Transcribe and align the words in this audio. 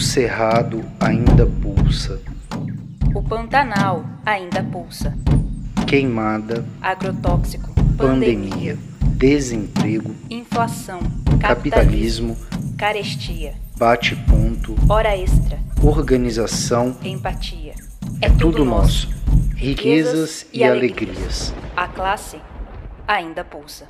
Cerrado 0.00 0.84
ainda 1.00 1.44
pulsa. 1.44 2.20
O 3.14 3.22
Pantanal 3.22 4.04
ainda 4.24 4.62
pulsa. 4.62 5.12
Queimada, 5.86 6.64
Agrotóxico, 6.80 7.72
pandemia, 7.96 8.78
desemprego, 9.16 10.14
inflação, 10.30 11.00
capitalismo, 11.40 12.36
carestia, 12.76 13.54
bate-ponto, 13.76 14.76
hora 14.88 15.16
extra, 15.16 15.58
organização, 15.82 16.96
empatia. 17.02 17.74
é 18.20 18.28
tudo 18.30 18.64
nosso. 18.64 19.08
Riquezas 19.56 20.46
e 20.52 20.62
alegrias. 20.62 21.52
A 21.76 21.88
classe 21.88 22.36
ainda 23.06 23.42
pulsa. 23.42 23.84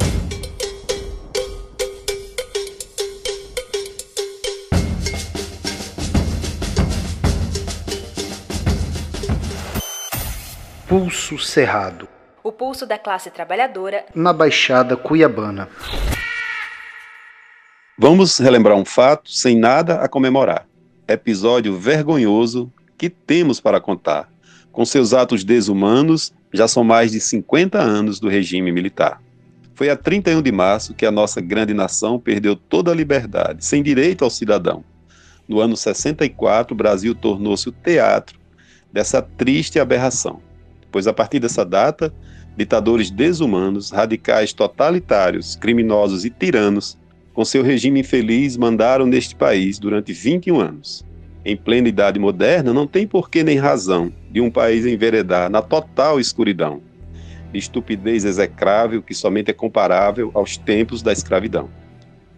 Pulso 10.89 11.39
Cerrado, 11.39 12.09
O 12.43 12.51
pulso 12.51 12.87
da 12.87 12.97
classe 12.97 13.29
trabalhadora 13.31 14.07
na 14.15 14.33
Baixada 14.33 14.97
Cuiabana. 14.97 15.69
Vamos 17.99 18.39
relembrar 18.39 18.75
um 18.75 18.87
fato 18.87 19.31
sem 19.31 19.55
nada 19.55 19.97
a 19.97 20.09
comemorar. 20.09 20.67
Episódio 21.07 21.79
vergonhoso 21.79 22.73
que 22.97 23.11
temos 23.11 23.61
para 23.61 23.83
contar. 23.83 24.31
Com 24.73 24.83
seus 24.87 25.13
atos 25.13 25.45
desumanos, 25.45 26.33
já 26.55 26.67
são 26.67 26.83
mais 26.83 27.13
de 27.13 27.21
50 27.21 27.79
anos 27.79 28.19
do 28.19 28.27
regime 28.31 28.73
militar. 28.73 29.21
Foi 29.75 29.91
a 29.91 29.97
31 29.97 30.41
de 30.41 30.51
março 30.51 30.95
que 30.95 31.05
a 31.05 31.11
nossa 31.11 31.39
grande 31.39 31.75
nação 31.75 32.19
perdeu 32.19 32.57
toda 32.57 32.91
a 32.91 32.95
liberdade, 32.95 33.63
sem 33.63 33.83
direito 33.83 34.25
ao 34.25 34.31
cidadão. 34.31 34.83
No 35.47 35.61
ano 35.61 35.77
64, 35.77 36.73
o 36.73 36.77
Brasil 36.77 37.15
tornou-se 37.15 37.69
o 37.69 37.73
teatro 37.73 38.39
dessa 38.91 39.21
triste 39.21 39.79
aberração, 39.79 40.41
pois 40.91 41.07
a 41.07 41.13
partir 41.13 41.39
dessa 41.39 41.65
data, 41.65 42.13
ditadores 42.57 43.11
desumanos, 43.11 43.91
radicais 43.91 44.53
totalitários, 44.53 45.55
criminosos 45.57 46.25
e 46.25 46.31
tiranos 46.31 46.99
com 47.33 47.45
seu 47.45 47.63
regime 47.63 48.01
infeliz, 48.01 48.57
mandaram 48.57 49.07
neste 49.07 49.37
país 49.37 49.79
durante 49.79 50.13
21 50.13 50.61
anos. 50.61 51.05
Em 51.45 51.57
plena 51.57 51.89
idade 51.89 52.19
moderna, 52.19 52.73
não 52.73 52.87
tem 52.87 53.07
porquê 53.07 53.45
nem 53.45 53.57
razão 53.57 54.13
de 54.31 54.41
um 54.41 54.51
país 54.51 54.85
enveredar 54.85 55.49
na 55.49 55.63
total 55.63 56.19
escuridão, 56.19 56.83
de 57.53 57.59
estupidez 57.59 58.25
execrável 58.25 59.01
que 59.01 59.15
somente 59.15 59.51
é 59.51 59.55
comparável 59.55 60.33
aos 60.35 60.57
tempos 60.57 61.01
da 61.01 61.13
escravidão. 61.13 61.71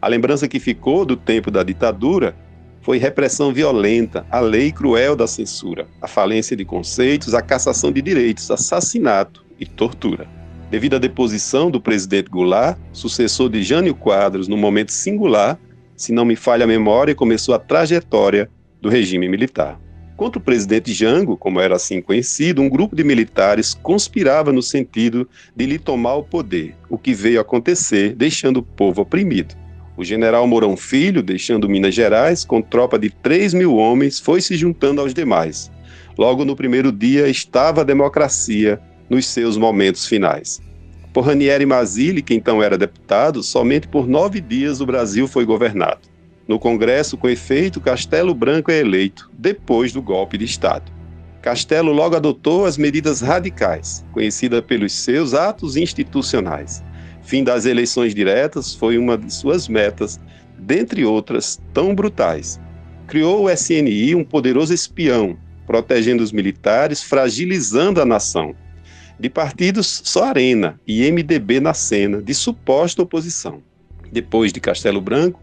A 0.03 0.07
lembrança 0.07 0.47
que 0.47 0.61
ficou 0.61 1.05
do 1.05 1.17
tempo 1.17 1.51
da 1.51 1.63
ditadura 1.63 2.37
foi 2.81 2.99
repressão 2.99 3.53
violenta, 3.53 4.27
a 4.31 4.41
lei 4.41 4.73
cruel 4.73 5.15
da 5.15 5.27
censura, 5.27 5.87
a 6.01 6.09
falência 6.09 6.57
de 6.57 6.65
conceitos, 6.65 7.35
a 7.35 7.43
cassação 7.43 7.93
de 7.93 8.01
direitos, 8.01 8.51
assassinato 8.51 9.45
e 9.59 9.67
tortura 9.67 10.41
devido 10.71 10.95
à 10.95 10.99
deposição 10.99 11.69
do 11.71 11.81
presidente 11.81 12.31
Goulart, 12.31 12.79
sucessor 12.93 13.51
de 13.51 13.63
Jânio 13.63 13.95
Quadros, 13.95 14.47
no 14.47 14.57
momento 14.57 14.93
singular, 14.93 15.59
se 15.97 16.13
não 16.13 16.25
me 16.25 16.37
falha 16.37 16.65
a 16.65 16.69
memória, 16.69 17.15
começou 17.15 17.55
a 17.55 17.59
trajetória 17.59 18.49
do 18.81 18.89
regime 18.89 19.29
militar. 19.29 19.79
Contra 20.17 20.39
o 20.39 20.43
presidente 20.43 20.93
Jango, 20.93 21.37
como 21.37 21.61
era 21.61 21.75
assim 21.75 22.01
conhecido, 22.01 22.63
um 22.63 22.69
grupo 22.69 22.95
de 22.95 23.03
militares 23.03 23.75
conspirava 23.75 24.53
no 24.53 24.63
sentido 24.63 25.29
de 25.57 25.67
lhe 25.67 25.79
tomar 25.79 26.15
o 26.15 26.23
poder, 26.23 26.77
o 26.89 26.97
que 26.97 27.13
veio 27.13 27.41
acontecer, 27.41 28.15
deixando 28.15 28.59
o 28.59 28.63
povo 28.63 29.03
oprimido. 29.03 29.57
O 30.01 30.05
general 30.05 30.47
Mourão 30.47 30.79
Filho, 30.79 31.23
deixando 31.23 31.69
Minas 31.69 31.95
Gerais, 31.95 32.43
com 32.43 32.63
tropa 32.63 32.99
de 32.99 33.11
3 33.11 33.53
mil 33.53 33.77
homens, 33.77 34.19
foi 34.19 34.41
se 34.41 34.57
juntando 34.57 34.99
aos 34.99 35.13
demais. 35.13 35.71
Logo 36.17 36.43
no 36.43 36.57
primeiro 36.57 36.91
dia 36.91 37.29
estava 37.29 37.83
a 37.83 37.85
democracia 37.85 38.81
nos 39.11 39.27
seus 39.27 39.59
momentos 39.59 40.07
finais. 40.07 40.59
Por 41.13 41.27
Ranieri 41.27 41.67
Mazzilli, 41.67 42.23
que 42.23 42.33
então 42.33 42.63
era 42.63 42.79
deputado, 42.79 43.43
somente 43.43 43.87
por 43.89 44.09
nove 44.09 44.41
dias 44.41 44.81
o 44.81 44.87
Brasil 44.87 45.29
foi 45.29 45.45
governado. 45.45 46.09
No 46.49 46.59
Congresso, 46.59 47.19
com 47.19 47.29
efeito, 47.29 47.79
Castelo 47.79 48.35
Branco 48.35 48.71
é 48.71 48.79
eleito, 48.79 49.31
depois 49.39 49.93
do 49.93 50.01
golpe 50.01 50.39
de 50.39 50.47
Estado. 50.47 50.91
Castelo 51.43 51.93
logo 51.93 52.17
adotou 52.17 52.65
as 52.65 52.79
medidas 52.79 53.21
radicais, 53.21 54.03
conhecida 54.13 54.63
pelos 54.63 54.95
seus 54.95 55.35
atos 55.35 55.77
institucionais. 55.77 56.83
Fim 57.23 57.45
das 57.45 57.67
eleições 57.67 58.15
diretas 58.15 58.75
foi 58.75 58.99
uma 58.99 59.17
de 59.17 59.33
suas 59.33 59.69
metas, 59.69 60.19
dentre 60.59 61.05
outras 61.05 61.61
tão 61.73 61.95
brutais. 61.95 62.61
Criou 63.07 63.45
o 63.45 63.51
SNI, 63.51 64.15
um 64.15 64.25
poderoso 64.25 64.73
espião, 64.73 65.37
protegendo 65.67 66.23
os 66.23 66.33
militares, 66.33 67.03
fragilizando 67.03 68.01
a 68.01 68.05
nação 68.05 68.55
de 69.21 69.29
partidos 69.29 70.01
só 70.03 70.25
Arena 70.25 70.81
e 70.87 71.09
MDB 71.13 71.61
na 71.61 71.75
cena, 71.75 72.23
de 72.23 72.33
suposta 72.33 73.03
oposição. 73.03 73.63
Depois 74.11 74.51
de 74.51 74.61
Castelo 74.61 75.01
Branco 75.01 75.39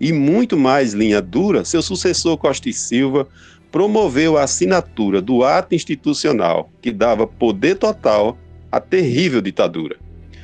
e 0.00 0.12
muito 0.12 0.58
mais 0.58 0.92
linha 0.92 1.22
dura, 1.22 1.64
seu 1.64 1.80
sucessor 1.80 2.36
Costa 2.36 2.68
e 2.68 2.72
Silva 2.72 3.28
promoveu 3.70 4.36
a 4.36 4.42
assinatura 4.42 5.22
do 5.22 5.44
ato 5.44 5.76
institucional 5.76 6.72
que 6.82 6.90
dava 6.90 7.24
poder 7.24 7.76
total 7.76 8.36
à 8.70 8.80
terrível 8.80 9.40
ditadura. 9.40 9.96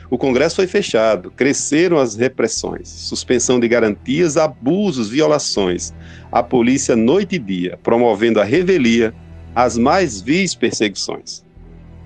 O 0.09 0.17
Congresso 0.17 0.56
foi 0.56 0.69
fechado, 0.69 1.33
cresceram 1.33 1.99
as 1.99 2.15
repressões, 2.15 2.89
suspensão 2.89 3.59
de 3.59 3.67
garantias, 3.67 4.37
abusos, 4.37 5.09
violações, 5.09 5.93
a 6.31 6.44
polícia 6.44 6.94
noite 6.94 7.34
e 7.34 7.39
dia, 7.39 7.78
promovendo 7.83 8.41
a 8.41 8.44
revelia, 8.44 9.12
as 9.53 9.77
mais 9.77 10.21
vis 10.21 10.55
perseguições. 10.55 11.44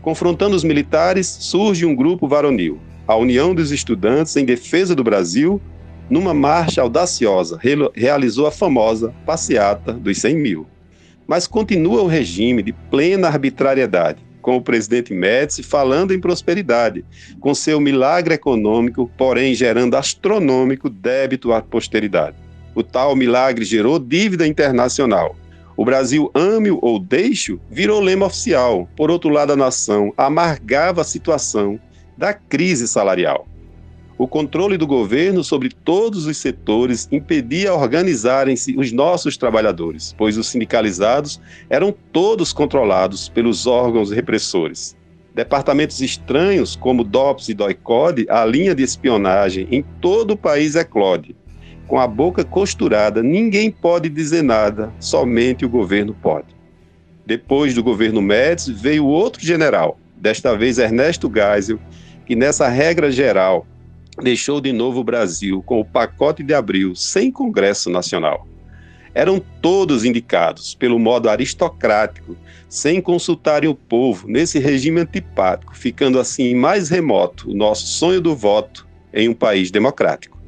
Confrontando 0.01 0.57
os 0.57 0.65
militares, 0.65 1.27
surge 1.27 1.85
um 1.85 1.95
grupo 1.95 2.27
varonil, 2.27 2.81
a 3.07 3.15
União 3.17 3.55
dos 3.55 3.71
Estudantes 3.71 4.35
em 4.37 4.47
Defesa 4.47 4.95
do 4.95 5.05
Brasil, 5.05 5.61
numa 6.09 6.33
marcha 6.33 6.81
audaciosa, 6.81 7.61
realizou 7.95 8.47
a 8.47 8.51
famosa 8.51 9.13
Passeata 9.27 9.93
dos 9.93 10.19
100 10.19 10.37
mil. 10.37 10.67
Mas 11.27 11.47
continua 11.47 12.03
o 12.03 12.07
regime 12.07 12.63
de 12.63 12.73
plena 12.73 13.29
arbitrariedade, 13.29 14.30
com 14.41 14.57
o 14.57 14.63
presidente 14.63 15.13
Médici 15.13 15.63
falando 15.63 16.13
em 16.13 16.21
prosperidade, 16.21 17.05
com 17.41 17.55
seu 17.55 17.81
milagre 17.81 18.35
econômico, 18.35 19.11
porém 19.17 19.55
gerando 19.55 19.97
astronômico 19.97 20.89
débito 20.89 21.53
à 21.53 21.61
posteridade. 21.61 22.37
O 22.75 22.83
tal 22.83 23.15
milagre 23.15 23.65
gerou 23.65 23.99
dívida 23.99 24.47
internacional, 24.47 25.37
o 25.81 25.85
Brasil 25.85 26.31
ame-o 26.35 26.79
ou 26.83 26.99
deixe-o 26.99 27.59
virou 27.71 28.03
lema 28.03 28.27
oficial. 28.27 28.87
Por 28.95 29.11
outro 29.11 29.31
lado, 29.31 29.55
a 29.55 29.57
nação 29.57 30.13
amargava 30.15 31.01
a 31.01 31.05
situação 31.05 31.81
da 32.19 32.35
crise 32.35 32.87
salarial. 32.87 33.49
O 34.21 34.29
controle 34.29 34.77
do 34.77 34.87
governo 34.87 35.43
sobre 35.43 35.71
todos 35.71 36.27
os 36.27 36.37
setores 36.37 37.09
impedia 37.11 37.73
organizarem-se 37.73 38.77
os 38.77 38.93
nossos 38.93 39.39
trabalhadores, 39.39 40.15
pois 40.19 40.37
os 40.37 40.47
sindicalizados 40.47 41.41
eram 41.71 41.91
todos 42.13 42.53
controlados 42.53 43.31
pelos 43.31 43.67
órgãos 43.67 44.11
repressores. 44.11 44.95
Departamentos 45.35 46.03
estranhos, 46.03 46.77
como 46.77 47.03
DOPS 47.03 47.49
e 47.49 47.55
DOICODE, 47.55 48.27
a 48.29 48.45
linha 48.45 48.75
de 48.75 48.83
espionagem 48.83 49.67
em 49.71 49.83
todo 50.03 50.33
o 50.33 50.37
país 50.37 50.75
eclode 50.75 51.35
com 51.89 51.99
a 51.99 52.07
boca 52.07 52.45
costurada, 52.45 53.23
ninguém 53.23 53.71
pode 53.71 54.11
dizer 54.11 54.43
nada, 54.43 54.93
somente 55.01 55.65
o 55.65 55.69
governo 55.71 56.13
pode. 56.13 56.55
Depois 57.25 57.75
do 57.75 57.83
governo 57.83 58.21
Médici 58.21 58.71
veio 58.71 59.07
outro 59.07 59.43
general, 59.43 59.99
desta 60.15 60.55
vez 60.55 60.77
Ernesto 60.79 61.33
Geisel, 61.35 61.81
que 62.27 62.37
nessa 62.37 62.69
regra 62.69 63.11
geral 63.11 63.67
deixou 64.21 64.61
de 64.61 64.73
novo 64.73 65.01
o 65.01 65.05
Brasil 65.05 65.63
com 65.63 65.81
o 65.81 65.85
pacote 65.85 66.43
de 66.43 66.55
abril 66.55 66.95
sem 66.95 67.31
Congresso 67.31 67.91
Nacional. 67.91 68.47
Eram 69.15 69.43
todos 69.61 70.05
indicados 70.05 70.75
pelo 70.75 70.99
modo 70.99 71.29
aristocrático, 71.29 72.37
sem 72.69 73.01
consultarem 73.01 73.69
o 73.69 73.75
povo, 73.75 74.29
nesse 74.29 74.59
regime 74.61 75.01
antipático, 75.01 75.77
ficando 75.77 76.21
assim 76.21 76.55
mais 76.55 76.89
remoto 76.89 77.51
o 77.51 77.55
nosso 77.55 77.87
sonho 77.87 78.21
do 78.21 78.37
voto 78.37 78.87
em 79.13 79.29
um 79.29 79.35
país 79.35 79.71
democrático. 79.71 80.39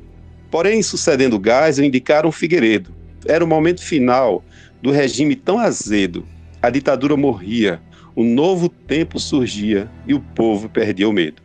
Porém, 0.50 0.82
sucedendo 0.82 1.40
Geisel, 1.42 1.84
indicaram 1.84 2.30
Figueiredo. 2.30 2.94
Era 3.26 3.44
o 3.44 3.48
momento 3.48 3.82
final 3.82 4.44
do 4.80 4.92
regime 4.92 5.34
tão 5.34 5.58
azedo. 5.58 6.25
A 6.60 6.70
ditadura 6.70 7.16
morria, 7.16 7.80
um 8.16 8.22
novo 8.22 8.68
tempo 8.68 9.18
surgia 9.18 9.90
e 10.06 10.14
o 10.14 10.20
povo 10.20 10.68
perdia 10.68 11.08
o 11.08 11.12
medo. 11.12 11.42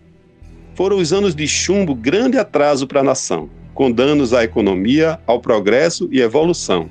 Foram 0.78 0.98
os 1.00 1.12
anos 1.12 1.34
de 1.34 1.48
chumbo 1.48 1.96
grande 1.96 2.38
atraso 2.38 2.86
para 2.86 3.00
a 3.00 3.04
nação, 3.04 3.50
com 3.74 3.92
danos 3.92 4.32
à 4.32 4.44
economia, 4.44 5.20
ao 5.26 5.42
progresso 5.42 6.08
e 6.12 6.22
evolução. 6.22 6.88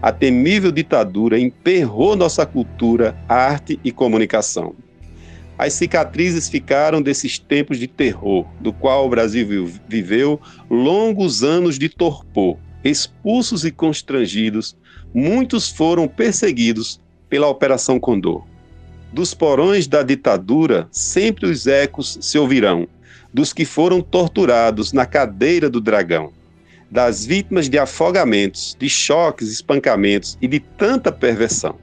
A 0.00 0.10
temível 0.10 0.72
ditadura 0.72 1.38
emperrou 1.38 2.16
nossa 2.16 2.46
cultura, 2.46 3.14
arte 3.28 3.78
e 3.84 3.92
comunicação. 3.92 4.74
As 5.58 5.74
cicatrizes 5.74 6.48
ficaram 6.48 7.02
desses 7.02 7.38
tempos 7.38 7.78
de 7.78 7.86
terror, 7.86 8.46
do 8.58 8.72
qual 8.72 9.04
o 9.04 9.10
Brasil 9.10 9.70
viveu 9.86 10.40
longos 10.70 11.44
anos 11.44 11.78
de 11.78 11.90
torpor, 11.90 12.56
expulsos 12.82 13.66
e 13.66 13.70
constrangidos, 13.70 14.74
muitos 15.12 15.68
foram 15.68 16.08
perseguidos 16.08 17.02
pela 17.28 17.48
Operação 17.48 18.00
Condor. 18.00 18.46
Dos 19.12 19.34
porões 19.34 19.86
da 19.86 20.02
ditadura, 20.02 20.88
sempre 20.90 21.44
os 21.44 21.66
ecos 21.66 22.16
se 22.20 22.38
ouvirão, 22.38 22.88
dos 23.32 23.52
que 23.52 23.64
foram 23.64 24.00
torturados 24.00 24.92
na 24.92 25.06
cadeira 25.06 25.68
do 25.68 25.80
dragão, 25.80 26.32
das 26.90 27.24
vítimas 27.24 27.68
de 27.68 27.78
afogamentos, 27.78 28.76
de 28.78 28.88
choques, 28.88 29.50
espancamentos 29.50 30.38
e 30.40 30.46
de 30.48 30.60
tanta 30.60 31.10
perversão. 31.10 31.76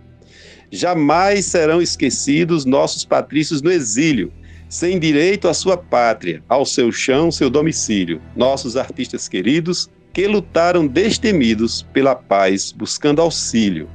Jamais 0.72 1.46
serão 1.46 1.82
esquecidos 1.82 2.66
nossos 2.66 3.06
patrícios 3.06 3.62
no 3.62 3.72
exílio, 3.72 4.32
sem 4.68 4.98
direito 4.98 5.48
à 5.48 5.54
sua 5.54 5.78
pátria, 5.78 6.42
ao 6.50 6.66
seu 6.66 6.92
chão, 6.92 7.32
seu 7.32 7.50
domicílio, 7.50 8.20
nossos 8.36 8.76
artistas 8.76 9.30
queridos 9.30 9.88
que 10.12 10.28
lutaram 10.28 10.88
destemidos 10.88 11.84
pela 11.94 12.16
paz, 12.16 12.72
buscando 12.72 13.22
auxílio. 13.22 13.88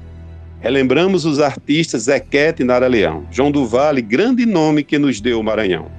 Relembramos 0.61 1.25
os 1.25 1.41
artistas 1.41 2.03
Zequete 2.03 2.63
e 2.63 2.65
Nara 2.65 2.89
Leão, 2.89 3.27
João 3.31 3.51
do 3.51 3.65
Vale, 3.65 4.03
grande 4.03 4.45
nome 4.45 4.83
que 4.83 4.99
nos 4.99 5.21
deu 5.21 5.39
o 5.39 5.45
Maranhão, 5.45 5.91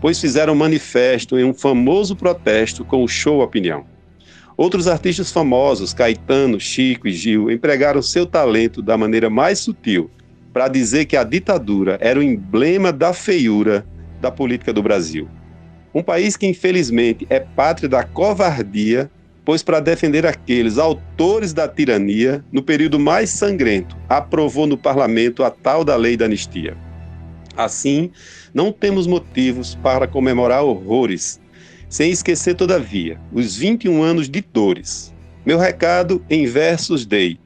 pois 0.00 0.20
fizeram 0.20 0.54
manifesto 0.54 1.38
em 1.38 1.44
um 1.44 1.54
famoso 1.54 2.14
protesto 2.14 2.84
com 2.84 3.02
o 3.02 3.08
show 3.08 3.40
Opinião. 3.40 3.84
Outros 4.56 4.88
artistas 4.88 5.30
famosos, 5.30 5.92
Caetano, 5.92 6.58
Chico 6.58 7.06
e 7.06 7.12
Gil, 7.12 7.50
empregaram 7.50 8.00
seu 8.00 8.24
talento 8.24 8.80
da 8.80 8.96
maneira 8.96 9.28
mais 9.28 9.58
sutil 9.58 10.10
para 10.52 10.68
dizer 10.68 11.04
que 11.04 11.16
a 11.16 11.22
ditadura 11.22 11.98
era 12.00 12.18
o 12.18 12.22
emblema 12.22 12.90
da 12.90 13.12
feiura 13.12 13.86
da 14.22 14.30
política 14.30 14.72
do 14.72 14.82
Brasil. 14.82 15.28
Um 15.94 16.02
país 16.02 16.36
que, 16.36 16.46
infelizmente, 16.46 17.26
é 17.28 17.40
pátria 17.40 17.88
da 17.88 18.02
covardia, 18.02 19.10
pois, 19.44 19.62
para 19.62 19.80
defender 19.80 20.24
aqueles 20.24 20.78
autores 20.78 21.52
da 21.52 21.68
tirania, 21.68 22.42
no 22.50 22.62
período 22.62 22.98
mais 22.98 23.28
sangrento, 23.28 23.94
aprovou 24.08 24.66
no 24.66 24.78
parlamento 24.78 25.44
a 25.44 25.50
tal 25.50 25.84
da 25.84 25.94
lei 25.94 26.16
da 26.16 26.24
anistia. 26.24 26.74
Assim, 27.56 28.10
não 28.52 28.70
temos 28.70 29.06
motivos 29.06 29.74
para 29.76 30.06
comemorar 30.06 30.62
horrores, 30.62 31.40
sem 31.88 32.10
esquecer, 32.10 32.54
todavia, 32.54 33.20
os 33.32 33.56
21 33.56 34.02
anos 34.02 34.28
de 34.28 34.40
dores. 34.40 35.14
Meu 35.44 35.58
recado 35.58 36.24
em 36.28 36.46
versos 36.46 37.06
dei, 37.06 37.38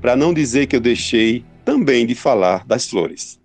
para 0.00 0.16
não 0.16 0.32
dizer 0.32 0.66
que 0.66 0.76
eu 0.76 0.80
deixei 0.80 1.44
também 1.64 2.06
de 2.06 2.14
falar 2.14 2.64
das 2.66 2.88
flores. 2.88 3.40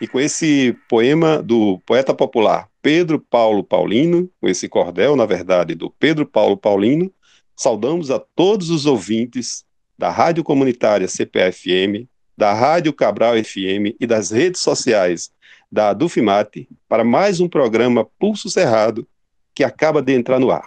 E 0.00 0.06
com 0.06 0.18
esse 0.18 0.76
poema 0.88 1.42
do 1.42 1.78
poeta 1.86 2.14
popular 2.14 2.68
Pedro 2.82 3.20
Paulo 3.20 3.62
Paulino, 3.62 4.30
com 4.40 4.48
esse 4.48 4.68
cordel, 4.68 5.14
na 5.14 5.26
verdade, 5.26 5.74
do 5.74 5.90
Pedro 5.90 6.26
Paulo 6.26 6.56
Paulino, 6.56 7.12
saudamos 7.54 8.10
a 8.10 8.18
todos 8.18 8.70
os 8.70 8.86
ouvintes 8.86 9.64
da 9.98 10.10
Rádio 10.10 10.42
Comunitária 10.42 11.06
CPFM, 11.06 12.08
da 12.40 12.54
Rádio 12.54 12.94
Cabral 12.94 13.34
FM 13.34 13.94
e 14.00 14.06
das 14.06 14.30
redes 14.30 14.62
sociais 14.62 15.30
da 15.70 15.92
Dufimate 15.92 16.66
para 16.88 17.04
mais 17.04 17.38
um 17.38 17.46
programa 17.46 18.06
Pulso 18.18 18.48
Cerrado 18.48 19.06
que 19.54 19.62
acaba 19.62 20.00
de 20.00 20.14
entrar 20.14 20.40
no 20.40 20.50
ar. 20.50 20.66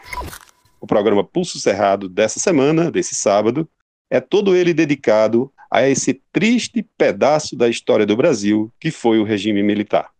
O 0.79 0.85
programa 0.85 1.23
Pulso 1.23 1.59
Cerrado 1.59 2.07
dessa 2.07 2.39
semana, 2.39 2.91
desse 2.91 3.15
sábado, 3.15 3.67
é 4.07 4.21
todo 4.21 4.55
ele 4.55 4.71
dedicado 4.71 5.51
a 5.71 5.81
esse 5.89 6.21
triste 6.31 6.85
pedaço 6.95 7.55
da 7.55 7.67
história 7.67 8.05
do 8.05 8.15
Brasil 8.15 8.71
que 8.79 8.91
foi 8.91 9.17
o 9.17 9.23
regime 9.23 9.63
militar. 9.63 10.11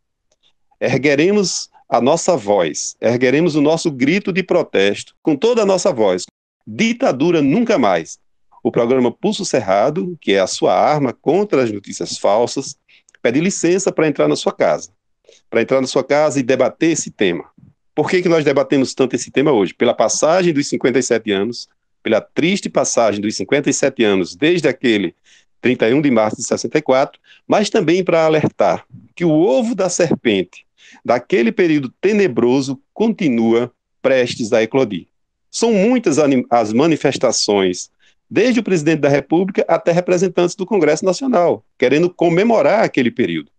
Ergueremos 0.82 1.70
a 1.88 2.02
nossa 2.02 2.36
voz, 2.36 2.96
ergueremos 3.00 3.54
o 3.54 3.62
nosso 3.62 3.92
grito 3.92 4.34
de 4.34 4.42
protesto 4.42 5.14
com 5.22 5.36
toda 5.36 5.62
a 5.62 5.68
nossa 5.68 5.94
voz. 5.94 6.26
Ditadura 6.66 7.44
nunca 7.44 7.78
mais. 7.78 8.18
O 8.64 8.72
programa 8.72 9.12
Pulso 9.12 9.44
Cerrado, 9.44 10.18
que 10.22 10.32
é 10.32 10.40
a 10.40 10.48
sua 10.48 10.74
arma 10.74 11.12
contra 11.12 11.62
as 11.62 11.72
notícias 11.72 12.18
falsas, 12.18 12.78
pede 13.22 13.42
licença 13.42 13.92
para 13.92 14.08
entrar 14.08 14.30
na 14.30 14.38
sua 14.38 14.54
casa, 14.54 14.90
para 15.50 15.62
entrar 15.62 15.82
na 15.82 15.88
sua 15.88 16.04
casa 16.04 16.40
e 16.40 16.44
debater 16.44 16.92
esse 16.92 17.12
tema. 17.12 17.44
Por 17.94 18.10
que, 18.10 18.22
que 18.22 18.30
nós 18.30 18.46
debatemos 18.46 18.94
tanto 18.94 19.18
esse 19.18 19.30
tema 19.30 19.52
hoje? 19.52 19.74
Pela 19.74 19.94
passagem 19.94 20.54
dos 20.54 20.68
57 20.70 21.30
anos, 21.30 21.68
pela 22.02 22.22
triste 22.22 22.70
passagem 22.70 23.20
dos 23.20 23.36
57 23.36 24.02
anos 24.04 24.34
desde 24.34 24.68
aquele 24.68 25.14
31 25.62 26.02
de 26.02 26.10
março 26.10 26.38
de 26.38 26.44
64, 26.44 27.20
mas 27.48 27.70
também 27.70 28.04
para 28.04 28.26
alertar 28.26 28.86
que 29.14 29.26
o 29.26 29.32
ovo 29.32 29.76
da 29.76 29.90
serpente 29.90 30.66
daquele 31.04 31.52
período 31.52 31.90
tenebroso 32.02 32.82
continua 32.94 33.72
prestes 34.02 34.52
a 34.54 34.64
eclodir. 34.64 35.08
São 35.50 35.72
muitas 35.72 36.18
as 36.50 36.74
manifestações, 36.74 37.90
desde 38.34 38.60
o 38.60 38.64
presidente 38.64 39.02
da 39.02 39.10
República 39.10 39.64
até 39.68 39.92
representantes 39.92 40.56
do 40.56 40.66
Congresso 40.66 41.06
Nacional, 41.06 41.64
querendo 41.78 42.10
comemorar 42.10 42.84
aquele 42.84 43.12
período. 43.12 43.52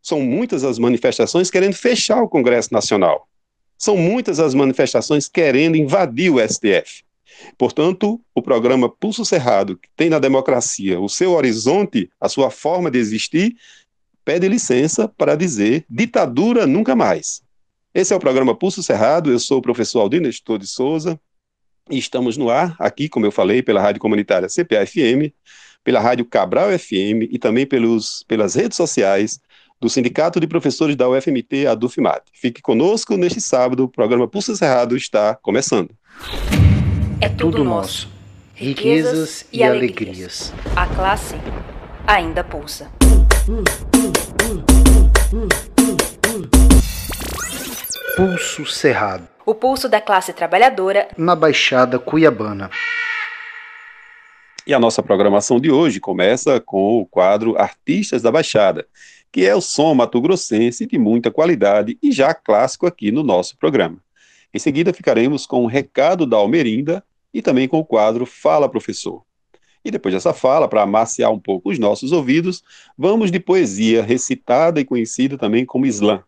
São 0.00 0.22
muitas 0.22 0.64
as 0.64 0.78
manifestações 0.78 1.50
querendo 1.50 1.74
fechar 1.74 2.22
o 2.22 2.28
Congresso 2.28 2.72
Nacional. 2.72 3.28
São 3.76 3.94
muitas 3.94 4.40
as 4.40 4.54
manifestações 4.54 5.28
querendo 5.28 5.76
invadir 5.76 6.32
o 6.32 6.40
STF. 6.40 7.04
Portanto, 7.58 8.18
o 8.34 8.40
programa 8.40 8.88
Pulso 8.88 9.22
Cerrado, 9.22 9.76
que 9.76 9.90
tem 9.94 10.08
na 10.08 10.18
democracia 10.18 10.98
o 10.98 11.10
seu 11.10 11.32
horizonte, 11.32 12.08
a 12.18 12.26
sua 12.26 12.50
forma 12.50 12.90
de 12.90 12.98
existir, 12.98 13.54
pede 14.24 14.48
licença 14.48 15.06
para 15.06 15.36
dizer 15.36 15.84
ditadura 15.90 16.66
nunca 16.66 16.96
mais. 16.96 17.42
Esse 17.92 18.14
é 18.14 18.16
o 18.16 18.20
programa 18.20 18.54
Pulso 18.54 18.82
Cerrado, 18.82 19.30
eu 19.30 19.38
sou 19.38 19.58
o 19.58 19.62
professor 19.62 20.00
Aldir 20.00 20.22
Nestor 20.22 20.58
de 20.58 20.66
Souza, 20.66 21.20
e 21.90 21.98
estamos 21.98 22.36
no 22.36 22.50
ar, 22.50 22.74
aqui, 22.78 23.08
como 23.08 23.26
eu 23.26 23.32
falei, 23.32 23.62
pela 23.62 23.80
Rádio 23.80 24.00
Comunitária 24.00 24.48
CPA-FM, 24.48 25.32
pela 25.84 26.00
Rádio 26.00 26.24
Cabral 26.24 26.76
FM 26.76 27.30
e 27.30 27.38
também 27.38 27.64
pelos, 27.64 28.24
pelas 28.26 28.54
redes 28.54 28.76
sociais 28.76 29.40
do 29.80 29.88
Sindicato 29.88 30.40
de 30.40 30.46
Professores 30.46 30.96
da 30.96 31.08
UFMT, 31.08 31.66
a 31.66 31.74
DUFMAT. 31.74 32.22
Fique 32.32 32.60
conosco 32.60 33.16
neste 33.16 33.40
sábado, 33.40 33.84
o 33.84 33.88
programa 33.88 34.26
Pulso 34.26 34.56
Cerrado 34.56 34.96
está 34.96 35.36
começando. 35.36 35.90
É 37.20 37.28
tudo 37.28 37.62
nosso. 37.62 38.08
Riquezas 38.54 39.46
e 39.52 39.62
alegrias. 39.62 40.52
A 40.74 40.86
classe 40.86 41.36
ainda 42.06 42.42
pulsa. 42.42 42.90
Pulso 48.16 48.64
Cerrado. 48.64 49.35
O 49.46 49.54
pulso 49.54 49.88
da 49.88 50.00
classe 50.00 50.32
trabalhadora 50.32 51.06
na 51.16 51.36
Baixada 51.36 52.00
Cuiabana. 52.00 52.68
E 54.66 54.74
a 54.74 54.80
nossa 54.80 55.04
programação 55.04 55.60
de 55.60 55.70
hoje 55.70 56.00
começa 56.00 56.58
com 56.58 57.00
o 57.00 57.06
quadro 57.06 57.56
Artistas 57.56 58.22
da 58.22 58.32
Baixada, 58.32 58.88
que 59.30 59.46
é 59.46 59.54
o 59.54 59.60
som 59.60 59.94
mato-grossense 59.94 60.84
de 60.84 60.98
muita 60.98 61.30
qualidade 61.30 61.96
e 62.02 62.10
já 62.10 62.34
clássico 62.34 62.88
aqui 62.88 63.12
no 63.12 63.22
nosso 63.22 63.56
programa. 63.56 63.98
Em 64.52 64.58
seguida, 64.58 64.92
ficaremos 64.92 65.46
com 65.46 65.62
o 65.62 65.68
recado 65.68 66.26
da 66.26 66.36
Almerinda 66.36 67.04
e 67.32 67.40
também 67.40 67.68
com 67.68 67.78
o 67.78 67.84
quadro 67.84 68.26
Fala 68.26 68.68
Professor. 68.68 69.22
E 69.84 69.92
depois 69.92 70.12
dessa 70.12 70.32
fala, 70.32 70.66
para 70.66 70.82
amaciar 70.82 71.30
um 71.30 71.38
pouco 71.38 71.70
os 71.70 71.78
nossos 71.78 72.10
ouvidos, 72.10 72.64
vamos 72.98 73.30
de 73.30 73.38
poesia 73.38 74.02
recitada 74.02 74.80
e 74.80 74.84
conhecida 74.84 75.38
também 75.38 75.64
como 75.64 75.86
slam, 75.86 76.20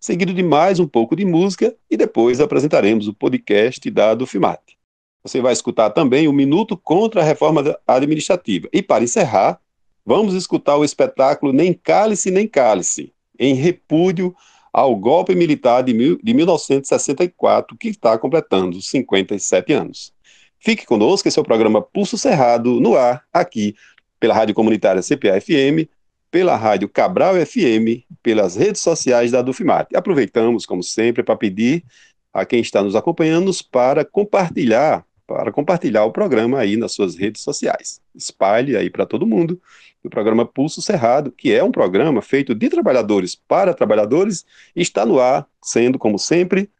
seguido 0.00 0.32
de 0.32 0.42
mais 0.42 0.80
um 0.80 0.88
pouco 0.88 1.14
de 1.14 1.26
música 1.26 1.76
e 1.90 1.96
depois 1.96 2.40
apresentaremos 2.40 3.06
o 3.06 3.12
podcast 3.12 3.90
da 3.90 4.14
Dufimate. 4.14 4.78
Você 5.22 5.42
vai 5.42 5.52
escutar 5.52 5.90
também 5.90 6.26
o 6.26 6.32
Minuto 6.32 6.74
contra 6.74 7.20
a 7.20 7.24
Reforma 7.24 7.78
Administrativa. 7.86 8.66
E 8.72 8.82
para 8.82 9.04
encerrar, 9.04 9.60
vamos 10.04 10.32
escutar 10.32 10.76
o 10.76 10.84
espetáculo 10.84 11.52
Nem 11.52 11.74
Cálice 11.74 12.30
Nem 12.30 12.48
Cálice, 12.48 13.12
em 13.38 13.52
repúdio 13.54 14.34
ao 14.72 14.96
golpe 14.96 15.34
militar 15.34 15.82
de, 15.82 15.92
mil, 15.92 16.18
de 16.22 16.32
1964, 16.32 17.76
que 17.76 17.88
está 17.88 18.16
completando 18.16 18.80
57 18.80 19.72
anos. 19.74 20.14
Fique 20.58 20.86
conosco, 20.86 21.28
esse 21.28 21.38
é 21.38 21.42
o 21.42 21.44
programa 21.44 21.82
Pulso 21.82 22.16
Cerrado, 22.16 22.80
no 22.80 22.96
ar, 22.96 23.24
aqui, 23.32 23.74
pela 24.18 24.32
Rádio 24.32 24.54
Comunitária 24.54 25.02
CPA-FM, 25.02 25.88
pela 26.30 26.56
Rádio 26.56 26.88
Cabral 26.88 27.34
FM, 27.34 28.04
pelas 28.22 28.56
redes 28.56 28.80
sociais 28.80 29.32
da 29.32 29.42
Dufimate. 29.42 29.96
Aproveitamos, 29.96 30.64
como 30.64 30.82
sempre, 30.82 31.22
para 31.22 31.36
pedir 31.36 31.84
a 32.32 32.44
quem 32.44 32.60
está 32.60 32.82
nos 32.82 32.94
acompanhando 32.94 33.50
para 33.70 34.04
compartilhar, 34.04 35.04
para 35.26 35.50
compartilhar 35.50 36.04
o 36.04 36.12
programa 36.12 36.58
aí 36.60 36.76
nas 36.76 36.92
suas 36.92 37.16
redes 37.16 37.42
sociais. 37.42 38.00
Espalhe 38.14 38.76
aí 38.76 38.88
para 38.88 39.06
todo 39.06 39.26
mundo 39.26 39.60
o 40.02 40.08
programa 40.08 40.46
Pulso 40.46 40.80
Cerrado, 40.80 41.30
que 41.30 41.52
é 41.52 41.62
um 41.62 41.70
programa 41.70 42.22
feito 42.22 42.54
de 42.54 42.68
trabalhadores 42.68 43.34
para 43.34 43.74
trabalhadores, 43.74 44.46
está 44.74 45.04
no 45.04 45.20
ar, 45.20 45.46
sendo, 45.62 45.98
como 45.98 46.18
sempre, 46.18 46.70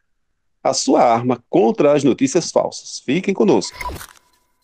a 0.63 0.73
sua 0.73 1.03
arma 1.03 1.43
contra 1.49 1.93
as 1.93 2.03
notícias 2.03 2.51
falsas. 2.51 2.99
Fiquem 2.99 3.33
conosco. 3.33 3.77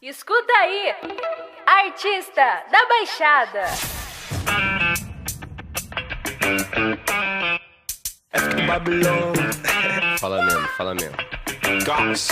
Escuta 0.02 0.54
aí, 0.54 0.96
artista 1.66 2.66
da 2.72 2.88
Baixada. 2.88 3.97
Fala 10.20 10.44
mesmo, 10.44 10.68
fala 10.78 10.96
mesmo. 10.96 11.18
Goss. 11.86 12.30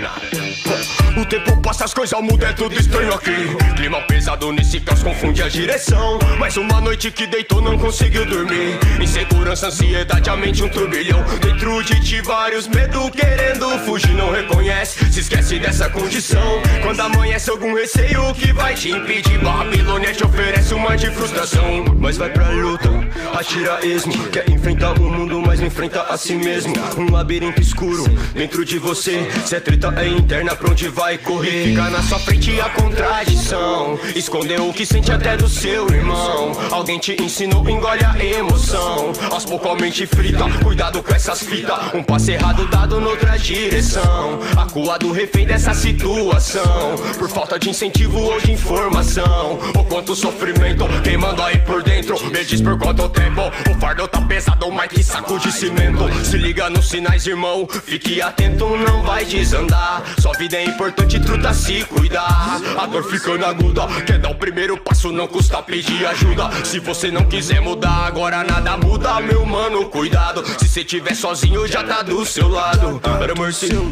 nada. 0.00 1.05
O 1.16 1.24
tempo 1.24 1.56
passa, 1.62 1.86
as 1.86 1.94
coisas 1.94 2.20
mudam, 2.20 2.46
é 2.46 2.52
tudo 2.52 2.78
estranho 2.78 3.14
aqui. 3.14 3.32
Clima 3.74 4.02
pesado 4.02 4.52
nesse 4.52 4.78
caos 4.80 5.02
confunde 5.02 5.42
a 5.42 5.48
direção. 5.48 6.18
Mais 6.38 6.58
uma 6.58 6.78
noite 6.78 7.10
que 7.10 7.26
deitou, 7.26 7.62
não 7.62 7.78
conseguiu 7.78 8.26
dormir. 8.26 8.78
Insegurança, 9.00 9.68
ansiedade, 9.68 10.28
a 10.28 10.36
mente 10.36 10.62
um 10.62 10.68
turbilhão. 10.68 11.24
Dentro 11.40 11.82
de 11.82 12.00
ti, 12.00 12.20
vários 12.20 12.68
medos 12.68 13.08
querendo 13.10 13.66
fugir, 13.86 14.12
não 14.12 14.30
reconhece. 14.30 15.10
Se 15.10 15.20
esquece 15.20 15.58
dessa 15.58 15.88
condição. 15.88 16.60
Quando 16.82 17.00
amanhece 17.00 17.48
algum 17.48 17.74
receio 17.74 18.34
que 18.34 18.52
vai 18.52 18.74
te 18.74 18.90
impedir. 18.90 19.38
Babilônia 19.38 20.12
te 20.12 20.22
oferece 20.22 20.74
uma 20.74 20.98
de 20.98 21.10
frustração. 21.12 21.82
Mas 21.98 22.18
vai 22.18 22.28
pra 22.28 22.50
luta, 22.50 22.90
atira 23.32 23.78
esmo. 23.86 24.12
Quer 24.28 24.50
enfrentar 24.50 24.92
o 24.92 25.10
mundo, 25.10 25.40
mas 25.40 25.60
enfrenta 25.60 26.02
a 26.02 26.18
si 26.18 26.34
mesmo. 26.34 26.74
Um 26.98 27.10
labirinto 27.10 27.62
escuro 27.62 28.04
dentro 28.34 28.66
de 28.66 28.78
você. 28.78 29.26
Se 29.46 29.56
a 29.56 29.60
treta 29.62 29.94
é 29.96 30.08
interna, 30.08 30.54
pra 30.54 30.70
onde 30.70 30.88
vai 30.88 31.05
correr? 31.18 31.68
Fica 31.68 31.88
na 31.90 32.02
sua 32.02 32.18
frente 32.18 32.60
a 32.60 32.68
contradição. 32.70 33.98
Escondeu 34.14 34.68
o 34.68 34.72
que 34.72 34.84
sente 34.84 35.12
até 35.12 35.36
do 35.36 35.48
seu 35.48 35.88
irmão. 35.88 36.52
Alguém 36.70 36.98
te 36.98 37.16
ensinou, 37.22 37.68
engole 37.68 38.04
a 38.04 38.24
emoção. 38.24 39.12
Aos 39.30 39.44
poucos 39.44 39.70
a 39.70 39.74
mente 39.76 40.06
frita, 40.06 40.44
cuidado 40.62 41.02
com 41.02 41.14
essas 41.14 41.42
fitas. 41.42 41.94
Um 41.94 42.02
passo 42.02 42.30
errado 42.30 42.66
dado 42.68 43.00
noutra 43.00 43.38
direção. 43.38 44.40
A 44.56 44.98
do 44.98 45.12
refém 45.12 45.46
dessa 45.46 45.72
situação. 45.74 46.96
Por 47.18 47.28
falta 47.28 47.58
de 47.58 47.70
incentivo 47.70 48.18
ou 48.18 48.40
de 48.40 48.52
informação. 48.52 49.58
O 49.74 49.84
quanto 49.84 50.14
sofrimento 50.16 50.84
queimando 51.02 51.42
aí 51.42 51.58
por 51.58 51.82
dentro. 51.82 52.18
Me 52.30 52.44
diz 52.44 52.60
por 52.60 52.78
quanto 52.78 53.08
tempo. 53.08 53.42
O 53.70 53.80
fardo 53.80 54.08
tá 54.08 54.20
pesado, 54.22 54.70
mas 54.72 54.88
que 54.88 55.02
saco 55.02 55.38
de 55.38 55.52
cimento. 55.52 56.04
Se 56.24 56.36
liga 56.36 56.68
nos 56.70 56.88
sinais, 56.88 57.26
irmão. 57.26 57.66
Fique 57.84 58.20
atento, 58.20 58.76
não 58.76 59.02
vai 59.02 59.24
desandar. 59.24 60.02
Sua 60.20 60.32
vida 60.32 60.56
é 60.56 60.64
importante, 60.64 60.95
truta 61.26 61.52
se 61.52 61.84
cuidar. 61.84 62.60
A 62.78 62.86
dor 62.86 63.04
ficando 63.04 63.44
aguda. 63.44 63.86
Quer 64.06 64.18
dar 64.18 64.30
o 64.30 64.34
primeiro 64.34 64.76
passo, 64.78 65.12
não 65.12 65.26
custa 65.26 65.62
pedir 65.62 66.06
ajuda. 66.06 66.50
Se 66.64 66.78
você 66.78 67.10
não 67.10 67.24
quiser 67.24 67.60
mudar, 67.60 68.06
agora 68.06 68.44
nada 68.44 68.76
muda, 68.76 69.20
meu 69.20 69.44
mano. 69.44 69.86
Cuidado. 69.86 70.44
Se 70.58 70.68
você 70.68 70.84
tiver 70.84 71.14
sozinho, 71.14 71.66
já 71.66 71.82
tá 71.82 72.02
do 72.02 72.24
seu 72.24 72.48
lado. 72.48 73.00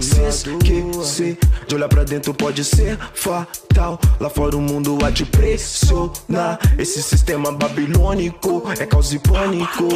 Se 0.00 0.20
esquecer 0.20 1.38
de 1.66 1.74
olhar 1.74 1.88
pra 1.88 2.04
dentro 2.04 2.32
pode 2.32 2.64
ser 2.64 2.98
fatal. 3.14 3.98
Lá 4.20 4.30
fora 4.30 4.56
o 4.56 4.60
mundo 4.60 4.98
a 5.04 5.10
te 5.10 5.24
pressionar. 5.24 6.58
Esse 6.78 7.02
sistema 7.02 7.50
babilônico 7.52 8.62
é 8.78 8.86
causa 8.86 9.16
e 9.16 9.18
pânico. 9.18 9.88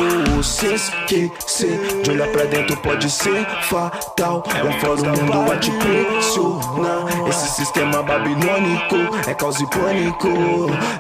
Se 0.42 0.66
esquecer 0.74 2.02
de 2.02 2.10
olhar 2.10 2.28
pra 2.28 2.44
dentro 2.44 2.76
pode 2.78 3.10
ser 3.10 3.46
fatal. 3.62 4.42
Lá 4.46 4.80
fora 4.80 5.00
o 5.00 5.06
mundo 5.06 5.52
a 5.52 5.56
te 5.56 5.70
pressionar. 5.70 6.87
Esse 7.28 7.48
sistema 7.56 8.02
babilônico 8.02 8.96
é 9.26 9.34
causa 9.34 9.62
e 9.62 9.66
pânico. 9.66 10.28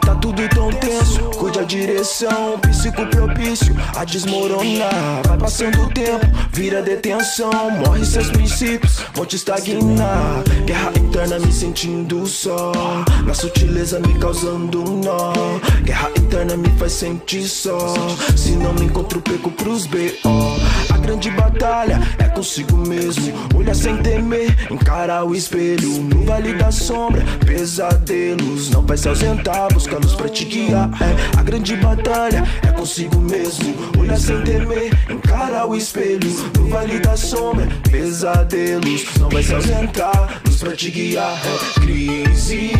Tá 0.00 0.14
tudo 0.14 0.48
tão 0.48 0.70
tenso, 0.70 1.20
cuide 1.36 1.58
a 1.58 1.62
direção. 1.62 2.58
Psico 2.60 3.06
propício 3.06 3.74
a 3.96 4.04
desmoronar. 4.04 5.22
Vai 5.26 5.38
passando 5.38 5.82
o 5.82 5.88
tempo, 5.90 6.26
vira 6.52 6.82
detenção. 6.82 7.70
Morre 7.70 8.04
seus 8.04 8.30
princípios, 8.30 8.98
vão 9.14 9.24
te 9.24 9.36
estagnar. 9.36 10.42
Guerra 10.66 10.92
interna 10.98 11.38
me 11.38 11.52
sentindo 11.52 12.26
só. 12.26 12.72
Na 13.24 13.34
sutileza 13.34 13.98
me 14.00 14.18
causando 14.18 14.82
um 14.82 15.00
nó. 15.00 15.32
Guerra 15.82 16.10
interna 16.16 16.56
me 16.56 16.68
faz 16.78 16.92
sentir 16.92 17.48
só. 17.48 17.78
Se 18.36 18.52
não 18.52 18.72
me 18.74 18.86
encontro, 18.86 19.20
perco 19.20 19.50
pros 19.50 19.86
B.O. 19.86 20.77
A 21.08 21.10
grande 21.10 21.30
batalha 21.30 22.02
é 22.18 22.24
consigo 22.24 22.76
mesmo. 22.76 23.32
Olha 23.56 23.74
sem 23.74 23.96
temer, 23.96 24.54
encara 24.70 25.24
o 25.24 25.34
espelho. 25.34 26.02
No 26.02 26.22
vale 26.26 26.52
da 26.52 26.70
sombra, 26.70 27.24
pesadelos. 27.46 28.68
Não 28.68 28.82
vai 28.82 28.98
se 28.98 29.08
ausentar, 29.08 29.72
busca 29.72 29.96
luz 29.96 30.14
pra 30.14 30.28
te 30.28 30.44
guiar. 30.44 30.90
É, 31.00 31.38
a 31.38 31.42
grande 31.42 31.74
batalha 31.76 32.44
é 32.62 32.70
consigo 32.72 33.18
mesmo. 33.22 33.74
Olha 33.98 34.18
sem 34.18 34.38
temer, 34.42 34.92
encara 35.08 35.66
o 35.66 35.74
espelho. 35.74 36.30
No 36.58 36.68
vale 36.68 36.98
da 36.98 37.16
sombra, 37.16 37.66
pesadelos. 37.90 39.06
Não 39.18 39.30
vai 39.30 39.42
se 39.42 39.54
ausentar, 39.54 40.42
luz 40.44 40.56
pra 40.58 40.76
te 40.76 40.90
guiar. 40.90 41.40
É, 41.42 41.80
crise. 41.80 42.70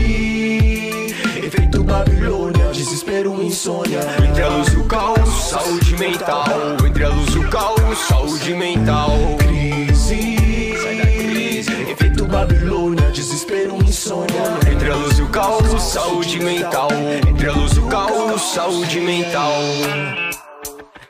Efeito 1.43 1.83
Babilônia, 1.83 2.67
desespero, 2.73 3.43
insônia. 3.43 4.01
Entre 4.23 4.43
a 4.43 4.49
luz 4.49 4.69
e 4.69 4.77
o 4.77 4.85
caos, 4.85 5.49
saúde 5.49 5.97
mental. 5.97 6.45
Entre 6.87 7.05
a 7.05 7.09
luz 7.09 7.35
e 7.35 7.39
o 7.39 7.49
caos, 7.49 7.78
saúde 7.99 8.55
mental. 8.55 9.11
Crise. 9.39 10.77
Sai 10.83 10.97
da 10.97 11.07
crise. 11.07 11.73
Efeito 11.91 12.25
Babilônia, 12.27 13.11
desespero, 13.11 13.77
insônia. 13.83 14.43
Entre 14.71 14.91
a 14.91 14.97
luz 14.97 15.19
e 15.19 15.23
o 15.23 15.29
caos, 15.29 15.83
saúde 15.83 16.39
mental. 16.41 16.89
Entre 17.29 17.49
a 17.49 17.53
luz 17.53 17.73
e 17.73 17.81
o 17.81 17.89
caos, 17.89 18.41
saúde 18.41 19.01
mental. 19.01 19.53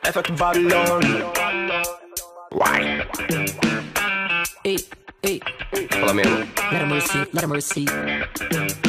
Efeito 0.07 0.33
Babilônia. 0.33 1.25
Uai. 2.53 3.07
Ei, 4.65 4.77
ei, 5.23 5.39
Fala 5.99 6.13
mesmo. 6.13 6.37
let 6.71 6.85
mercy, 6.87 7.17
let 7.33 7.47
mercy. 7.47 7.85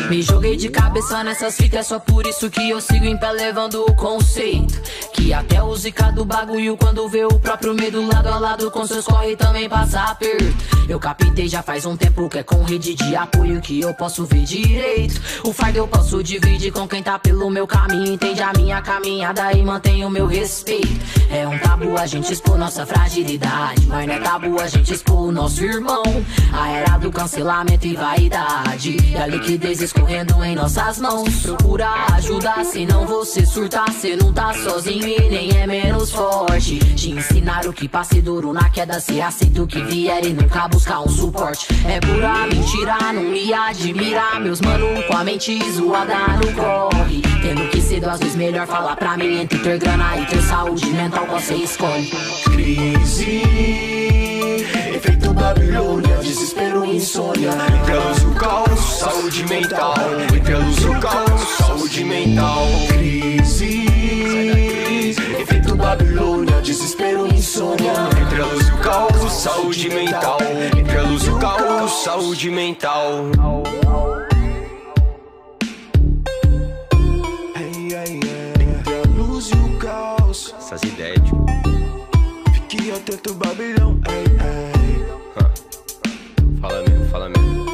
Me 0.08 0.22
joguei 0.22 0.56
de 0.56 0.68
cabeça 0.68 1.22
nessas 1.22 1.56
fitas, 1.56 1.80
é 1.80 1.82
só 1.82 1.98
por 2.00 2.26
isso 2.26 2.50
que 2.50 2.68
eu 2.70 2.80
sigo 2.80 3.04
em 3.04 3.16
pé 3.16 3.30
levando 3.30 3.84
o 3.84 3.94
conceito. 3.94 4.80
Que 5.12 5.32
até 5.32 5.62
o 5.62 5.74
zica 5.76 6.10
do 6.10 6.24
bagulho, 6.24 6.76
quando 6.76 7.08
vê 7.08 7.24
o 7.24 7.38
próprio 7.38 7.74
medo 7.74 8.04
lado 8.06 8.28
a 8.28 8.38
lado 8.38 8.70
com 8.70 8.84
seus 8.86 9.04
corre 9.04 9.36
também 9.36 9.68
passa 9.68 10.00
aperto. 10.02 10.52
Eu 10.88 10.98
captei 10.98 11.46
já 11.48 11.62
faz 11.62 11.86
um 11.86 11.96
tempo 11.96 12.28
que 12.28 12.38
é 12.38 12.42
com 12.42 12.64
rede 12.64 12.94
de 12.94 13.14
apoio 13.14 13.60
que 13.60 13.80
eu 13.80 13.94
posso 13.94 14.24
ver 14.24 14.42
direito. 14.42 15.20
O 15.44 15.52
fardo 15.52 15.78
eu 15.78 15.86
posso 15.86 16.22
dividir 16.22 16.72
com 16.72 16.88
quem 16.88 17.02
tá 17.02 17.18
pelo 17.18 17.48
meu 17.48 17.66
caminho, 17.66 18.12
entende 18.12 18.42
a 18.42 18.52
minha 18.56 18.82
caminhada 18.82 19.52
e 19.52 19.62
mantém 19.62 20.04
o 20.04 20.10
meu 20.10 20.26
respeito. 20.26 20.88
É 21.30 21.46
um 21.46 21.56
tabu 21.60 21.96
a 21.96 22.06
gente 22.06 22.32
expor 22.32 22.58
nossa 22.58 22.84
fragilidade, 22.84 23.86
mas 23.86 24.06
não 24.08 24.14
é 24.14 24.18
tabu 24.18 24.60
a 24.60 24.66
gente 24.66 24.92
expor 24.92 25.28
o 25.28 25.32
nosso 25.32 25.62
irmão. 25.64 26.02
A 26.52 26.70
era 26.70 26.98
do 26.98 27.10
cancelamento 27.10 27.86
e 27.86 27.94
vaidade, 27.94 28.96
e 28.96 29.16
a 29.16 29.26
liquidez 29.26 29.80
escorrendo 29.80 30.42
em 30.44 30.54
nossas 30.54 30.98
mãos. 30.98 31.42
Procura 31.42 31.88
ajuda, 32.14 32.64
senão 32.64 33.06
você 33.06 33.44
surta, 33.46 33.84
cê 33.92 34.16
não 34.16 34.32
tá 34.32 34.52
sozinho 34.54 35.06
e 35.06 35.30
nem 35.30 35.50
é 35.56 35.66
menos 35.66 36.10
forte. 36.10 36.78
Te 36.94 37.10
ensinar 37.10 37.66
o 37.66 37.72
que 37.72 37.88
passe 37.88 38.20
duro 38.20 38.52
na 38.52 38.68
queda, 38.70 39.00
se 39.00 39.20
aceita 39.20 39.62
o 39.62 39.66
que 39.66 39.82
vier 39.82 40.24
e 40.24 40.32
nunca 40.32 40.68
buscar 40.68 41.00
um 41.00 41.08
suporte. 41.08 41.68
É 41.86 42.00
pura 42.00 42.46
mentira, 42.46 43.12
não 43.12 43.22
me 43.22 43.52
admira. 43.52 44.40
Meus 44.40 44.60
mano 44.60 44.86
com 45.04 45.16
a 45.16 45.24
mente 45.24 45.58
zoada 45.72 46.18
no 46.36 46.52
corre. 46.52 47.22
Tendo 47.42 47.68
que 47.68 47.80
ser 47.80 48.00
duas 48.00 48.18
vezes 48.20 48.36
melhor 48.36 48.66
falar 48.66 48.96
pra 48.96 49.16
mim 49.16 49.40
entre 49.40 49.58
ter 49.58 49.78
grana 49.78 50.16
e 50.18 50.26
ter 50.26 50.42
saúde 50.42 50.86
mental, 50.86 51.26
você 51.26 51.54
escolhe. 51.54 52.10
Crise. 52.44 53.99
Babilônia, 55.40 56.16
desespero, 56.18 56.84
insônia. 56.84 57.50
Entre 57.50 57.92
a 57.92 58.00
luz 58.04 58.18
e 58.18 58.26
o 58.26 58.34
caos, 58.34 58.98
saúde 58.98 59.46
mental. 59.46 59.94
Entre 60.34 60.52
a 60.52 60.58
luz 60.58 60.76
e 60.76 60.86
o 60.86 61.00
caos, 61.00 61.40
saúde 61.56 62.04
mental. 62.04 62.66
Crise. 62.88 63.86
Efeito 65.40 65.74
Babilônia, 65.76 66.60
desespero, 66.60 67.26
insônia. 67.26 67.92
Entre 68.22 68.42
a 68.42 68.44
luz 68.44 68.68
e 68.68 68.70
o 68.70 68.78
caos, 68.78 69.32
saúde 69.32 69.88
mental. 69.88 70.38
Entre 70.78 70.98
a 70.98 71.02
luz 71.02 71.24
e 71.24 71.30
o 71.30 71.38
caos, 71.38 72.04
saúde 72.04 72.50
mental. 72.50 73.30
Entre 77.56 78.94
a 78.94 79.08
luz 79.16 79.48
e 79.48 79.54
o 79.54 79.78
caos. 79.78 80.54
Essas 80.58 80.82
ideias, 80.82 81.22
tipo. 81.22 81.46
Fique 82.52 82.90
atento, 82.92 83.34
Babilão. 83.34 83.98
Ei, 84.06 84.24
ei. 84.24 85.09
Fala 86.60 86.82
mesmo, 86.82 87.08
fala 87.08 87.28
mesmo. 87.30 87.66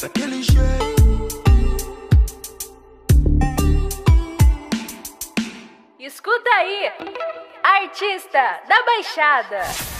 Daquele 0.00 0.42
jeito. 0.42 0.60
Escuta 5.96 6.50
aí, 6.56 6.90
artista 7.62 8.62
da 8.68 8.82
Baixada. 8.84 9.99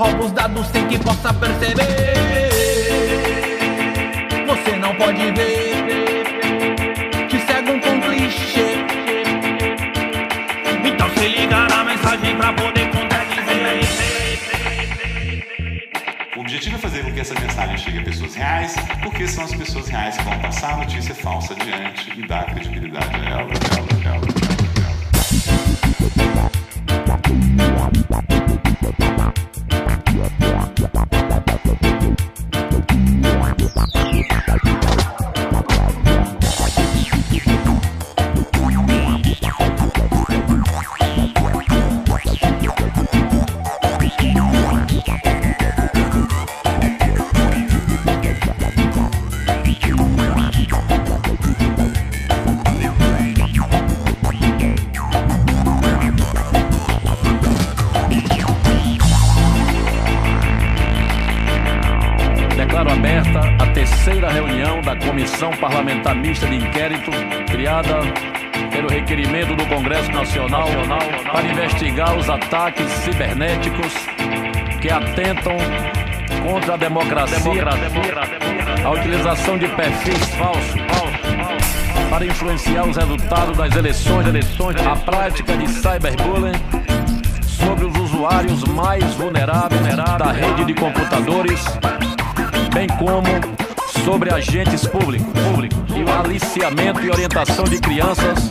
Rouba 0.00 0.24
os 0.24 0.32
dados 0.32 0.79
Comissão 65.20 65.50
Parlamentar 65.50 66.14
Mista 66.14 66.46
de 66.46 66.56
Inquérito, 66.56 67.10
criada 67.50 67.98
pelo 68.70 68.88
requerimento 68.88 69.54
do 69.54 69.66
Congresso 69.66 70.10
Nacional 70.10 70.66
para 71.30 71.46
investigar 71.46 72.16
os 72.16 72.26
ataques 72.30 72.86
cibernéticos 73.04 73.92
que 74.80 74.88
atentam 74.90 75.58
contra 76.42 76.72
a 76.72 76.76
democracia, 76.78 77.64
a 78.82 78.90
utilização 78.90 79.58
de 79.58 79.68
perfis 79.68 80.26
falsos 80.36 80.80
para 82.08 82.24
influenciar 82.24 82.88
os 82.88 82.96
resultados 82.96 83.58
das 83.58 83.76
eleições, 83.76 84.26
a 84.86 84.96
prática 84.96 85.54
de 85.54 85.68
cyberbullying 85.68 86.58
sobre 87.46 87.84
os 87.84 87.94
usuários 87.98 88.64
mais 88.64 89.04
vulneráveis 89.16 89.82
da 90.18 90.32
rede 90.32 90.64
de 90.64 90.72
computadores 90.72 91.62
bem 92.72 92.86
como 92.98 93.59
sobre 94.04 94.32
agentes 94.32 94.86
públicos 94.86 95.28
e 95.94 96.02
o 96.02 96.12
aliciamento 96.12 97.00
e 97.00 97.10
orientação 97.10 97.64
de 97.64 97.78
crianças 97.78 98.50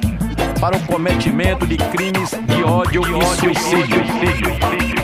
para 0.59 0.75
o 0.75 0.79
cometimento 0.81 1.65
de 1.65 1.77
crimes 1.77 2.31
de 2.47 2.63
ódio 2.63 3.01
e 3.01 3.37
suicídio. 3.37 4.98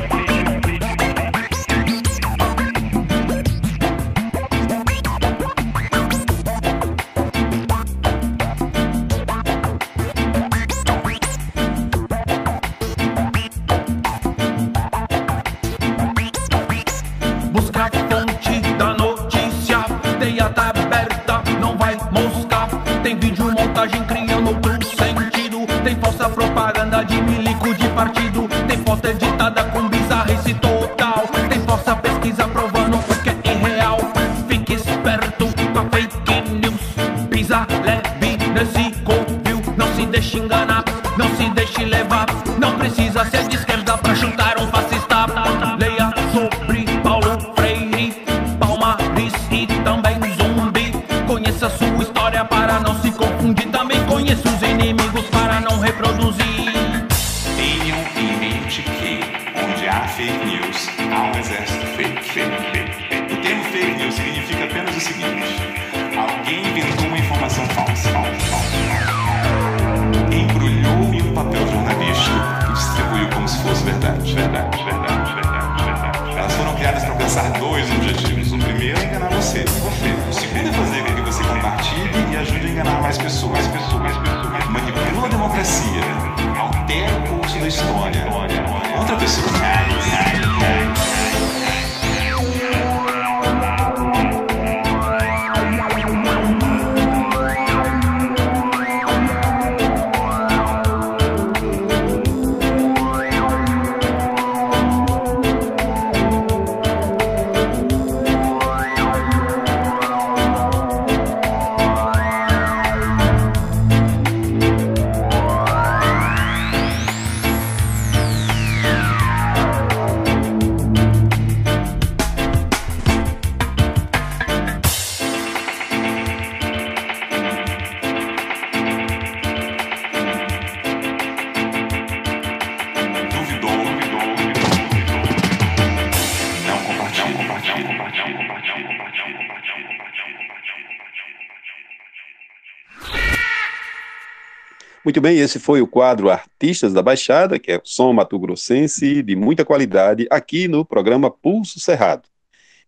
Muito 145.15 145.23
bem, 145.23 145.38
esse 145.38 145.60
foi 145.60 145.82
o 145.82 145.88
quadro 145.88 146.30
Artistas 146.30 146.91
da 146.91 147.01
Baixada, 147.01 147.58
que 147.58 147.71
é 147.71 147.80
som 147.86 148.12
mato-grossense 148.12 149.23
de 149.23 149.34
muita 149.34 149.63
qualidade, 149.63 150.28
aqui 150.30 150.67
no 150.67 150.84
programa 150.84 151.32
Pulso 151.32 151.80
Cerrado, 151.80 152.28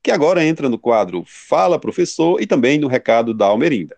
que 0.03 0.11
agora 0.11 0.43
entra 0.43 0.67
no 0.67 0.77
quadro 0.77 1.23
Fala 1.25 1.79
Professor 1.79 2.41
e 2.41 2.45
também 2.45 2.77
no 2.77 2.89
recado 2.89 3.33
da 3.33 3.45
Almerinda. 3.45 3.95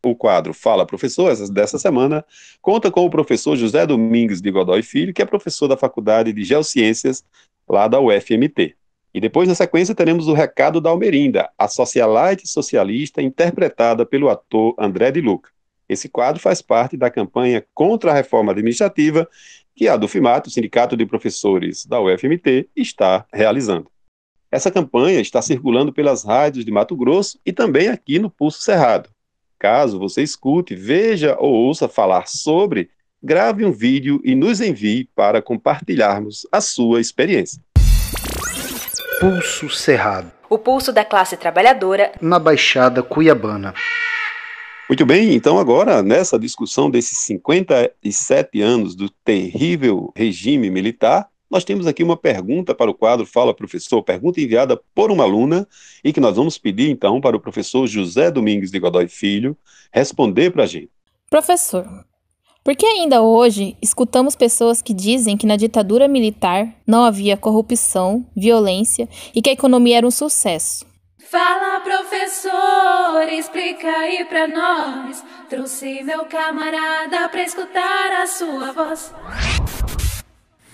O 0.00 0.14
quadro 0.14 0.54
Fala 0.54 0.86
Professor, 0.86 1.32
essa- 1.32 1.52
dessa 1.52 1.76
semana, 1.76 2.24
conta 2.60 2.88
com 2.88 3.04
o 3.04 3.10
professor 3.10 3.56
José 3.56 3.84
Domingues 3.84 4.40
de 4.40 4.52
Godoy 4.52 4.84
Filho, 4.84 5.12
que 5.12 5.20
é 5.20 5.24
professor 5.24 5.66
da 5.66 5.76
Faculdade 5.76 6.32
de 6.32 6.44
Geociências, 6.44 7.24
lá 7.68 7.88
da 7.88 7.98
UFMT. 7.98 8.76
E 9.12 9.20
depois, 9.20 9.48
na 9.48 9.56
sequência, 9.56 9.92
teremos 9.92 10.28
o 10.28 10.34
recado 10.34 10.80
da 10.80 10.90
Almerinda, 10.90 11.50
a 11.58 11.66
socialite 11.66 12.46
socialista 12.46 13.20
interpretada 13.20 14.06
pelo 14.06 14.28
ator 14.28 14.72
André 14.78 15.10
de 15.10 15.20
Luca. 15.20 15.50
Esse 15.92 16.08
quadro 16.08 16.40
faz 16.40 16.62
parte 16.62 16.96
da 16.96 17.10
campanha 17.10 17.62
contra 17.74 18.10
a 18.10 18.14
reforma 18.14 18.52
administrativa 18.52 19.28
que 19.74 19.88
a 19.88 19.96
Dufimato, 19.96 20.48
o 20.48 20.52
Sindicato 20.52 20.96
de 20.96 21.04
Professores 21.04 21.84
da 21.84 22.00
UFMT, 22.00 22.68
está 22.74 23.26
realizando. 23.32 23.90
Essa 24.50 24.70
campanha 24.70 25.20
está 25.20 25.40
circulando 25.42 25.92
pelas 25.92 26.24
rádios 26.24 26.64
de 26.64 26.70
Mato 26.70 26.96
Grosso 26.96 27.38
e 27.44 27.52
também 27.52 27.88
aqui 27.88 28.18
no 28.18 28.30
Pulso 28.30 28.62
Cerrado. 28.62 29.10
Caso 29.58 29.98
você 29.98 30.22
escute, 30.22 30.74
veja 30.74 31.36
ou 31.38 31.52
ouça 31.52 31.88
falar 31.88 32.26
sobre, 32.26 32.90
grave 33.22 33.64
um 33.64 33.72
vídeo 33.72 34.20
e 34.24 34.34
nos 34.34 34.60
envie 34.60 35.08
para 35.14 35.40
compartilharmos 35.42 36.46
a 36.50 36.60
sua 36.60 37.00
experiência. 37.00 37.62
Pulso 39.20 39.68
Cerrado. 39.68 40.32
O 40.48 40.58
pulso 40.58 40.92
da 40.92 41.04
classe 41.04 41.36
trabalhadora 41.36 42.12
na 42.20 42.38
Baixada 42.38 43.02
Cuiabana. 43.02 43.72
Muito 44.92 45.06
bem, 45.06 45.32
então 45.32 45.58
agora, 45.58 46.02
nessa 46.02 46.38
discussão 46.38 46.90
desses 46.90 47.16
57 47.20 48.60
anos 48.60 48.94
do 48.94 49.08
terrível 49.08 50.12
regime 50.14 50.68
militar, 50.68 51.30
nós 51.50 51.64
temos 51.64 51.86
aqui 51.86 52.04
uma 52.04 52.14
pergunta 52.14 52.74
para 52.74 52.90
o 52.90 52.94
quadro 52.94 53.24
Fala 53.24 53.54
Professor, 53.54 54.02
pergunta 54.02 54.38
enviada 54.38 54.78
por 54.94 55.10
uma 55.10 55.24
aluna 55.24 55.66
e 56.04 56.12
que 56.12 56.20
nós 56.20 56.36
vamos 56.36 56.58
pedir 56.58 56.90
então 56.90 57.22
para 57.22 57.34
o 57.34 57.40
professor 57.40 57.86
José 57.86 58.30
Domingues 58.30 58.70
de 58.70 58.78
Godoy 58.78 59.08
Filho 59.08 59.56
responder 59.90 60.50
para 60.50 60.64
a 60.64 60.66
gente. 60.66 60.90
Professor, 61.30 61.86
por 62.62 62.76
que 62.76 62.84
ainda 62.84 63.22
hoje 63.22 63.78
escutamos 63.80 64.36
pessoas 64.36 64.82
que 64.82 64.92
dizem 64.92 65.38
que 65.38 65.46
na 65.46 65.56
ditadura 65.56 66.06
militar 66.06 66.68
não 66.86 67.02
havia 67.02 67.34
corrupção, 67.34 68.26
violência 68.36 69.08
e 69.34 69.40
que 69.40 69.48
a 69.48 69.54
economia 69.54 69.96
era 69.96 70.06
um 70.06 70.10
sucesso? 70.10 70.91
Fala, 71.32 71.80
professor, 71.80 73.26
explica 73.32 73.88
aí 73.88 74.22
pra 74.26 74.46
nós. 74.46 75.24
Trouxe 75.48 76.02
meu 76.02 76.26
camarada 76.26 77.26
pra 77.30 77.42
escutar 77.42 78.22
a 78.22 78.26
sua 78.26 78.70
voz. 78.70 79.14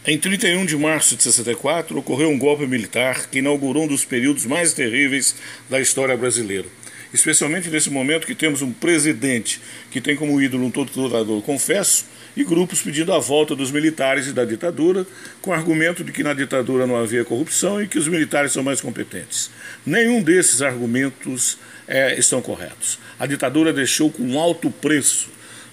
Em 0.05 0.19
31 0.19 0.67
de 0.67 0.77
março 0.77 1.15
de 1.15 1.23
64, 1.23 1.97
ocorreu 1.97 2.29
um 2.29 2.37
golpe 2.37 2.67
militar 2.67 3.29
que 3.29 3.39
inaugurou 3.39 3.85
um 3.85 3.87
dos 3.87 4.05
períodos 4.05 4.47
mais 4.47 4.73
terríveis 4.73 5.37
da 5.71 5.79
história 5.79 6.17
brasileira 6.17 6.67
especialmente 7.13 7.71
nesse 7.71 7.91
momento 7.91 8.27
que 8.27 8.35
temos 8.35 8.61
um 8.63 8.73
presidente 8.73 9.61
que 9.91 10.01
tem 10.01 10.15
como 10.15 10.41
ídolo 10.41 10.67
um 10.67 10.71
torturador 10.71 11.41
confesso 11.43 12.05
e 12.39 12.45
grupos 12.45 12.81
pedindo 12.81 13.13
a 13.13 13.19
volta 13.19 13.57
dos 13.57 13.73
militares 13.73 14.29
e 14.29 14.33
da 14.33 14.45
ditadura, 14.45 15.05
com 15.43 15.53
argumento 15.53 16.05
de 16.05 16.13
que 16.13 16.23
na 16.23 16.33
ditadura 16.33 16.87
não 16.87 16.97
havia 16.97 17.25
corrupção 17.25 17.83
e 17.83 17.89
que 17.89 17.99
os 17.99 18.07
militares 18.07 18.53
são 18.53 18.63
mais 18.63 18.81
competentes. 18.81 19.51
Nenhum 19.85 20.23
desses 20.23 20.63
argumentos 20.63 21.59
é, 21.89 22.17
estão 22.17 22.41
corretos. 22.41 23.01
A 23.19 23.27
ditadura 23.27 23.73
deixou 23.73 24.09
com 24.09 24.39
alto 24.39 24.71
preço 24.71 25.31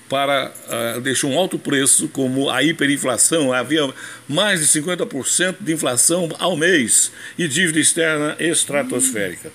para 0.09 0.51
uh, 0.97 1.01
deixou 1.01 1.31
um 1.31 1.37
alto 1.37 1.57
preço, 1.57 2.07
como 2.09 2.49
a 2.49 2.61
hiperinflação, 2.61 3.51
havia 3.51 3.91
mais 4.27 4.59
de 4.59 4.81
50% 4.81 5.55
de 5.59 5.73
inflação 5.73 6.29
ao 6.37 6.55
mês 6.55 7.11
e 7.37 7.47
dívida 7.47 7.79
externa 7.79 8.35
estratosférica. 8.39 9.51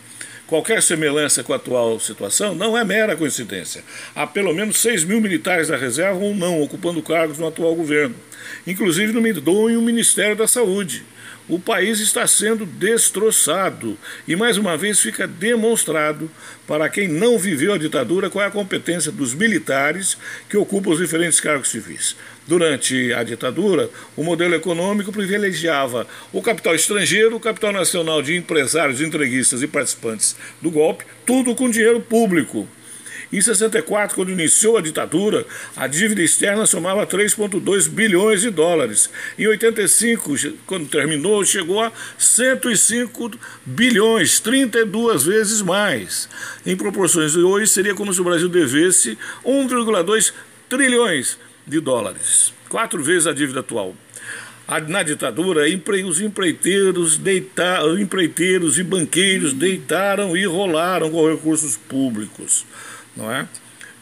Qualquer 0.50 0.82
semelhança 0.82 1.44
com 1.44 1.52
a 1.52 1.56
atual 1.56 2.00
situação 2.00 2.56
não 2.56 2.76
é 2.76 2.84
mera 2.84 3.14
coincidência. 3.14 3.84
Há 4.16 4.26
pelo 4.26 4.52
menos 4.52 4.78
6 4.78 5.04
mil 5.04 5.20
militares 5.20 5.68
da 5.68 5.76
reserva 5.76 6.18
ou 6.18 6.34
não 6.34 6.60
ocupando 6.60 7.00
cargos 7.00 7.38
no 7.38 7.46
atual 7.46 7.72
governo, 7.76 8.16
inclusive 8.66 9.12
no 9.12 9.20
no 9.20 9.80
Ministério 9.80 10.34
da 10.34 10.48
Saúde. 10.48 11.04
O 11.48 11.60
país 11.60 12.00
está 12.00 12.26
sendo 12.26 12.66
destroçado 12.66 13.96
e 14.26 14.34
mais 14.34 14.56
uma 14.56 14.76
vez 14.76 14.98
fica 14.98 15.24
demonstrado 15.24 16.28
para 16.66 16.88
quem 16.88 17.06
não 17.06 17.38
viveu 17.38 17.72
a 17.72 17.78
ditadura 17.78 18.28
qual 18.28 18.44
é 18.44 18.48
a 18.48 18.50
competência 18.50 19.12
dos 19.12 19.32
militares 19.34 20.18
que 20.48 20.56
ocupam 20.56 20.90
os 20.90 20.98
diferentes 20.98 21.38
cargos 21.38 21.68
civis. 21.68 22.16
Durante 22.46 23.12
a 23.12 23.22
ditadura, 23.22 23.88
o 24.16 24.24
modelo 24.24 24.54
econômico 24.54 25.12
privilegiava 25.12 26.06
o 26.32 26.42
capital 26.42 26.74
estrangeiro, 26.74 27.36
o 27.36 27.40
capital 27.40 27.72
nacional 27.72 28.22
de 28.22 28.36
empresários, 28.36 29.00
entreguistas 29.00 29.62
e 29.62 29.66
participantes 29.66 30.34
do 30.60 30.70
golpe, 30.70 31.04
tudo 31.24 31.54
com 31.54 31.70
dinheiro 31.70 32.00
público. 32.00 32.66
Em 33.32 33.40
64, 33.40 34.16
quando 34.16 34.32
iniciou 34.32 34.76
a 34.76 34.80
ditadura, 34.80 35.46
a 35.76 35.86
dívida 35.86 36.20
externa 36.20 36.66
somava 36.66 37.06
3,2 37.06 37.88
bilhões 37.88 38.40
de 38.40 38.50
dólares. 38.50 39.08
Em 39.38 39.46
85, 39.46 40.34
quando 40.66 40.88
terminou, 40.88 41.44
chegou 41.44 41.80
a 41.80 41.92
105 42.18 43.30
bilhões, 43.64 44.40
32 44.40 45.22
vezes 45.22 45.62
mais. 45.62 46.28
Em 46.66 46.76
proporções 46.76 47.32
de 47.32 47.38
hoje, 47.38 47.68
seria 47.68 47.94
como 47.94 48.12
se 48.12 48.20
o 48.20 48.24
Brasil 48.24 48.48
devesse 48.48 49.16
1,2 49.44 50.32
trilhões 50.68 51.38
de 51.70 51.80
dólares, 51.80 52.52
quatro 52.68 53.02
vezes 53.02 53.26
a 53.26 53.32
dívida 53.32 53.60
atual. 53.60 53.94
Na 54.88 55.02
ditadura, 55.02 55.62
os 56.06 56.20
empreiteiros, 56.20 57.16
deitaram, 57.16 57.98
empreiteiros 57.98 58.78
e 58.78 58.84
banqueiros 58.84 59.52
deitaram 59.52 60.36
e 60.36 60.44
rolaram 60.44 61.10
com 61.10 61.28
recursos 61.28 61.76
públicos, 61.76 62.64
não 63.16 63.30
é? 63.32 63.48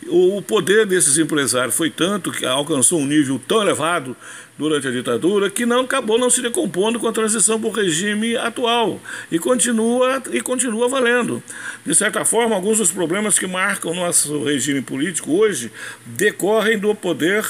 O 0.09 0.43
poder 0.43 0.87
desses 0.87 1.17
empresários 1.19 1.75
foi 1.75 1.91
tanto 1.91 2.31
que 2.31 2.45
alcançou 2.45 3.01
um 3.01 3.07
nível 3.07 3.41
tão 3.47 3.63
elevado 3.63 4.17
durante 4.59 4.89
a 4.89 4.91
ditadura 4.91 5.49
que 5.49 5.65
não 5.65 5.83
acabou 5.83 6.19
não 6.19 6.29
se 6.29 6.43
decompondo 6.43 6.99
com 6.99 7.07
a 7.07 7.13
transição 7.13 7.61
para 7.61 7.71
o 7.71 7.73
regime 7.73 8.37
atual. 8.37 9.01
E 9.31 9.39
continua 9.39 10.21
e 10.33 10.41
continua 10.41 10.89
valendo. 10.89 11.43
De 11.87 11.95
certa 11.95 12.25
forma, 12.25 12.57
alguns 12.57 12.79
dos 12.79 12.91
problemas 12.91 13.39
que 13.39 13.47
marcam 13.47 13.95
nosso 13.95 14.43
regime 14.43 14.83
político 14.83 15.33
hoje 15.33 15.71
decorrem 16.05 16.77
do 16.79 16.95
poder 16.95 17.47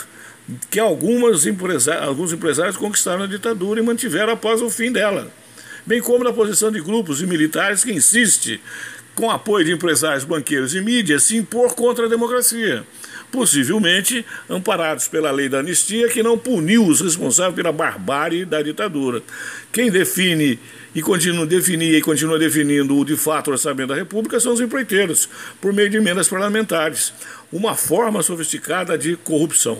que 0.70 0.78
algumas 0.78 1.46
empresários, 1.46 2.06
alguns 2.06 2.32
empresários 2.32 2.76
conquistaram 2.76 3.20
na 3.20 3.26
ditadura 3.26 3.80
e 3.80 3.82
mantiveram 3.82 4.32
após 4.32 4.62
o 4.62 4.70
fim 4.70 4.90
dela, 4.90 5.30
bem 5.84 6.00
como 6.00 6.24
na 6.24 6.32
posição 6.32 6.70
de 6.70 6.80
grupos 6.80 7.20
e 7.20 7.26
militares 7.26 7.84
que 7.84 7.92
insiste 7.92 8.60
com 9.14 9.30
apoio 9.30 9.64
de 9.64 9.72
empresários, 9.72 10.24
banqueiros 10.24 10.74
e 10.74 10.80
mídias, 10.80 11.24
se 11.24 11.36
impor 11.36 11.74
contra 11.74 12.06
a 12.06 12.08
democracia 12.08 12.86
possivelmente 13.30 14.24
amparados 14.48 15.08
pela 15.08 15.30
lei 15.30 15.48
da 15.48 15.60
anistia, 15.60 16.08
que 16.08 16.22
não 16.22 16.38
puniu 16.38 16.86
os 16.86 17.00
responsáveis 17.00 17.54
pela 17.54 17.72
barbárie 17.72 18.44
da 18.44 18.62
ditadura. 18.62 19.22
Quem 19.72 19.90
define 19.90 20.58
e 20.94 21.02
continua 21.02 21.46
definir 21.46 21.94
e 21.94 22.00
continua 22.00 22.38
definindo 22.38 22.96
o 22.96 23.04
de 23.04 23.16
fato 23.16 23.50
orçamento 23.50 23.88
da 23.88 23.94
República 23.94 24.40
são 24.40 24.52
os 24.52 24.60
empreiteiros, 24.60 25.28
por 25.60 25.72
meio 25.72 25.90
de 25.90 25.96
emendas 25.96 26.28
parlamentares, 26.28 27.12
uma 27.52 27.74
forma 27.74 28.22
sofisticada 28.22 28.96
de 28.96 29.16
corrupção. 29.16 29.78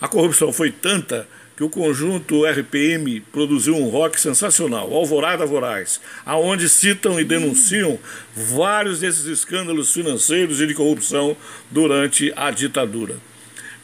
A 0.00 0.08
corrupção 0.08 0.52
foi 0.52 0.70
tanta 0.70 1.28
que 1.56 1.62
o 1.62 1.70
conjunto 1.70 2.44
RPM 2.44 3.20
produziu 3.32 3.76
um 3.76 3.88
rock 3.88 4.20
sensacional, 4.20 4.92
Alvorada 4.92 5.46
Voraz, 5.46 6.00
aonde 6.26 6.68
citam 6.68 7.18
e 7.20 7.24
denunciam 7.24 7.98
vários 8.34 9.00
desses 9.00 9.26
escândalos 9.26 9.92
financeiros 9.92 10.60
e 10.60 10.66
de 10.66 10.74
corrupção 10.74 11.36
durante 11.70 12.32
a 12.36 12.50
ditadura. 12.50 13.16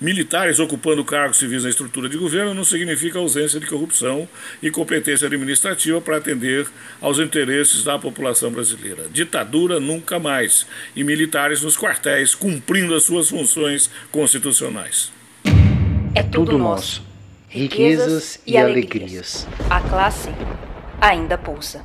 Militares 0.00 0.58
ocupando 0.58 1.04
cargos 1.04 1.36
civis 1.36 1.62
na 1.62 1.68
estrutura 1.68 2.08
de 2.08 2.16
governo 2.16 2.54
não 2.54 2.64
significa 2.64 3.18
ausência 3.18 3.60
de 3.60 3.66
corrupção 3.66 4.26
e 4.62 4.70
competência 4.70 5.26
administrativa 5.26 6.00
para 6.00 6.16
atender 6.16 6.66
aos 7.02 7.18
interesses 7.18 7.84
da 7.84 7.98
população 7.98 8.50
brasileira. 8.50 9.08
Ditadura 9.12 9.78
nunca 9.78 10.18
mais. 10.18 10.66
E 10.96 11.04
militares 11.04 11.60
nos 11.60 11.76
quartéis 11.76 12.34
cumprindo 12.34 12.94
as 12.94 13.02
suas 13.02 13.28
funções 13.28 13.90
constitucionais. 14.10 15.12
É 16.14 16.22
tudo 16.22 16.56
nosso 16.56 17.09
riquezas 17.50 18.38
e, 18.46 18.52
e 18.52 18.56
alegrias. 18.56 19.46
A 19.68 19.80
classe 19.80 20.30
ainda 21.00 21.36
pulsa. 21.36 21.84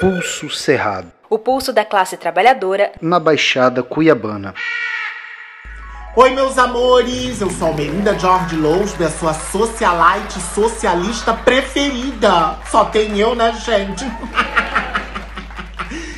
Pulso 0.00 0.48
Cerrado. 0.48 1.12
O 1.28 1.38
pulso 1.38 1.72
da 1.72 1.84
classe 1.84 2.16
trabalhadora 2.16 2.92
na 3.00 3.20
Baixada 3.20 3.82
Cuiabana. 3.82 4.54
Oi, 6.16 6.30
meus 6.30 6.56
amores! 6.58 7.40
Eu 7.40 7.50
sou 7.50 7.72
a 7.72 7.74
Melinda 7.74 8.18
George 8.18 8.56
Lousby, 8.56 9.04
a 9.04 9.10
sua 9.10 9.34
socialite 9.34 10.40
socialista 10.54 11.34
preferida. 11.34 12.56
Só 12.70 12.84
tem 12.86 13.18
eu, 13.18 13.34
né, 13.34 13.52
gente? 13.52 14.04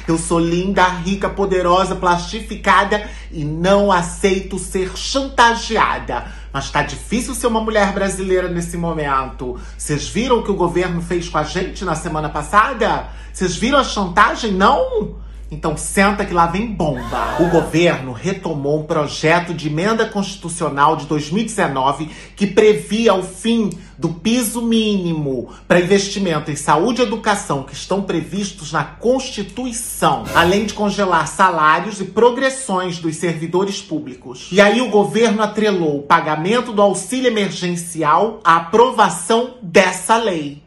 Eu 0.07 0.17
sou 0.17 0.39
linda, 0.39 0.85
rica, 0.85 1.29
poderosa, 1.29 1.97
plastificada 1.97 3.09
e 3.33 3.45
não 3.45 3.91
aceito 3.91 4.59
ser 4.59 4.97
chantageada. 4.97 6.27
Mas 6.53 6.71
tá 6.71 6.83
difícil 6.83 7.35
ser 7.35 7.49
uma 7.49 7.61
mulher 7.61 7.93
brasileira 7.93 8.49
nesse 8.49 8.77
momento. 8.77 9.59
Vocês 9.77 10.09
viram 10.09 10.39
o 10.39 10.43
que 10.43 10.51
o 10.51 10.55
governo 10.55 11.03
fez 11.03 11.29
com 11.29 11.39
a 11.39 11.43
gente 11.43 11.85
na 11.85 11.95
semana 11.95 12.29
passada? 12.29 13.09
Vocês 13.33 13.57
viram 13.57 13.79
a 13.79 13.85
chantagem? 13.85 14.53
Não? 14.53 15.17
Então 15.51 15.77
senta 15.77 16.25
que 16.25 16.35
lá 16.35 16.47
vem 16.47 16.67
bomba. 16.67 17.37
O 17.39 17.49
governo 17.49 18.13
retomou 18.13 18.81
um 18.81 18.85
projeto 18.85 19.55
de 19.55 19.69
emenda 19.69 20.07
constitucional 20.07 20.97
de 20.97 21.07
2019 21.07 22.11
que 22.35 22.47
previa 22.47 23.15
o 23.15 23.23
fim 23.23 23.71
do 23.97 24.09
piso 24.09 24.61
mínimo 24.61 25.49
para 25.67 25.81
investimento 25.81 26.51
em 26.51 26.57
saúde 26.57 27.01
e 27.01 27.05
educação 27.05 27.63
que 27.63 27.73
estão 27.75 28.03
previstos 28.03 28.73
na 28.73 28.85
Constituição, 28.85 30.25
além 30.35 30.67
de 30.67 30.75
congelar 30.75 31.27
salários 31.29 32.01
e 32.01 32.05
progressões 32.05 32.99
dos 32.99 33.17
servidores 33.17 33.81
públicos. 33.81 34.49
E 34.51 34.61
aí 34.61 34.81
o 34.81 34.91
governo 34.91 35.43
atrelou 35.43 35.99
o 35.99 36.03
pagamento 36.03 36.73
do 36.73 36.83
auxílio 36.83 37.29
emergencial 37.29 38.41
à 38.45 38.57
aprovação 38.57 39.55
dessa 39.63 40.17
lei. 40.17 40.66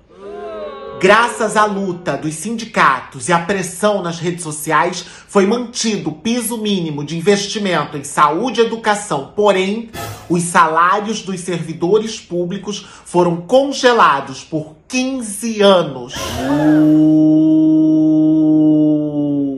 Graças 0.99 1.55
à 1.55 1.63
luta 1.63 2.17
dos 2.17 2.35
sindicatos 2.35 3.29
e 3.29 3.33
à 3.33 3.39
pressão 3.39 4.01
nas 4.01 4.19
redes 4.19 4.43
sociais, 4.43 5.05
foi 5.29 5.45
mantido 5.45 6.09
o 6.09 6.15
piso 6.15 6.57
mínimo 6.57 7.05
de 7.05 7.17
investimento 7.17 7.95
em 7.95 8.03
saúde 8.03 8.59
e 8.59 8.65
educação. 8.65 9.31
Porém, 9.33 9.89
os 10.27 10.43
salários 10.43 11.21
dos 11.21 11.39
servidores 11.39 12.19
públicos 12.19 12.85
foram 13.05 13.37
congelados 13.37 14.43
por 14.43 14.75
15 14.89 15.61
anos. 15.61 16.15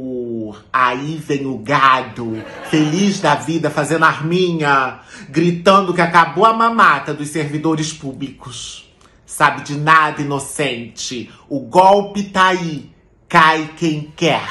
Uh, 0.07 0.53
aí 0.71 1.15
vem 1.15 1.47
o 1.47 1.57
gado, 1.57 2.37
feliz 2.69 3.19
da 3.19 3.33
vida, 3.33 3.71
fazendo 3.71 4.05
arminha, 4.05 4.99
gritando 5.27 5.91
que 5.91 6.01
acabou 6.01 6.45
a 6.45 6.53
mamata 6.53 7.15
dos 7.15 7.29
servidores 7.29 7.91
públicos. 7.91 8.90
Sabe 9.31 9.61
de 9.61 9.77
nada, 9.77 10.21
inocente. 10.21 11.31
O 11.47 11.61
golpe 11.61 12.23
tá 12.23 12.47
aí. 12.47 12.91
Cai 13.29 13.71
quem 13.77 14.11
quer. 14.13 14.45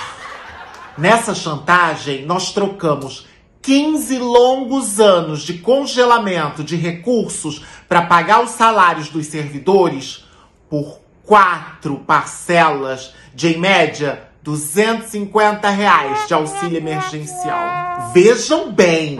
Nessa 0.96 1.34
chantagem, 1.34 2.24
nós 2.24 2.54
trocamos 2.54 3.26
15 3.60 4.18
longos 4.18 4.98
anos 4.98 5.42
de 5.42 5.58
congelamento 5.58 6.64
de 6.64 6.76
recursos 6.76 7.62
para 7.86 8.06
pagar 8.06 8.42
os 8.42 8.52
salários 8.52 9.10
dos 9.10 9.26
servidores 9.26 10.24
por 10.70 11.00
quatro 11.24 11.98
parcelas 11.98 13.12
de, 13.34 13.48
em 13.48 13.58
média, 13.58 14.29
250 14.42 15.68
reais 15.68 16.26
de 16.26 16.34
auxílio 16.34 16.78
emergencial. 16.78 18.10
Vejam 18.12 18.72
bem, 18.72 19.18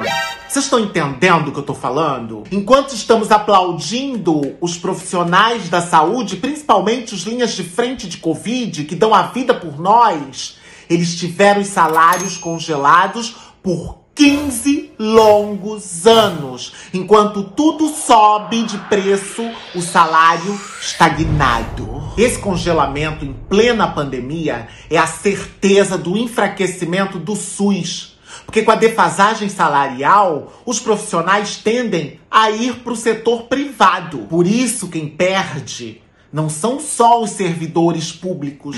vocês 0.49 0.65
estão 0.65 0.81
entendendo 0.81 1.49
o 1.49 1.53
que 1.53 1.59
eu 1.59 1.65
tô 1.65 1.75
falando? 1.75 2.43
Enquanto 2.51 2.95
estamos 2.95 3.31
aplaudindo 3.31 4.57
os 4.61 4.77
profissionais 4.77 5.69
da 5.69 5.83
saúde, 5.83 6.37
principalmente 6.37 7.15
os 7.15 7.23
linhas 7.23 7.53
de 7.53 7.63
frente 7.63 8.09
de 8.09 8.17
Covid, 8.17 8.85
que 8.85 8.97
dão 8.97 9.15
a 9.15 9.23
vida 9.23 9.55
por 9.55 9.79
nós, 9.79 10.59
eles 10.89 11.17
tiveram 11.17 11.61
os 11.61 11.69
salários 11.69 12.37
congelados 12.37 13.37
por 13.63 14.00
15 14.21 14.93
longos 14.99 16.07
anos. 16.07 16.75
Enquanto 16.93 17.43
tudo 17.43 17.89
sobe 17.89 18.65
de 18.65 18.77
preço, 18.77 19.43
o 19.75 19.81
salário 19.81 20.61
estagnado. 20.79 22.03
Esse 22.19 22.39
congelamento 22.39 23.25
em 23.25 23.33
plena 23.33 23.89
pandemia 23.89 24.69
é 24.91 24.99
a 24.99 25.07
certeza 25.07 25.97
do 25.97 26.19
enfraquecimento 26.19 27.19
do 27.19 27.35
SUS. 27.35 28.19
Porque 28.45 28.63
com 28.63 28.71
a 28.71 28.77
defasagem 28.77 29.49
salarial, 29.49 30.53
os 30.67 30.79
profissionais 30.79 31.57
tendem 31.57 32.21
a 32.31 32.51
ir 32.51 32.81
para 32.81 32.93
o 32.93 32.97
setor 32.97 33.45
privado. 33.45 34.27
Por 34.29 34.47
isso, 34.47 34.89
quem 34.89 35.09
perde 35.09 36.03
não 36.31 36.51
são 36.51 36.79
só 36.79 37.23
os 37.23 37.31
servidores 37.31 38.13
públicos. 38.13 38.77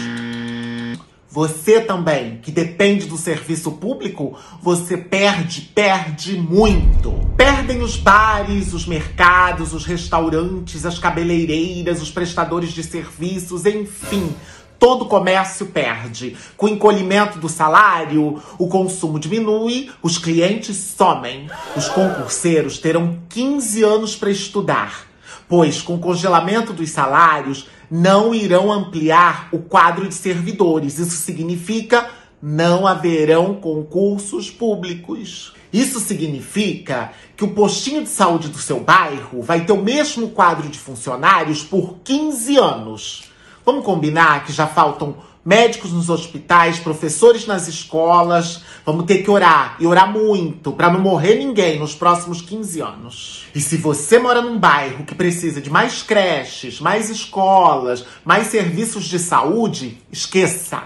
Você 1.33 1.81
também, 1.81 2.37
que 2.43 2.51
depende 2.51 3.07
do 3.07 3.17
serviço 3.17 3.73
público, 3.73 4.39
você 4.61 4.99
perde, 4.99 5.63
perde 5.63 6.37
muito. 6.37 7.11
Perdem 7.39 7.81
os 7.81 7.97
bares, 7.97 8.75
os 8.75 8.85
mercados, 8.85 9.73
os 9.73 9.87
restaurantes, 9.87 10.85
as 10.85 10.99
cabeleireiras, 10.99 12.03
os 12.03 12.11
prestadores 12.11 12.71
de 12.71 12.83
serviços, 12.83 13.65
enfim. 13.65 14.35
Todo 14.79 15.07
comércio 15.07 15.65
perde. 15.65 16.37
Com 16.55 16.67
o 16.67 16.69
encolhimento 16.69 17.39
do 17.39 17.49
salário, 17.49 18.43
o 18.59 18.69
consumo 18.69 19.19
diminui, 19.19 19.91
os 20.03 20.19
clientes 20.19 20.77
somem. 20.77 21.49
Os 21.75 21.89
concurseiros 21.89 22.77
terão 22.77 23.21
15 23.31 23.83
anos 23.83 24.15
para 24.15 24.31
estudar, 24.31 25.07
pois 25.49 25.81
com 25.81 25.95
o 25.95 25.99
congelamento 25.99 26.75
dos 26.75 26.91
salários, 26.91 27.69
não 27.95 28.35
irão 28.35 28.73
ampliar 28.73 29.51
o 29.53 29.59
quadro 29.59 30.09
de 30.09 30.15
servidores. 30.15 30.99
Isso 30.99 31.15
significa 31.15 32.09
não 32.41 32.87
haverão 32.87 33.57
concursos 33.57 34.51
públicos. 34.51 35.53
Isso 35.71 36.01
significa 36.01 37.13
que 37.37 37.45
o 37.45 37.51
postinho 37.51 38.03
de 38.03 38.09
saúde 38.09 38.49
do 38.49 38.57
seu 38.57 38.81
bairro 38.81 39.43
vai 39.43 39.67
ter 39.67 39.75
o 39.75 39.83
mesmo 39.83 40.31
quadro 40.31 40.71
de 40.71 40.79
funcionários 40.79 41.63
por 41.63 41.99
15 42.03 42.57
anos. 42.57 43.25
Vamos 43.63 43.85
combinar 43.85 44.47
que 44.47 44.53
já 44.53 44.67
faltam 44.67 45.15
médicos 45.45 45.93
nos 45.93 46.09
hospitais, 46.09 46.79
professores 46.79 47.47
nas 47.47 47.67
escolas. 47.69 48.63
Vamos 48.87 49.05
ter 49.05 49.19
que 49.19 49.31
orar 49.31 49.77
e 49.81 49.87
orar 49.87 50.11
muito 50.11 50.73
para 50.73 50.91
não 50.91 51.01
morrer 51.01 51.37
ninguém 51.37 51.79
nos 51.79 51.95
próximos 51.95 52.41
15 52.41 52.81
anos. 52.81 53.45
E 53.55 53.61
se 53.61 53.77
você 53.77 54.19
mora 54.19 54.41
num 54.41 54.59
bairro 54.59 55.05
que 55.05 55.15
precisa 55.15 55.61
de 55.61 55.71
mais 55.71 56.03
creches, 56.03 56.81
mais 56.81 57.11
escolas, 57.11 58.05
mais 58.25 58.47
serviços 58.49 59.05
de 59.05 59.19
saúde, 59.19 60.01
esqueça. 60.11 60.83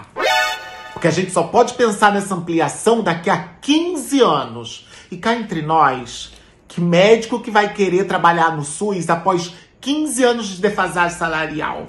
Porque 0.93 1.07
a 1.07 1.11
gente 1.11 1.31
só 1.31 1.43
pode 1.43 1.75
pensar 1.75 2.11
nessa 2.11 2.33
ampliação 2.33 3.01
daqui 3.01 3.29
a 3.29 3.37
15 3.61 4.19
anos. 4.21 4.87
E 5.11 5.17
cá 5.17 5.35
entre 5.35 5.61
nós, 5.61 6.33
que 6.67 6.81
médico 6.81 7.39
que 7.39 7.51
vai 7.51 7.73
querer 7.73 8.05
trabalhar 8.05 8.57
no 8.57 8.65
SUS 8.65 9.07
após 9.09 9.53
15 9.79 10.23
anos 10.23 10.47
de 10.47 10.61
defasagem 10.61 11.17
salarial? 11.17 11.85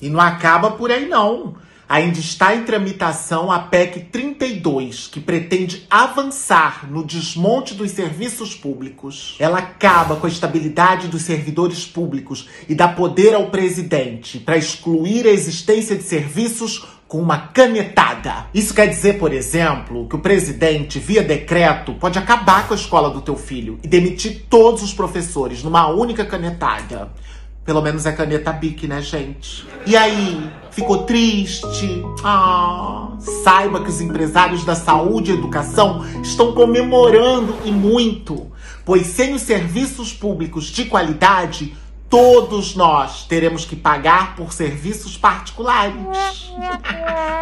E 0.00 0.10
não 0.10 0.20
acaba 0.20 0.72
por 0.72 0.90
aí 0.90 1.08
não 1.08 1.54
ainda 1.90 2.20
está 2.20 2.54
em 2.54 2.62
tramitação 2.62 3.50
a 3.50 3.58
PEC 3.58 4.04
32, 4.12 5.08
que 5.08 5.18
pretende 5.18 5.84
avançar 5.90 6.88
no 6.88 7.04
desmonte 7.04 7.74
dos 7.74 7.90
serviços 7.90 8.54
públicos. 8.54 9.34
Ela 9.40 9.58
acaba 9.58 10.14
com 10.14 10.24
a 10.24 10.30
estabilidade 10.30 11.08
dos 11.08 11.22
servidores 11.22 11.84
públicos 11.84 12.48
e 12.68 12.76
dá 12.76 12.86
poder 12.86 13.34
ao 13.34 13.50
presidente 13.50 14.38
para 14.38 14.56
excluir 14.56 15.26
a 15.26 15.30
existência 15.30 15.96
de 15.96 16.04
serviços 16.04 16.86
com 17.08 17.20
uma 17.20 17.48
canetada. 17.48 18.46
Isso 18.54 18.72
quer 18.72 18.86
dizer, 18.86 19.18
por 19.18 19.32
exemplo, 19.32 20.06
que 20.08 20.14
o 20.14 20.20
presidente, 20.20 21.00
via 21.00 21.24
decreto, 21.24 21.94
pode 21.94 22.16
acabar 22.20 22.68
com 22.68 22.72
a 22.72 22.76
escola 22.76 23.10
do 23.10 23.20
teu 23.20 23.34
filho 23.34 23.80
e 23.82 23.88
demitir 23.88 24.44
todos 24.48 24.80
os 24.84 24.94
professores 24.94 25.64
numa 25.64 25.88
única 25.88 26.24
canetada. 26.24 27.10
Pelo 27.64 27.82
menos 27.82 28.06
é 28.06 28.12
caneta 28.12 28.52
Bic, 28.52 28.86
né, 28.86 29.02
gente? 29.02 29.66
E 29.86 29.96
aí, 29.96 30.50
ficou 30.70 31.04
triste? 31.04 32.02
Ah, 32.24 33.10
saiba 33.44 33.82
que 33.82 33.90
os 33.90 34.00
empresários 34.00 34.64
da 34.64 34.74
saúde 34.74 35.30
e 35.30 35.34
educação 35.34 36.04
estão 36.22 36.52
comemorando 36.52 37.54
e 37.64 37.70
muito, 37.70 38.50
pois 38.84 39.06
sem 39.06 39.34
os 39.34 39.42
serviços 39.42 40.12
públicos 40.12 40.64
de 40.66 40.86
qualidade, 40.86 41.76
todos 42.10 42.74
nós 42.74 43.24
teremos 43.24 43.64
que 43.64 43.74
pagar 43.76 44.34
por 44.34 44.52
serviços 44.52 45.16
particulares. 45.16 45.94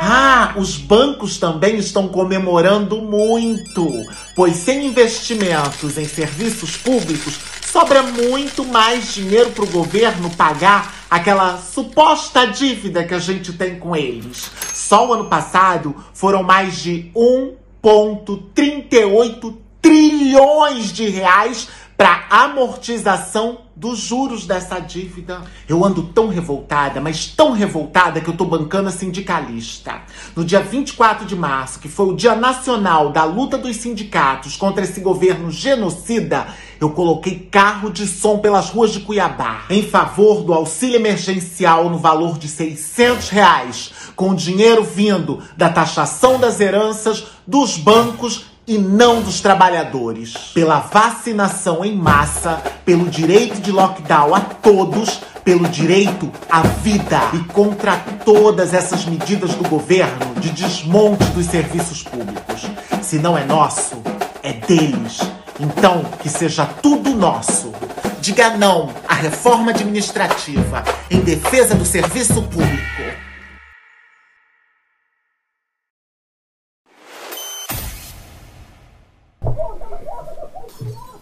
ah, 0.02 0.52
os 0.56 0.76
bancos 0.76 1.38
também 1.38 1.78
estão 1.78 2.06
comemorando 2.06 3.00
muito, 3.00 3.88
pois 4.36 4.56
sem 4.56 4.86
investimentos 4.86 5.96
em 5.96 6.04
serviços 6.04 6.76
públicos, 6.76 7.40
sobra 7.62 8.02
muito 8.02 8.62
mais 8.64 9.14
dinheiro 9.14 9.48
para 9.50 9.64
o 9.64 9.70
governo 9.70 10.28
pagar 10.30 10.94
aquela 11.10 11.56
suposta 11.56 12.46
dívida 12.46 13.04
que 13.04 13.14
a 13.14 13.18
gente 13.18 13.54
tem 13.54 13.78
com 13.78 13.96
eles. 13.96 14.50
Só 14.74 15.08
o 15.08 15.14
ano 15.14 15.24
passado 15.24 15.96
foram 16.12 16.42
mais 16.42 16.76
de 16.76 17.10
1,38 17.16 19.56
trilhões 19.80 20.92
de 20.92 21.08
reais 21.08 21.68
para 21.96 22.26
amortização 22.28 23.67
dos 23.78 24.00
juros 24.00 24.44
dessa 24.44 24.80
dívida. 24.80 25.42
Eu 25.68 25.84
ando 25.84 26.02
tão 26.02 26.26
revoltada, 26.26 27.00
mas 27.00 27.26
tão 27.26 27.52
revoltada 27.52 28.20
que 28.20 28.28
eu 28.28 28.36
tô 28.36 28.44
bancando 28.44 28.88
a 28.88 28.92
sindicalista. 28.92 30.02
No 30.34 30.44
dia 30.44 30.60
24 30.60 31.24
de 31.24 31.36
março, 31.36 31.78
que 31.78 31.88
foi 31.88 32.06
o 32.06 32.16
Dia 32.16 32.34
Nacional 32.34 33.12
da 33.12 33.22
Luta 33.22 33.56
dos 33.56 33.76
Sindicatos 33.76 34.56
contra 34.56 34.82
esse 34.82 35.00
governo 35.00 35.48
genocida, 35.48 36.48
eu 36.80 36.90
coloquei 36.90 37.48
carro 37.50 37.88
de 37.90 38.06
som 38.08 38.38
pelas 38.38 38.70
ruas 38.70 38.90
de 38.90 39.00
Cuiabá 39.00 39.62
em 39.70 39.82
favor 39.82 40.42
do 40.42 40.52
auxílio 40.52 40.96
emergencial 40.96 41.88
no 41.88 41.98
valor 41.98 42.36
de 42.36 42.48
600 42.48 43.28
reais, 43.28 43.92
com 44.16 44.34
dinheiro 44.34 44.82
vindo 44.82 45.40
da 45.56 45.68
taxação 45.68 46.40
das 46.40 46.60
heranças, 46.60 47.26
dos 47.46 47.76
bancos 47.76 48.46
e 48.68 48.76
não 48.76 49.22
dos 49.22 49.40
trabalhadores. 49.40 50.34
Pela 50.52 50.78
vacinação 50.78 51.82
em 51.82 51.96
massa, 51.96 52.62
pelo 52.84 53.08
direito 53.08 53.60
de 53.62 53.72
lockdown 53.72 54.34
a 54.34 54.40
todos, 54.40 55.20
pelo 55.42 55.66
direito 55.66 56.30
à 56.50 56.60
vida 56.60 57.18
e 57.32 57.38
contra 57.52 57.96
todas 58.22 58.74
essas 58.74 59.06
medidas 59.06 59.54
do 59.54 59.66
governo 59.66 60.34
de 60.38 60.50
desmonte 60.50 61.24
dos 61.30 61.46
serviços 61.46 62.02
públicos. 62.02 62.66
Se 63.00 63.18
não 63.18 63.36
é 63.36 63.44
nosso, 63.46 64.02
é 64.42 64.52
deles. 64.52 65.18
Então, 65.58 66.04
que 66.20 66.28
seja 66.28 66.66
tudo 66.66 67.14
nosso. 67.14 67.72
Diga 68.20 68.50
não 68.58 68.90
à 69.08 69.14
reforma 69.14 69.70
administrativa 69.70 70.84
em 71.10 71.20
defesa 71.20 71.74
do 71.74 71.86
serviço 71.86 72.42
público. 72.42 73.27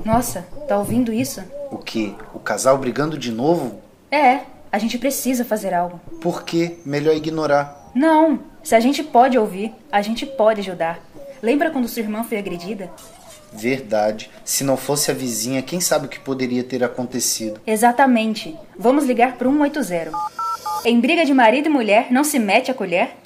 Nossa, 0.06 0.46
tá 0.68 0.78
ouvindo 0.78 1.12
isso? 1.12 1.42
O 1.68 1.78
que? 1.78 2.14
O 2.32 2.38
casal 2.38 2.78
brigando 2.78 3.18
de 3.18 3.32
novo? 3.32 3.80
É, 4.08 4.42
a 4.70 4.78
gente 4.78 4.98
precisa 4.98 5.44
fazer 5.44 5.74
algo. 5.74 6.00
Por 6.20 6.44
que? 6.44 6.78
Melhor 6.86 7.16
ignorar. 7.16 7.90
Não, 7.92 8.38
se 8.62 8.76
a 8.76 8.78
gente 8.78 9.02
pode 9.02 9.36
ouvir, 9.36 9.74
a 9.90 10.00
gente 10.02 10.24
pode 10.24 10.60
ajudar. 10.60 11.00
Lembra 11.42 11.72
quando 11.72 11.88
sua 11.88 12.02
irmã 12.02 12.22
foi 12.22 12.38
agredida? 12.38 12.88
Verdade. 13.52 14.30
Se 14.44 14.62
não 14.62 14.76
fosse 14.76 15.10
a 15.10 15.14
vizinha, 15.14 15.60
quem 15.60 15.80
sabe 15.80 16.06
o 16.06 16.08
que 16.08 16.20
poderia 16.20 16.62
ter 16.62 16.84
acontecido? 16.84 17.60
Exatamente. 17.66 18.56
Vamos 18.78 19.06
ligar 19.06 19.36
para 19.36 19.50
180. 19.50 20.12
Em 20.84 21.00
briga 21.00 21.24
de 21.24 21.34
marido 21.34 21.66
e 21.66 21.68
mulher, 21.68 22.12
não 22.12 22.22
se 22.22 22.38
mete 22.38 22.70
a 22.70 22.74
colher? 22.74 23.16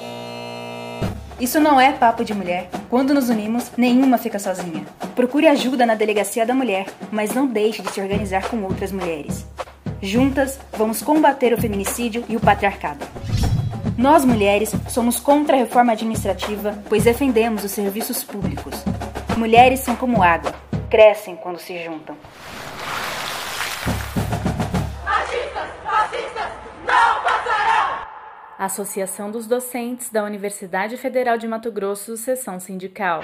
Isso 1.40 1.58
não 1.58 1.80
é 1.80 1.90
papo 1.90 2.22
de 2.22 2.34
mulher. 2.34 2.68
Quando 2.90 3.14
nos 3.14 3.30
unimos, 3.30 3.72
nenhuma 3.74 4.18
fica 4.18 4.38
sozinha. 4.38 4.84
Procure 5.16 5.46
ajuda 5.46 5.86
na 5.86 5.94
delegacia 5.94 6.44
da 6.44 6.54
mulher, 6.54 6.86
mas 7.10 7.34
não 7.34 7.46
deixe 7.46 7.80
de 7.80 7.90
se 7.90 8.00
organizar 8.00 8.46
com 8.50 8.62
outras 8.62 8.92
mulheres. 8.92 9.46
Juntas, 10.02 10.58
vamos 10.76 11.00
combater 11.00 11.54
o 11.54 11.60
feminicídio 11.60 12.24
e 12.28 12.36
o 12.36 12.40
patriarcado. 12.40 13.06
Nós, 13.96 14.22
mulheres, 14.22 14.70
somos 14.90 15.18
contra 15.18 15.56
a 15.56 15.58
reforma 15.58 15.92
administrativa, 15.92 16.78
pois 16.90 17.04
defendemos 17.04 17.64
os 17.64 17.70
serviços 17.70 18.22
públicos. 18.22 18.84
Mulheres 19.34 19.80
são 19.80 19.96
como 19.96 20.22
água, 20.22 20.54
crescem 20.90 21.36
quando 21.36 21.58
se 21.58 21.82
juntam. 21.82 22.16
Associação 28.60 29.30
dos 29.30 29.46
Docentes 29.46 30.10
da 30.10 30.22
Universidade 30.22 30.94
Federal 30.98 31.38
de 31.38 31.48
Mato 31.48 31.72
Grosso, 31.72 32.14
Seção 32.18 32.60
Sindical. 32.60 33.22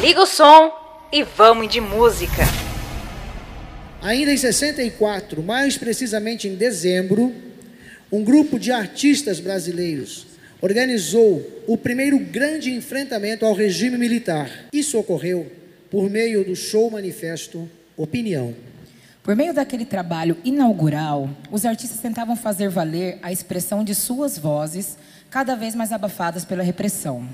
Liga 0.00 0.22
o 0.22 0.26
som 0.26 0.72
e 1.12 1.22
vamos 1.22 1.68
de 1.68 1.82
música. 1.82 2.44
Ainda 4.00 4.32
em 4.32 4.38
64, 4.38 5.42
mais 5.42 5.76
precisamente 5.76 6.48
em 6.48 6.54
dezembro, 6.54 7.30
um 8.10 8.24
grupo 8.24 8.58
de 8.58 8.72
artistas 8.72 9.38
brasileiros 9.38 10.35
organizou 10.60 11.64
o 11.66 11.76
primeiro 11.76 12.18
grande 12.18 12.70
enfrentamento 12.72 13.44
ao 13.44 13.54
regime 13.54 13.98
militar. 13.98 14.50
Isso 14.72 14.98
ocorreu 14.98 15.50
por 15.90 16.10
meio 16.10 16.44
do 16.44 16.56
show 16.56 16.90
manifesto 16.90 17.68
Opinião. 17.96 18.54
Por 19.22 19.34
meio 19.34 19.54
daquele 19.54 19.86
trabalho 19.86 20.36
inaugural, 20.44 21.30
os 21.50 21.64
artistas 21.64 21.98
tentavam 21.98 22.36
fazer 22.36 22.68
valer 22.68 23.18
a 23.22 23.32
expressão 23.32 23.82
de 23.82 23.94
suas 23.94 24.38
vozes, 24.38 24.98
cada 25.30 25.56
vez 25.56 25.74
mais 25.74 25.92
abafadas 25.92 26.44
pela 26.44 26.62
repressão. 26.62 27.26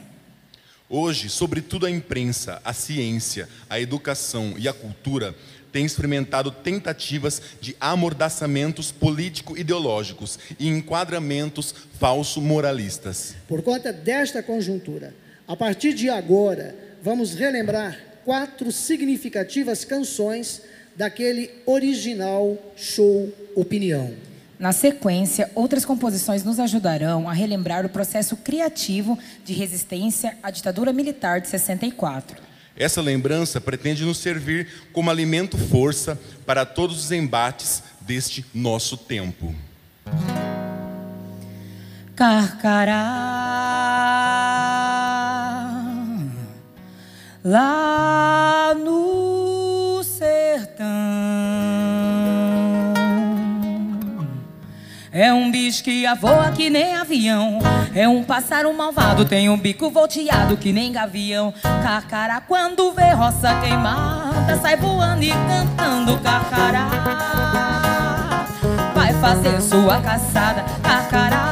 Hoje, 0.88 1.28
sobretudo 1.28 1.84
a 1.84 1.90
imprensa, 1.90 2.60
a 2.64 2.72
ciência, 2.72 3.48
a 3.68 3.80
educação 3.80 4.54
e 4.56 4.68
a 4.68 4.72
cultura 4.72 5.34
têm 5.72 5.84
experimentado 5.84 6.50
tentativas 6.50 7.40
de 7.60 7.74
amordaçamentos 7.80 8.92
político-ideológicos 8.92 10.38
e 10.58 10.68
enquadramentos 10.68 11.74
falso-moralistas. 11.98 13.34
Por 13.48 13.62
conta 13.62 13.92
desta 13.92 14.42
conjuntura, 14.42 15.14
a 15.48 15.56
partir 15.56 15.94
de 15.94 16.08
agora, 16.08 16.76
vamos 17.02 17.34
relembrar 17.34 17.98
quatro 18.24 18.70
significativas 18.70 19.84
canções 19.84 20.62
daquele 20.96 21.50
original 21.66 22.56
show 22.76 23.32
Opinião. 23.54 24.14
Na 24.58 24.70
sequência, 24.70 25.50
outras 25.54 25.84
composições 25.84 26.44
nos 26.44 26.60
ajudarão 26.60 27.28
a 27.28 27.32
relembrar 27.32 27.84
o 27.84 27.88
processo 27.88 28.36
criativo 28.36 29.18
de 29.44 29.52
resistência 29.52 30.38
à 30.42 30.50
ditadura 30.50 30.92
militar 30.92 31.40
de 31.40 31.48
64. 31.48 32.51
Essa 32.82 33.00
lembrança 33.00 33.60
pretende 33.60 34.04
nos 34.04 34.18
servir 34.18 34.66
como 34.92 35.08
alimento-força 35.08 36.18
para 36.44 36.66
todos 36.66 37.04
os 37.04 37.12
embates 37.12 37.80
deste 38.00 38.44
nosso 38.52 38.96
tempo. 38.96 39.54
Carcará, 42.16 42.96
lá 47.44 48.41
bicho 55.72 55.84
que 55.84 56.04
voa 56.16 56.52
que 56.52 56.68
nem 56.68 56.94
avião, 56.96 57.58
é 57.94 58.06
um 58.06 58.22
pássaro 58.22 58.70
malvado, 58.74 59.24
tem 59.24 59.48
um 59.48 59.56
bico 59.56 59.88
volteado 59.88 60.54
que 60.54 60.70
nem 60.70 60.92
gavião. 60.92 61.54
Carcará, 61.82 62.42
quando 62.42 62.92
vê 62.92 63.12
roça 63.12 63.54
queimada, 63.62 64.54
sai 64.60 64.76
voando 64.76 65.24
e 65.24 65.30
cantando 65.30 66.18
carcará. 66.18 66.90
Vai 68.94 69.14
fazer 69.14 69.62
sua 69.62 69.98
caçada, 70.02 70.62
carcará 70.82 71.51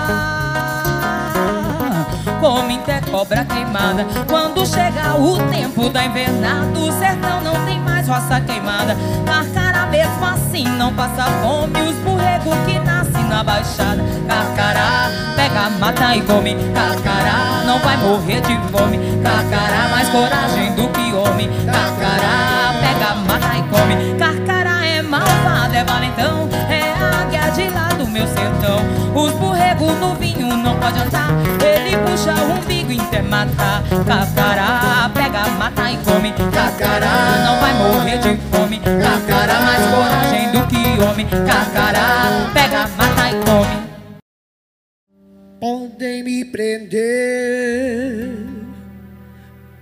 come 2.40 2.78
até 2.78 3.00
cobra 3.02 3.44
queimada. 3.44 4.06
Quando 4.26 4.66
chega 4.66 5.14
o 5.14 5.38
tempo 5.50 5.90
da 5.90 6.04
invernada, 6.04 6.78
o 6.78 6.90
sertão 6.92 7.40
não 7.42 7.64
tem 7.66 7.78
mais 7.80 8.08
roça 8.08 8.40
queimada. 8.40 8.96
Carcará 9.26 9.86
mesmo 9.86 10.24
assim 10.24 10.64
não 10.76 10.92
passa 10.94 11.24
fome. 11.42 11.80
Os 11.82 11.96
borregos 11.96 12.56
que 12.66 12.78
nascem 12.80 13.24
na 13.26 13.44
baixada. 13.44 14.02
Carcará 14.26 15.10
pega, 15.36 15.70
mata 15.78 16.16
e 16.16 16.22
come. 16.22 16.56
Carcará 16.72 17.62
não 17.66 17.78
vai 17.78 17.96
morrer 17.98 18.40
de 18.40 18.58
fome. 18.72 18.98
Carcará 19.22 19.88
mais 19.90 20.08
coragem 20.08 20.72
do 20.74 20.88
que 20.88 21.12
homem. 21.12 21.48
Carcará 21.66 22.74
pega, 22.80 23.14
mata 23.16 23.58
e 23.58 23.62
come. 23.68 24.18
Carcará 24.18 24.86
é 24.86 25.02
malvado, 25.02 25.74
é 25.74 25.84
valentão. 25.84 26.48
É 26.70 26.90
águia 27.20 27.50
de 27.52 27.68
lá 27.68 27.89
meu 28.10 28.26
sertão. 28.26 28.80
Os 29.14 29.32
borregos 29.32 29.98
no 29.98 30.14
vinho 30.14 30.56
não 30.56 30.78
pode 30.78 30.98
andar. 30.98 31.30
Ele 31.62 31.96
puxa 31.98 32.34
o 32.34 32.52
umbigo 32.52 32.92
e 32.92 32.98
quer 33.08 33.22
matar. 33.22 33.82
Carcará 34.06 35.10
pega, 35.14 35.48
mata 35.58 35.90
e 35.90 35.96
come. 35.98 36.32
Carcará 36.52 37.44
não 37.44 37.60
vai 37.60 37.72
morrer 37.74 38.18
de 38.18 38.36
fome. 38.50 38.80
Carcará 38.80 39.60
mais 39.60 39.86
coragem 39.86 40.50
do 40.52 40.66
que 40.66 41.02
homem. 41.02 41.26
Carcará 41.26 42.50
pega, 42.52 42.88
mata 42.96 43.30
e 43.30 43.34
come. 43.44 43.90
Podem 45.60 46.22
me 46.24 46.42
prender, 46.42 46.98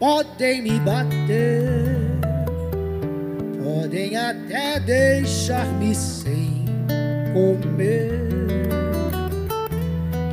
podem 0.01 0.61
me 0.61 0.81
bater, 0.81 2.18
podem 3.62 4.16
até 4.16 4.81
deixar-me 4.81 5.95
sem 5.95 6.57
comer. 7.62 8.11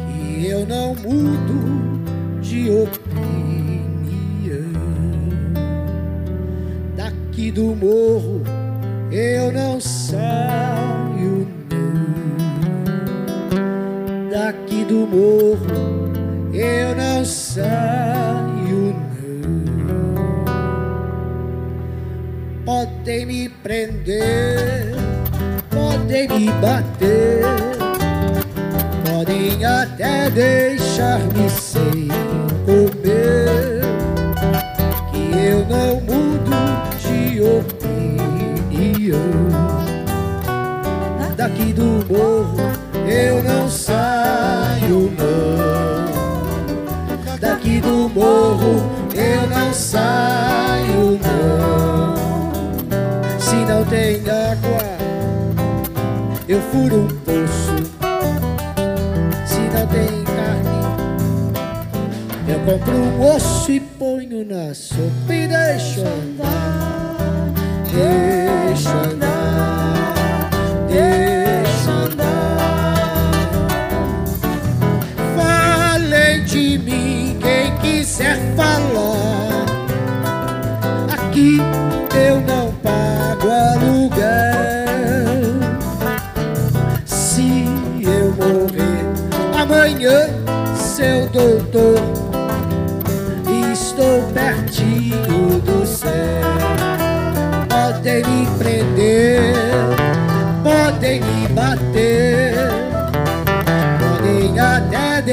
Que 0.08 0.48
eu 0.48 0.66
não 0.66 0.96
mudo 0.96 1.58
de 2.42 2.70
opinião. 2.70 2.96
Daqui 6.96 7.52
do 7.52 7.76
morro 7.76 8.42
eu 9.12 9.52
não 9.52 9.80
saio, 9.80 11.48
não. 11.70 11.86
Daqui 14.30 14.84
do 14.86 15.08
morro 15.08 16.12
eu 16.54 16.96
não 16.96 17.24
saio, 17.26 18.96
não. 18.96 20.46
Podem 22.66 23.26
me 23.26 23.50
prender, 23.50 24.95
podem 26.06 26.28
me 26.28 26.52
bater, 26.62 27.42
podem 29.04 29.66
até 29.66 30.30
deixar-me 30.30 31.50
sem 31.50 32.08
comer. 32.64 33.82
Que 35.12 35.38
eu 35.48 35.66
não 35.66 36.00
mudo 36.02 36.52
de 37.00 37.42
opinião. 37.42 39.20
Daqui 41.36 41.74
do 41.74 42.06
morro 42.08 42.56
eu 43.08 43.42
não 43.44 43.68
saio, 43.68 45.12
não. 45.18 46.06
Daqui 47.40 47.82
do 47.82 48.10
morro 48.10 48.92
eu 49.16 49.48
não 49.48 49.74
saio 49.74 50.45
furo 56.76 57.04
um 57.04 57.08
poço. 57.08 57.76
Se 59.46 59.60
não 59.74 59.88
tem 59.88 60.24
carne, 60.26 60.82
eu 62.50 62.60
compro 62.66 62.94
um 62.94 63.34
osso 63.34 63.72
e 63.72 63.80
ponho 63.80 64.44
na 64.46 64.74
sopa 64.74 65.34
e 65.34 65.48
deixo 65.48 66.02
andar. 66.02 66.76
Deixa 67.94 68.90
andar, 68.90 69.95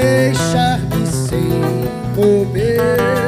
até 0.03 0.31
deixar-me 0.31 1.07
sem 1.07 1.49
comer. 2.15 3.22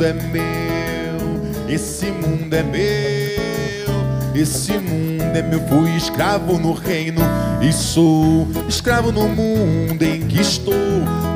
Mundo 0.00 0.04
é 0.06 0.12
meu, 0.14 1.68
esse 1.68 2.06
mundo 2.06 2.54
é 2.54 2.62
meu, 2.62 4.34
esse 4.34 4.72
mundo 4.72 5.36
é 5.36 5.42
meu. 5.42 5.60
Fui 5.68 5.94
escravo 5.94 6.58
no 6.58 6.72
reino 6.72 7.20
e 7.60 7.70
sou 7.70 8.48
escravo 8.66 9.12
no 9.12 9.28
mundo 9.28 10.02
em 10.02 10.26
que 10.26 10.40
estou, 10.40 10.74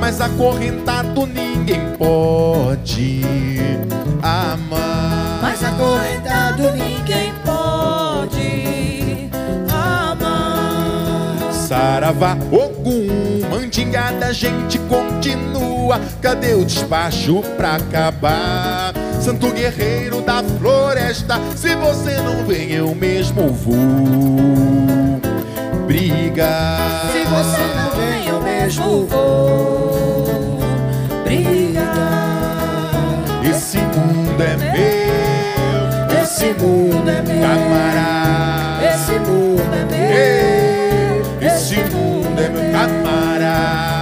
mas 0.00 0.20
acorrentado 0.20 1.26
ninguém 1.26 1.80
pode 1.98 3.20
amar. 4.22 5.40
Mas 5.42 5.62
acorrentado 5.62 6.62
ninguém 6.72 7.34
pode 7.44 9.28
amar. 9.68 11.52
Saravá, 11.52 12.34
Ogum, 12.50 13.33
mandingada, 13.64 14.26
a 14.26 14.32
gente 14.32 14.78
continua. 14.80 15.98
Cadê 16.20 16.54
o 16.54 16.64
despacho 16.64 17.42
pra 17.56 17.76
acabar? 17.76 18.92
Santo 19.20 19.50
guerreiro 19.52 20.20
da 20.20 20.42
floresta, 20.42 21.40
se 21.56 21.74
você 21.74 22.16
não 22.18 22.44
vem, 22.44 22.72
eu 22.72 22.94
mesmo 22.94 23.48
vou. 23.52 23.76
Briga. 25.86 26.78
Se 27.12 27.24
você 27.24 27.62
não 27.74 27.90
vem, 27.90 28.26
eu 28.26 28.42
mesmo 28.42 29.06
vou. 29.06 30.58
Briga. 31.24 31.92
Esse 33.48 33.78
mundo 33.78 34.42
é 34.42 34.56
meu, 34.56 36.22
Esse 36.22 36.46
mundo 36.52 37.08
é 37.08 37.22
meu. 37.22 37.40
camarada. 37.40 38.94
Esse 38.94 39.18
mundo 39.20 39.62
é 39.72 39.84
meu. 39.84 40.53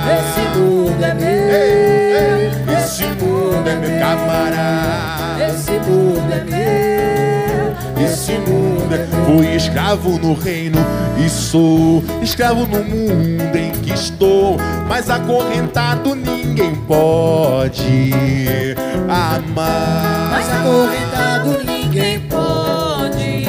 Esse 0.03 0.59
mundo 0.59 1.05
é 1.05 1.14
meu. 1.14 2.78
Esse 2.78 3.05
mundo 3.05 3.68
é 3.68 3.76
meu 3.76 4.00
camarada. 4.00 5.46
Esse 5.48 5.72
mundo 5.72 6.32
é 6.32 6.44
meu. 6.44 8.05
Esse 8.05 8.32
mundo 8.32 8.94
é 8.94 9.12
Fui 9.24 9.55
escravo 9.55 10.18
no 10.18 10.34
reino 10.34 10.78
e 11.16 11.28
sou 11.30 12.03
escravo 12.20 12.66
no 12.66 12.84
mundo 12.84 13.57
em 13.57 13.70
que 13.70 13.92
estou. 13.92 14.59
Mas 14.88 15.09
acorrentado 15.09 16.14
ninguém 16.14 16.74
pode 16.74 18.12
amar. 19.09 20.30
Mas 20.32 20.53
acorrentado 20.53 21.64
ninguém 21.64 22.20
pode 22.20 23.46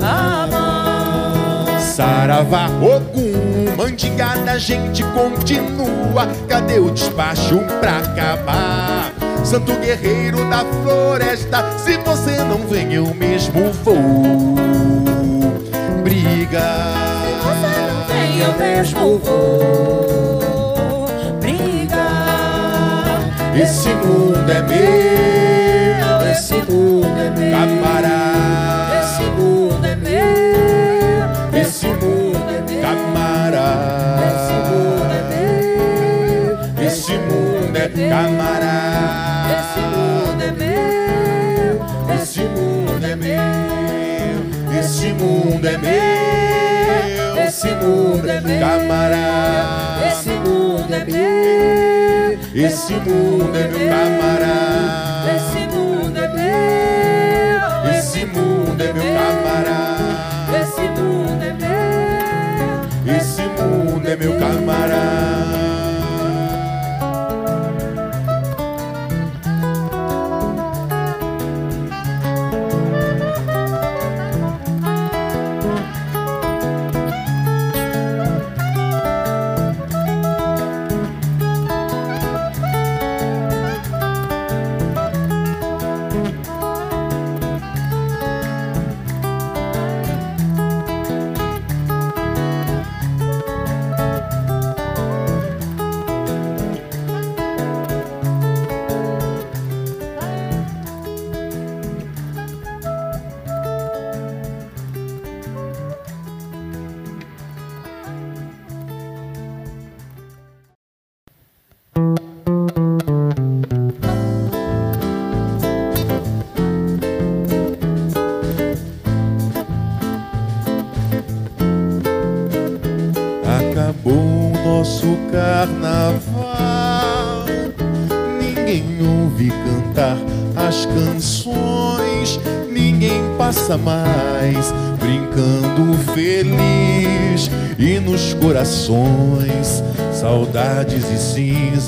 amar. 0.00 1.80
Saravá, 1.80 2.68
Ogum, 2.80 3.57
mandingada, 3.78 4.50
a 4.50 4.58
gente 4.58 5.04
continua. 5.04 6.26
Cadê 6.48 6.80
o 6.80 6.90
despacho 6.90 7.60
pra 7.80 7.98
acabar? 7.98 9.12
Santo 9.44 9.72
guerreiro 9.78 10.44
da 10.50 10.64
floresta, 10.82 11.64
se 11.78 11.96
você 11.98 12.38
não 12.42 12.66
vem, 12.66 12.92
eu 12.94 13.14
mesmo 13.14 13.72
vou. 13.84 14.56
Briga. 16.02 16.74
Você 17.44 17.80
não 17.86 18.04
vem, 18.08 18.40
eu 18.40 18.52
mesmo 18.58 19.18
vou. 19.18 21.06
Briga. 21.40 22.08
Esse 23.62 23.90
mundo 23.90 24.50
é 24.50 24.62
meu, 24.62 26.32
Esse 26.32 26.54
mundo 26.54 27.06
é 27.06 27.30
meu. 27.30 27.52
camarada. 27.52 28.27
É 37.88 37.96
meu. 37.96 38.06
É 38.06 38.10
camarada. 38.10 39.48
Esse 39.58 39.80
mundo 39.80 40.42
é 40.42 40.52
meu. 40.52 41.74
Esse 42.14 42.40
mundo 42.42 43.04
é 43.04 43.16
meu. 43.16 44.78
Esse 44.78 45.12
mundo 45.12 45.66
é 45.66 45.78
meu. 45.78 47.46
Esse 47.46 47.68
mundo 47.74 48.28
é 48.28 48.40
meu. 48.40 48.60
Camarada. 48.60 50.06
Esse 50.06 50.30
mundo 50.30 50.94
é 50.94 51.04
meu. 51.04 52.66
Esse 52.66 52.94
mundo 52.94 53.56
é 53.56 53.68
meu 53.68 53.88
camarada. 53.88 55.32
Esse 55.36 55.66
mundo 55.66 56.18
é 56.18 56.28
meu. 56.28 57.98
Esse 57.98 58.24
mundo 58.26 58.82
é 58.82 58.92
meu 58.92 59.14
camarada. 59.14 60.58
Esse 60.60 60.82
mundo 60.82 61.42
é 61.42 61.52
meu. 61.52 63.16
Esse 63.16 63.42
mundo 63.42 64.08
é 64.08 64.16
meu 64.16 64.38
camarada. 64.38 65.57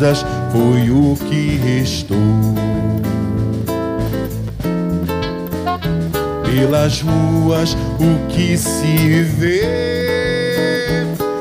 Cinzas 0.01 0.25
foi 0.51 0.91
o 0.91 1.15
que 1.29 1.57
restou. 1.57 2.17
Pelas 6.45 7.03
ruas 7.03 7.77
o 7.99 8.29
que 8.29 8.57
se 8.57 9.23
vê 9.23 9.61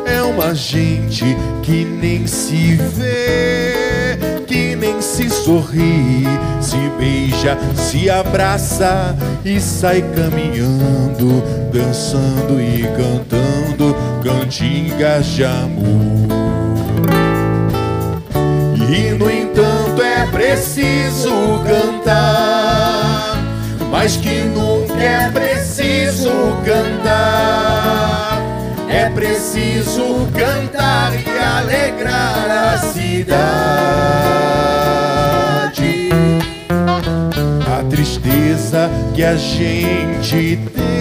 é 0.06 0.22
uma 0.22 0.54
gente 0.54 1.26
que 1.64 1.86
nem 1.86 2.28
se 2.28 2.76
vê, 2.76 4.18
que 4.46 4.76
nem 4.76 5.02
se 5.02 5.30
sorri, 5.30 6.26
se 6.62 6.78
beija, 6.98 7.58
se 7.76 8.10
abraça 8.10 9.16
e 9.44 9.60
sai 9.60 10.02
caminhando, 10.02 11.44
dançando 11.72 12.60
e 12.62 12.84
cantando 12.96 13.96
cantigas 14.24 15.26
de 15.28 15.46
amor. 15.46 16.19
E 18.92 19.12
no 19.12 19.30
entanto 19.30 20.02
é 20.02 20.26
preciso 20.32 21.30
cantar, 21.64 23.38
mas 23.92 24.18
que 24.18 24.42
nunca 24.42 24.96
é 24.96 25.30
preciso 25.30 26.32
cantar. 26.66 28.42
É 28.90 29.08
preciso 29.12 30.28
cantar 30.34 31.14
e 31.14 31.30
alegrar 31.38 32.74
a 32.74 32.78
cidade. 32.80 33.30
A 37.68 37.84
tristeza 37.92 38.90
que 39.14 39.24
a 39.24 39.36
gente 39.36 40.58
tem, 40.74 40.99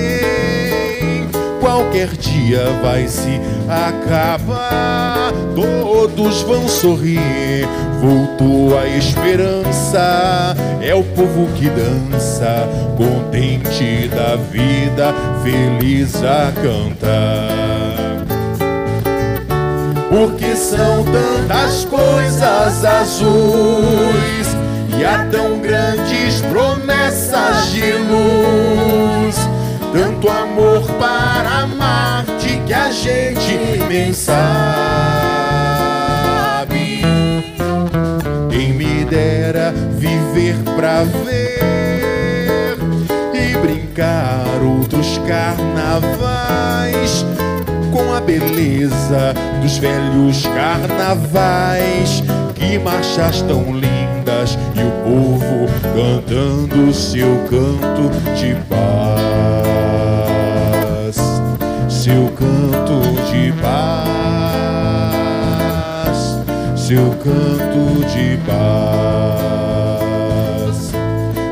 qualquer 1.78 2.08
dia 2.16 2.64
vai 2.82 3.06
se 3.06 3.40
acabar. 3.68 5.32
Todos 5.54 6.42
vão 6.42 6.68
sorrir, 6.68 7.66
voltou 8.00 8.76
a 8.76 8.86
esperança. 8.86 10.56
É 10.82 10.92
o 10.94 11.04
povo 11.04 11.48
que 11.54 11.68
dança, 11.70 12.68
contente 12.96 14.08
da 14.08 14.34
vida, 14.36 15.14
feliz 15.44 16.16
a 16.16 16.52
cantar. 16.60 18.26
Porque 20.10 20.56
são 20.56 21.04
tantas 21.04 21.84
coisas 21.84 22.84
azuis 22.84 24.48
e 24.98 25.04
há 25.04 25.28
tão 25.30 25.60
grandes 25.60 26.40
promessas 26.50 27.70
de 27.70 27.92
luz. 27.92 29.57
Tanto 29.98 30.30
amor 30.30 30.86
para 30.92 31.66
Marte 31.66 32.62
que 32.64 32.72
a 32.72 32.88
gente 32.92 33.82
nem 33.88 34.12
sabe. 34.12 34.38
Quem 38.48 38.74
me 38.74 39.04
dera 39.04 39.74
viver 39.96 40.54
pra 40.76 41.02
ver 41.02 42.78
e 43.34 43.56
brincar 43.56 44.62
outros 44.62 45.18
carnavais 45.26 47.26
com 47.90 48.14
a 48.14 48.20
beleza 48.20 49.34
dos 49.60 49.78
velhos 49.78 50.46
carnavais. 50.46 52.22
Que 52.54 52.78
marchas 52.78 53.42
tão 53.42 53.72
lindas 53.72 54.56
e 54.76 54.80
o 54.80 54.92
povo 55.02 55.66
cantando 55.82 56.94
seu 56.94 57.44
canto 57.50 58.10
de 58.36 58.54
paz. 58.68 59.17
Seu 61.98 62.30
canto 62.30 63.00
de 63.28 63.52
paz. 63.60 64.06
Seu 66.76 67.10
canto 67.16 68.06
de 68.06 68.38
paz. 68.46 69.58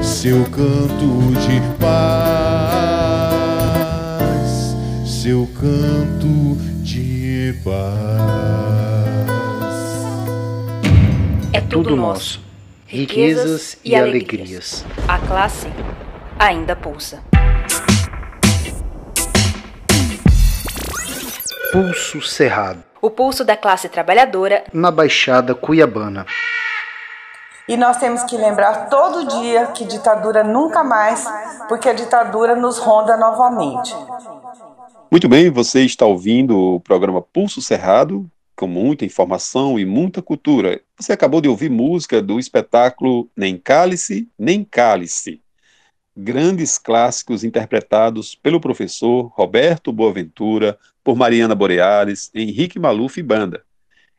Seu 0.01 0.45
canto 0.45 1.33
de 1.41 1.61
paz. 1.81 2.87
Seu 5.05 5.49
canto 5.61 6.57
de 6.85 7.53
paz. 7.65 7.75
É 11.53 11.61
tudo 11.61 11.97
nosso. 11.97 12.41
Riquezas 12.87 13.77
e 13.85 13.97
alegrias. 13.97 14.87
A 15.09 15.19
classe 15.19 15.67
ainda 16.39 16.77
pulsa. 16.77 17.21
Pulso 21.77 22.22
Cerrado, 22.22 22.83
O 23.03 23.11
pulso 23.11 23.45
da 23.45 23.55
classe 23.55 23.87
trabalhadora 23.91 24.64
na 24.72 24.91
Baixada 24.91 25.55
Cuiabana. 25.55 26.24
E 27.68 27.77
nós 27.77 27.99
temos 27.99 28.22
que 28.22 28.35
lembrar 28.35 28.89
todo 28.89 29.29
dia 29.43 29.66
que 29.66 29.85
ditadura 29.85 30.43
nunca 30.43 30.83
mais, 30.83 31.27
porque 31.68 31.87
a 31.87 31.93
ditadura 31.93 32.57
nos 32.57 32.79
ronda 32.79 33.18
novamente. 33.18 33.95
Muito 35.11 35.29
bem, 35.29 35.51
você 35.51 35.83
está 35.83 36.07
ouvindo 36.07 36.59
o 36.59 36.81
programa 36.81 37.20
Pulso 37.20 37.61
Cerrado, 37.61 38.27
com 38.57 38.66
muita 38.66 39.05
informação 39.05 39.79
e 39.79 39.85
muita 39.85 40.22
cultura. 40.22 40.81
Você 40.99 41.12
acabou 41.12 41.43
de 41.43 41.49
ouvir 41.51 41.68
música 41.68 42.22
do 42.22 42.41
espetáculo 42.41 43.29
Nem 43.37 43.59
Cálice, 43.59 44.27
Nem 44.39 44.64
Cálice. 44.64 45.43
Grandes 46.16 46.79
clássicos 46.79 47.45
interpretados 47.45 48.35
pelo 48.35 48.62
professor 48.62 49.31
Roberto 49.35 49.93
Boaventura, 49.93 50.79
por 51.07 51.15
Mariana 51.15 51.55
Borealis, 51.55 52.33
Henrique 52.35 52.81
Maluf 52.81 53.21
e 53.21 53.23
banda. 53.23 53.63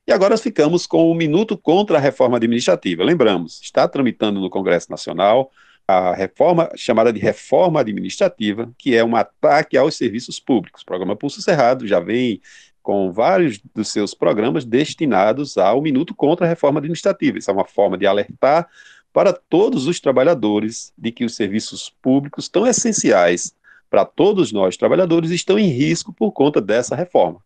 E 0.08 0.14
agora 0.14 0.38
ficamos 0.38 0.88
com 0.88 1.12
o 1.12 1.14
Minuto 1.14 1.58
contra 1.58 1.98
a 1.98 2.00
Reforma 2.00 2.38
Administrativa. 2.38 3.04
Lembramos, 3.04 3.60
está 3.62 3.86
tramitando 3.90 4.40
no 4.40 4.50
Congresso 4.50 4.90
Nacional 4.90 5.52
a 5.86 6.14
reforma 6.14 6.70
chamada 6.78 7.12
de 7.12 7.20
reforma 7.20 7.82
administrativa, 7.82 8.72
que 8.78 8.96
é 8.96 9.04
um 9.04 9.18
ataque 9.18 9.76
aos 9.76 9.98
serviços 9.98 10.40
públicos. 10.40 10.82
O 10.82 10.86
programa 10.86 11.14
Pulso 11.14 11.42
Cerrado 11.42 11.86
já 11.86 12.00
vem 12.00 12.40
com 12.82 13.12
vários 13.12 13.60
dos 13.76 13.90
seus 13.90 14.14
programas 14.14 14.64
destinados 14.64 15.58
ao 15.58 15.82
minuto 15.82 16.16
contra 16.16 16.46
a 16.46 16.50
reforma 16.50 16.80
administrativa. 16.80 17.38
Isso 17.38 17.52
é 17.52 17.54
uma 17.54 17.66
forma 17.66 17.98
de 17.98 18.08
alertar 18.08 18.66
para 19.12 19.34
todos 19.34 19.88
os 19.88 20.00
trabalhadores 20.00 20.94
de 20.98 21.12
que 21.12 21.26
os 21.26 21.36
serviços 21.36 21.94
públicos 22.02 22.48
tão 22.48 22.66
essenciais 22.66 23.54
para 23.90 24.06
todos 24.06 24.52
nós 24.52 24.78
trabalhadores 24.78 25.32
estão 25.32 25.58
em 25.58 25.68
risco 25.68 26.14
por 26.14 26.32
conta 26.32 26.62
dessa 26.62 26.96
reforma. 26.96 27.40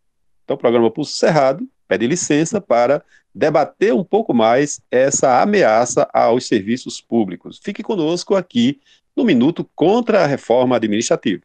Então, 0.44 0.56
o 0.56 0.60
programa 0.60 0.92
Pulso 0.92 1.14
Cerrado 1.14 1.68
pede 1.88 2.08
licença 2.08 2.60
para 2.60 3.04
debater 3.34 3.94
um 3.94 4.04
pouco 4.04 4.34
mais 4.34 4.82
essa 4.90 5.42
ameaça 5.42 6.10
aos 6.14 6.48
serviços 6.48 7.00
públicos. 7.02 7.60
Fique 7.64 7.84
conosco 7.84 8.36
aqui 8.36 8.80
no 9.16 9.24
Minuto 9.24 9.70
contra 9.76 10.24
a 10.24 10.26
Reforma 10.26 10.76
Administrativa. 10.76 11.44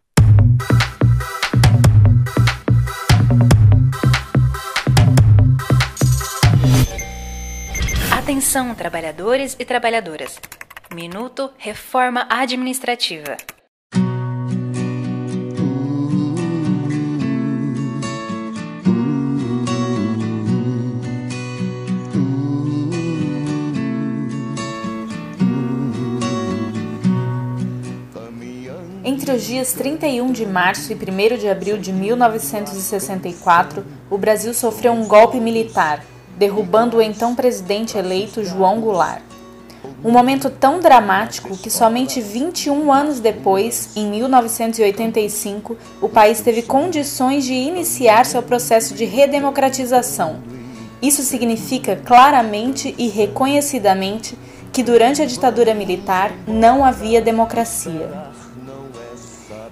Atenção, 8.12 8.74
trabalhadores 8.74 9.57
e 9.59 9.64
trabalhadoras. 9.64 10.40
Minuto 10.92 11.51
Reforma 11.59 12.26
Administrativa. 12.28 13.36
Entre 29.09 29.30
os 29.30 29.44
dias 29.44 29.72
31 29.72 30.32
de 30.32 30.44
março 30.44 30.92
e 30.92 30.96
1 30.96 31.38
de 31.38 31.48
abril 31.48 31.78
de 31.78 31.92
1964, 31.92 33.86
o 34.11 34.18
Brasil 34.18 34.52
sofreu 34.52 34.92
um 34.92 35.07
golpe 35.07 35.38
militar, 35.38 36.04
derrubando 36.36 36.96
o 36.96 37.00
então 37.00 37.32
presidente 37.32 37.96
eleito 37.96 38.44
João 38.44 38.80
Goulart. 38.80 39.22
Um 40.04 40.11
momento 40.11 40.50
tão 40.50 40.80
dramático 40.80 41.57
que 41.57 41.70
somente 41.70 42.20
21 42.20 42.92
anos 42.92 43.20
depois, 43.20 43.90
em 43.94 44.11
1985, 44.11 45.76
o 46.02 46.09
país 46.09 46.40
teve 46.40 46.62
condições 46.62 47.44
de 47.44 47.54
iniciar 47.54 48.26
seu 48.26 48.42
processo 48.42 48.92
de 48.92 49.04
redemocratização. 49.04 50.40
Isso 51.00 51.22
significa 51.22 51.94
claramente 51.94 52.92
e 52.98 53.07
reconhecidamente 53.07 54.36
que 54.72 54.82
durante 54.82 55.22
a 55.22 55.26
ditadura 55.26 55.72
militar 55.74 56.32
não 56.48 56.84
havia 56.84 57.22
democracia. 57.22 58.25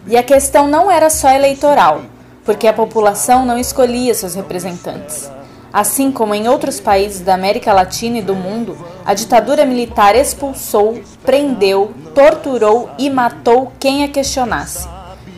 E 0.07 0.17
a 0.17 0.23
questão 0.23 0.69
não 0.69 0.91
era 0.91 1.09
só 1.09 1.31
eleitoral, 1.31 2.03
porque 2.45 2.67
a 2.67 2.73
população 2.73 3.47
não 3.47 3.59
escolhia 3.59 4.15
seus 4.15 4.35
representantes. 4.35 5.31
Assim 5.73 6.13
como 6.13 6.35
em 6.35 6.47
outros 6.47 6.79
países 6.79 7.21
da 7.21 7.35
América 7.35 7.73
Latina 7.73 8.19
e 8.19 8.23
do 8.23 8.35
mundo, 8.35 8.77
a 9.05 9.13
ditadura 9.13 9.65
militar 9.65 10.15
expulsou, 10.15 11.03
prendeu, 11.25 11.93
torturou 12.15 12.91
e 12.97 13.11
matou 13.11 13.73
quem 13.81 14.05
a 14.05 14.09
questionasse. 14.09 14.87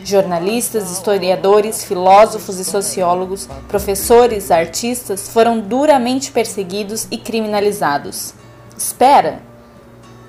Jornalistas, 0.03 0.91
historiadores, 0.91 1.83
filósofos 1.83 2.59
e 2.59 2.63
sociólogos, 2.63 3.49
professores, 3.67 4.51
artistas 4.51 5.27
foram 5.27 5.59
duramente 5.59 6.31
perseguidos 6.31 7.07
e 7.09 7.17
criminalizados. 7.17 8.33
Espera! 8.77 9.39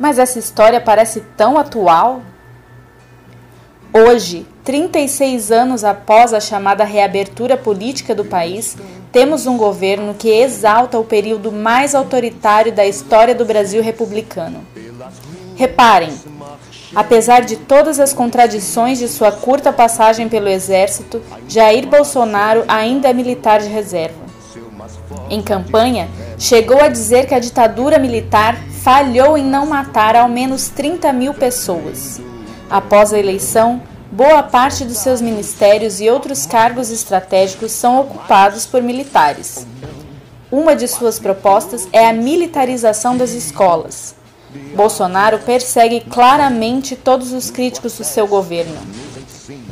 Mas 0.00 0.18
essa 0.18 0.38
história 0.38 0.80
parece 0.80 1.20
tão 1.36 1.58
atual? 1.58 2.22
Hoje, 4.06 4.46
36 4.62 5.50
anos 5.50 5.82
após 5.82 6.32
a 6.32 6.38
chamada 6.38 6.84
reabertura 6.84 7.56
política 7.56 8.14
do 8.14 8.24
país, 8.24 8.76
temos 9.10 9.44
um 9.44 9.56
governo 9.56 10.14
que 10.14 10.28
exalta 10.28 11.00
o 11.00 11.04
período 11.04 11.50
mais 11.50 11.96
autoritário 11.96 12.70
da 12.70 12.86
história 12.86 13.34
do 13.34 13.44
Brasil 13.44 13.82
republicano. 13.82 14.64
Reparem, 15.56 16.12
apesar 16.94 17.40
de 17.40 17.56
todas 17.56 17.98
as 17.98 18.12
contradições 18.12 19.00
de 19.00 19.08
sua 19.08 19.32
curta 19.32 19.72
passagem 19.72 20.28
pelo 20.28 20.48
exército, 20.48 21.20
Jair 21.48 21.88
Bolsonaro 21.88 22.62
ainda 22.68 23.08
é 23.08 23.12
militar 23.12 23.58
de 23.58 23.68
reserva. 23.68 24.28
Em 25.28 25.42
campanha, 25.42 26.08
chegou 26.38 26.80
a 26.80 26.88
dizer 26.88 27.26
que 27.26 27.34
a 27.34 27.40
ditadura 27.40 27.98
militar 27.98 28.56
falhou 28.80 29.36
em 29.36 29.44
não 29.44 29.66
matar 29.66 30.14
ao 30.14 30.28
menos 30.28 30.68
30 30.68 31.12
mil 31.12 31.34
pessoas. 31.34 32.27
Após 32.70 33.14
a 33.14 33.18
eleição, 33.18 33.80
boa 34.12 34.42
parte 34.42 34.84
dos 34.84 34.98
seus 34.98 35.22
ministérios 35.22 36.00
e 36.00 36.10
outros 36.10 36.44
cargos 36.44 36.90
estratégicos 36.90 37.72
são 37.72 37.98
ocupados 37.98 38.66
por 38.66 38.82
militares. 38.82 39.66
Uma 40.52 40.76
de 40.76 40.86
suas 40.86 41.18
propostas 41.18 41.88
é 41.92 42.06
a 42.06 42.12
militarização 42.12 43.16
das 43.16 43.30
escolas. 43.30 44.14
Bolsonaro 44.74 45.38
persegue 45.38 46.00
claramente 46.00 46.94
todos 46.94 47.32
os 47.32 47.50
críticos 47.50 47.96
do 47.96 48.04
seu 48.04 48.26
governo 48.26 48.76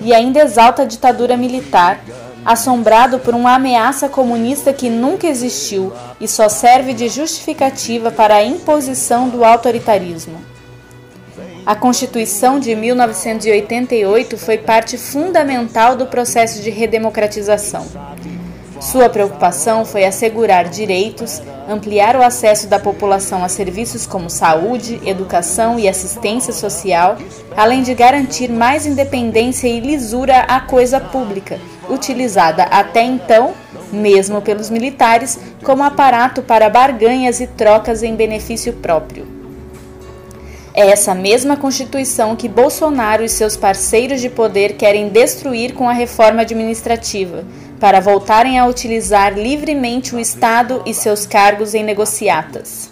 e 0.01 0.14
ainda 0.14 0.40
exalta 0.40 0.82
a 0.82 0.86
ditadura 0.86 1.36
militar, 1.36 2.01
assombrado 2.44 3.18
por 3.18 3.34
uma 3.34 3.55
ameaça 3.55 4.09
comunista 4.09 4.72
que 4.72 4.88
nunca 4.88 5.26
existiu 5.26 5.92
e 6.18 6.26
só 6.26 6.49
serve 6.49 6.94
de 6.94 7.09
justificativa 7.09 8.11
para 8.11 8.36
a 8.36 8.44
imposição 8.44 9.28
do 9.28 9.44
autoritarismo. 9.44 10.55
A 11.66 11.74
Constituição 11.74 12.60
de 12.60 12.76
1988 12.76 14.38
foi 14.38 14.56
parte 14.56 14.96
fundamental 14.96 15.96
do 15.96 16.06
processo 16.06 16.62
de 16.62 16.70
redemocratização. 16.70 17.84
Sua 18.80 19.08
preocupação 19.08 19.84
foi 19.84 20.04
assegurar 20.04 20.68
direitos, 20.68 21.42
ampliar 21.68 22.14
o 22.14 22.22
acesso 22.22 22.68
da 22.68 22.78
população 22.78 23.42
a 23.42 23.48
serviços 23.48 24.06
como 24.06 24.30
saúde, 24.30 25.00
educação 25.04 25.76
e 25.76 25.88
assistência 25.88 26.52
social, 26.52 27.16
além 27.56 27.82
de 27.82 27.94
garantir 27.94 28.48
mais 28.48 28.86
independência 28.86 29.66
e 29.66 29.80
lisura 29.80 30.42
à 30.42 30.60
coisa 30.60 31.00
pública, 31.00 31.58
utilizada 31.90 32.62
até 32.62 33.02
então, 33.02 33.54
mesmo 33.90 34.40
pelos 34.40 34.70
militares, 34.70 35.36
como 35.64 35.82
aparato 35.82 36.42
para 36.42 36.70
barganhas 36.70 37.40
e 37.40 37.48
trocas 37.48 38.04
em 38.04 38.14
benefício 38.14 38.72
próprio. 38.74 39.36
É 40.79 40.91
essa 40.91 41.14
mesma 41.14 41.57
Constituição 41.57 42.37
que 42.37 42.51
Bolsonaro 42.51 43.24
e 43.24 43.31
seus 43.31 43.57
parceiros 43.57 44.20
de 44.20 44.29
poder 44.29 44.74
querem 44.74 45.09
destruir 45.09 45.72
com 45.72 45.89
a 45.89 45.93
reforma 45.95 46.43
administrativa, 46.43 47.47
para 47.81 47.99
voltarem 47.99 48.59
a 48.59 48.66
utilizar 48.66 49.33
livremente 49.33 50.14
o 50.14 50.20
Estado 50.20 50.83
e 50.85 50.93
seus 50.93 51.24
cargos 51.24 51.74
em 51.74 51.83
negociatas. 51.83 52.91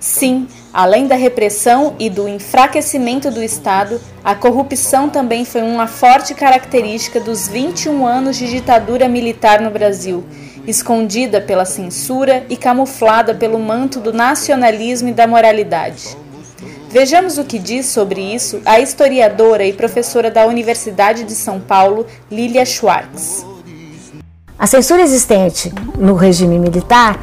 Sim, 0.00 0.48
além 0.72 1.06
da 1.06 1.14
repressão 1.14 1.94
e 1.96 2.10
do 2.10 2.26
enfraquecimento 2.26 3.30
do 3.30 3.40
Estado, 3.40 4.00
a 4.24 4.34
corrupção 4.34 5.08
também 5.08 5.44
foi 5.44 5.62
uma 5.62 5.86
forte 5.86 6.34
característica 6.34 7.20
dos 7.20 7.46
21 7.46 8.04
anos 8.04 8.36
de 8.36 8.50
ditadura 8.50 9.08
militar 9.08 9.60
no 9.60 9.70
Brasil, 9.70 10.24
escondida 10.66 11.40
pela 11.40 11.64
censura 11.64 12.44
e 12.50 12.56
camuflada 12.56 13.32
pelo 13.32 13.60
manto 13.60 14.00
do 14.00 14.12
nacionalismo 14.12 15.08
e 15.10 15.12
da 15.12 15.28
moralidade. 15.28 16.25
Vejamos 16.88 17.36
o 17.36 17.44
que 17.44 17.58
diz 17.58 17.86
sobre 17.86 18.20
isso 18.20 18.60
a 18.64 18.78
historiadora 18.78 19.64
e 19.64 19.72
professora 19.72 20.30
da 20.30 20.46
Universidade 20.46 21.24
de 21.24 21.34
São 21.34 21.60
Paulo, 21.60 22.06
Lilia 22.30 22.64
Schwartz. 22.64 23.44
A 24.58 24.66
censura 24.66 25.02
existente 25.02 25.72
no 25.98 26.14
regime 26.14 26.58
militar 26.58 27.18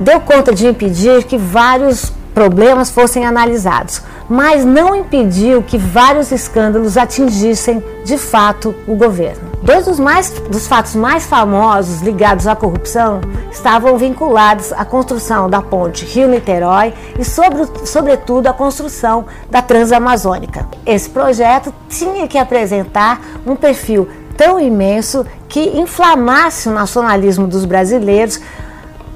deu 0.00 0.20
conta 0.20 0.52
de 0.52 0.66
impedir 0.66 1.24
que 1.24 1.38
vários 1.38 2.12
problemas 2.34 2.90
fossem 2.90 3.24
analisados, 3.24 4.02
mas 4.28 4.64
não 4.64 4.96
impediu 4.96 5.62
que 5.62 5.78
vários 5.78 6.32
escândalos 6.32 6.96
atingissem 6.96 7.82
de 8.04 8.18
fato 8.18 8.74
o 8.86 8.96
governo. 8.96 9.53
Dois 9.64 9.86
dos, 9.86 9.98
mais, 9.98 10.28
dos 10.28 10.66
fatos 10.66 10.94
mais 10.94 11.24
famosos 11.24 12.02
ligados 12.02 12.46
à 12.46 12.54
corrupção 12.54 13.22
estavam 13.50 13.96
vinculados 13.96 14.74
à 14.74 14.84
construção 14.84 15.48
da 15.48 15.62
ponte 15.62 16.04
Rio-Niterói 16.04 16.92
e, 17.18 17.24
sobre, 17.24 17.66
sobretudo, 17.86 18.46
à 18.46 18.52
construção 18.52 19.24
da 19.50 19.62
Transamazônica. 19.62 20.68
Esse 20.84 21.08
projeto 21.08 21.72
tinha 21.88 22.28
que 22.28 22.36
apresentar 22.36 23.22
um 23.46 23.56
perfil 23.56 24.06
tão 24.36 24.60
imenso 24.60 25.24
que 25.48 25.78
inflamasse 25.78 26.68
o 26.68 26.72
nacionalismo 26.72 27.46
dos 27.46 27.64
brasileiros 27.64 28.38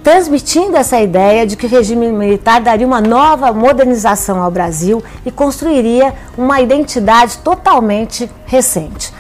transmitindo 0.03 0.79
essa 0.79 0.99
ideia 0.99 1.47
de 1.47 1.55
que 1.55 1.67
o 1.67 1.69
regime 1.69 2.11
militar 2.11 2.63
daria 2.63 2.87
uma 2.87 3.03
nova 3.03 3.53
modernização 3.53 4.43
ao 4.43 4.51
Brasil 4.51 5.05
e 5.27 5.31
construiria 5.31 6.15
uma 6.39 6.63
identidade 6.63 7.37
totalmente 7.39 8.31
recente. 8.47 9.13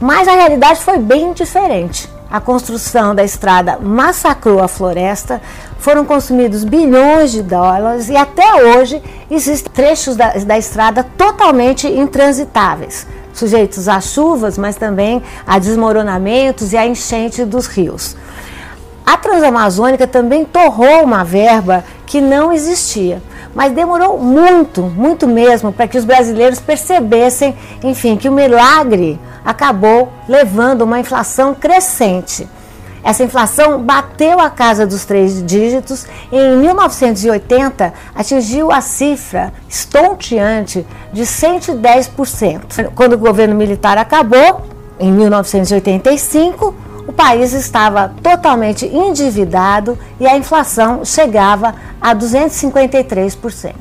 Mas 0.00 0.28
a 0.28 0.32
realidade 0.32 0.80
foi 0.80 0.98
bem 0.98 1.32
diferente. 1.32 2.08
A 2.30 2.40
construção 2.40 3.14
da 3.14 3.24
estrada 3.24 3.78
massacrou 3.80 4.62
a 4.62 4.68
floresta, 4.68 5.40
foram 5.78 6.04
consumidos 6.04 6.62
bilhões 6.62 7.32
de 7.32 7.42
dólares 7.42 8.08
e 8.08 8.16
até 8.16 8.62
hoje 8.62 9.02
existem 9.30 9.72
trechos 9.72 10.14
da, 10.14 10.34
da 10.34 10.58
estrada 10.58 11.02
totalmente 11.16 11.86
intransitáveis, 11.88 13.06
sujeitos 13.32 13.88
a 13.88 14.00
chuvas, 14.00 14.58
mas 14.58 14.76
também 14.76 15.22
a 15.46 15.58
desmoronamentos 15.58 16.72
e 16.72 16.76
a 16.76 16.86
enchente 16.86 17.44
dos 17.44 17.66
rios. 17.66 18.16
A 19.06 19.16
Transamazônica 19.16 20.06
também 20.06 20.44
torrou 20.44 21.02
uma 21.02 21.24
verba 21.24 21.82
que 22.04 22.20
não 22.20 22.52
existia, 22.52 23.22
mas 23.54 23.72
demorou 23.72 24.18
muito, 24.18 24.82
muito 24.82 25.26
mesmo, 25.26 25.72
para 25.72 25.88
que 25.88 25.98
os 25.98 26.04
brasileiros 26.04 26.60
percebessem, 26.60 27.56
enfim, 27.82 28.16
que 28.16 28.28
o 28.28 28.32
milagre 28.32 29.18
acabou 29.44 30.12
levando 30.28 30.82
uma 30.82 31.00
inflação 31.00 31.54
crescente. 31.54 32.48
Essa 33.02 33.24
inflação 33.24 33.82
bateu 33.82 34.40
a 34.40 34.50
casa 34.50 34.86
dos 34.86 35.04
três 35.04 35.42
dígitos 35.44 36.06
e 36.30 36.36
em 36.36 36.56
1980 36.58 37.92
atingiu 38.14 38.70
a 38.70 38.80
cifra 38.80 39.52
estonteante 39.68 40.86
de 41.12 41.22
110%. 41.22 42.90
Quando 42.94 43.14
o 43.14 43.18
governo 43.18 43.54
militar 43.54 43.96
acabou, 43.96 44.62
em 45.00 45.12
1985, 45.12 46.74
o 47.08 47.12
país 47.12 47.54
estava 47.54 48.12
totalmente 48.22 48.84
endividado 48.84 49.98
e 50.20 50.26
a 50.26 50.36
inflação 50.36 51.06
chegava 51.06 51.74
a 51.98 52.14
253%. 52.14 53.72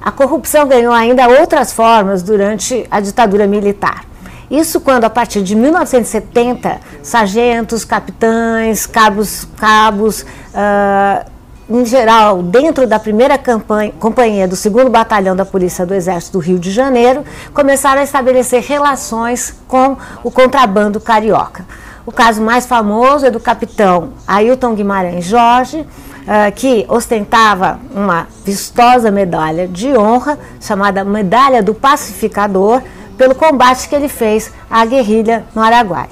A 0.00 0.12
corrupção 0.12 0.68
ganhou 0.68 0.92
ainda 0.92 1.26
outras 1.26 1.72
formas 1.72 2.22
durante 2.22 2.86
a 2.88 3.00
ditadura 3.00 3.48
militar. 3.48 4.04
Isso 4.48 4.80
quando, 4.80 5.04
a 5.04 5.10
partir 5.10 5.42
de 5.42 5.56
1970, 5.56 6.80
sargentos, 7.02 7.84
capitães, 7.84 8.86
cabos, 8.86 9.44
cabos 9.56 10.22
uh, 10.22 11.28
em 11.68 11.84
geral, 11.84 12.40
dentro 12.40 12.86
da 12.86 13.00
primeira 13.00 13.36
campanha, 13.36 13.92
companhia 13.98 14.46
do 14.46 14.56
2 14.56 14.88
Batalhão 14.88 15.34
da 15.34 15.44
Polícia 15.44 15.84
do 15.84 15.92
Exército 15.92 16.38
do 16.38 16.42
Rio 16.42 16.58
de 16.58 16.70
Janeiro, 16.70 17.24
começaram 17.52 18.00
a 18.00 18.04
estabelecer 18.04 18.62
relações 18.62 19.54
com 19.66 19.96
o 20.22 20.30
contrabando 20.30 21.00
carioca. 21.00 21.66
O 22.08 22.10
caso 22.10 22.40
mais 22.40 22.64
famoso 22.64 23.26
é 23.26 23.30
do 23.30 23.38
capitão 23.38 24.14
Ailton 24.26 24.74
Guimarães 24.74 25.26
Jorge, 25.26 25.80
uh, 25.80 26.50
que 26.56 26.86
ostentava 26.88 27.78
uma 27.94 28.26
vistosa 28.46 29.10
medalha 29.10 29.68
de 29.68 29.94
honra, 29.94 30.38
chamada 30.58 31.04
Medalha 31.04 31.62
do 31.62 31.74
Pacificador, 31.74 32.80
pelo 33.18 33.34
combate 33.34 33.86
que 33.86 33.94
ele 33.94 34.08
fez 34.08 34.50
à 34.70 34.86
guerrilha 34.86 35.44
no 35.54 35.60
Araguaia. 35.60 36.08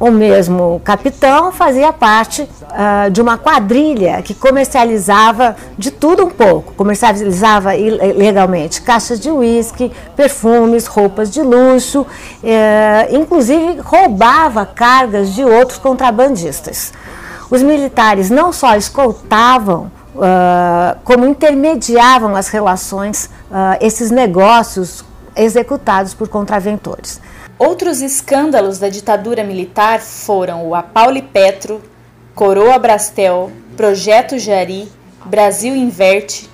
O 0.00 0.12
mesmo 0.12 0.80
capitão 0.84 1.50
fazia 1.50 1.92
parte 1.92 2.42
uh, 2.42 3.10
de 3.10 3.20
uma 3.20 3.36
quadrilha 3.36 4.22
que 4.22 4.32
comercializava 4.32 5.56
de 5.76 5.90
tudo 5.90 6.24
um 6.24 6.30
pouco. 6.30 6.72
Comercializava 6.74 7.74
ilegalmente 7.74 8.80
caixas 8.80 9.18
de 9.18 9.28
uísque, 9.28 9.90
perfumes, 10.14 10.86
roupas 10.86 11.32
de 11.32 11.42
luxo, 11.42 12.02
uh, 12.02 12.06
inclusive 13.10 13.80
roubava 13.80 14.64
cargas 14.64 15.34
de 15.34 15.42
outros 15.42 15.78
contrabandistas. 15.78 16.92
Os 17.50 17.60
militares 17.60 18.30
não 18.30 18.52
só 18.52 18.76
escoltavam, 18.76 19.90
uh, 20.14 20.96
como 21.02 21.26
intermediavam 21.26 22.36
as 22.36 22.46
relações, 22.46 23.28
uh, 23.50 23.76
esses 23.80 24.12
negócios 24.12 25.04
executados 25.34 26.14
por 26.14 26.28
contraventores. 26.28 27.20
Outros 27.58 28.00
escândalos 28.00 28.78
da 28.78 28.88
ditadura 28.88 29.42
militar 29.42 30.00
foram 30.00 30.68
o 30.68 30.76
Apaule 30.76 31.20
Petro, 31.20 31.82
Coroa 32.32 32.78
Brastel, 32.78 33.50
Projeto 33.76 34.38
Jari, 34.38 34.88
Brasil 35.24 35.74
Inverte, 35.74 36.48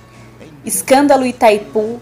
Escândalo 0.65 1.23
Itaipu, 1.23 1.99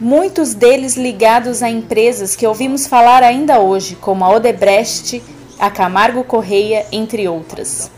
muitos 0.00 0.54
deles 0.54 0.96
ligados 0.96 1.64
a 1.64 1.68
empresas 1.68 2.36
que 2.36 2.46
ouvimos 2.46 2.86
falar 2.86 3.24
ainda 3.24 3.58
hoje, 3.58 3.96
como 3.96 4.24
a 4.24 4.28
Odebrecht, 4.30 5.20
a 5.58 5.68
Camargo 5.68 6.22
Correia, 6.22 6.86
entre 6.92 7.26
outras. 7.26 7.90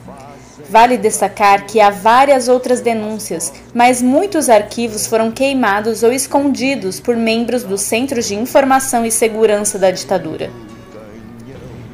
Vale 0.69 0.97
destacar 0.97 1.65
que 1.65 1.81
há 1.81 1.91
várias 1.91 2.49
outras 2.49 2.81
denúncias, 2.81 3.53
mas 3.73 4.03
muitos 4.03 4.49
arquivos 4.49 5.07
foram 5.07 5.31
queimados 5.31 6.03
ou 6.03 6.13
escondidos 6.13 6.99
por 6.99 7.17
membros 7.17 7.63
dos 7.63 7.83
Centros 7.83 8.27
de 8.27 8.35
Informação 8.35 9.05
e 9.07 9.11
Segurança 9.11 9.79
da 9.79 9.91
ditadura. 9.93 10.51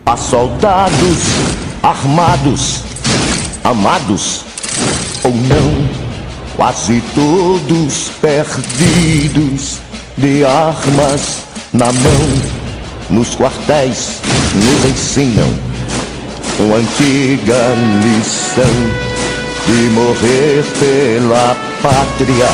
Há 0.06 0.16
soldados 0.16 1.18
armados, 1.82 2.82
amados 3.62 4.44
ou 5.22 5.32
não, 5.32 5.88
quase 6.56 7.02
todos 7.14 8.10
perdidos, 8.20 9.80
de 10.16 10.44
armas 10.44 11.42
na 11.72 11.86
mão. 11.86 12.62
Nos 13.10 13.34
quartéis 13.34 14.20
nos 14.54 14.90
ensinam 14.90 15.71
uma 16.60 16.76
antiga 16.76 17.56
lição 18.02 18.64
de 19.66 19.88
morrer 19.90 20.62
pela 20.78 21.56
pátria 21.82 22.46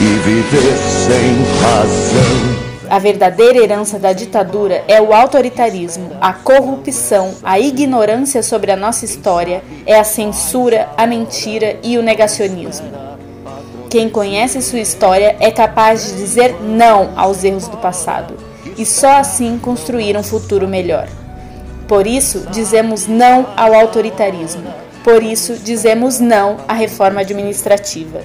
e 0.00 0.04
viver 0.24 0.76
sem 0.76 1.36
razão. 1.62 2.74
A 2.90 2.98
verdadeira 2.98 3.58
herança 3.58 3.98
da 3.98 4.12
ditadura 4.12 4.84
é 4.88 5.00
o 5.00 5.12
autoritarismo, 5.12 6.10
a 6.20 6.32
corrupção, 6.32 7.34
a 7.42 7.58
ignorância 7.58 8.42
sobre 8.42 8.72
a 8.72 8.76
nossa 8.76 9.04
história, 9.04 9.62
é 9.86 9.98
a 9.98 10.04
censura, 10.04 10.88
a 10.96 11.06
mentira 11.06 11.78
e 11.82 11.96
o 11.96 12.02
negacionismo. 12.02 12.88
Quem 13.88 14.10
conhece 14.10 14.60
sua 14.60 14.80
história 14.80 15.36
é 15.38 15.50
capaz 15.50 16.06
de 16.06 16.16
dizer 16.16 16.56
não 16.60 17.12
aos 17.16 17.44
erros 17.44 17.68
do 17.68 17.76
passado 17.76 18.34
e 18.76 18.84
só 18.84 19.18
assim 19.18 19.58
construir 19.58 20.16
um 20.16 20.22
futuro 20.22 20.66
melhor. 20.66 21.08
Por 21.86 22.06
isso, 22.06 22.46
dizemos 22.50 23.06
não 23.06 23.46
ao 23.56 23.74
autoritarismo. 23.74 24.72
Por 25.02 25.22
isso, 25.22 25.54
dizemos 25.56 26.18
não 26.18 26.58
à 26.66 26.72
reforma 26.72 27.20
administrativa. 27.20 28.22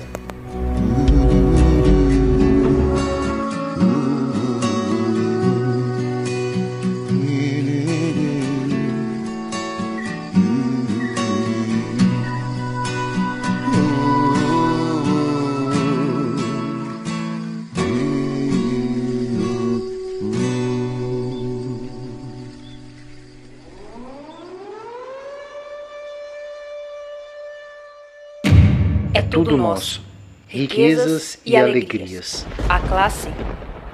Nosso. 29.69 30.01
Riquezas 30.47 31.37
e 31.45 31.55
alegrias. 31.55 32.45
A 32.67 32.79
classe 32.79 33.29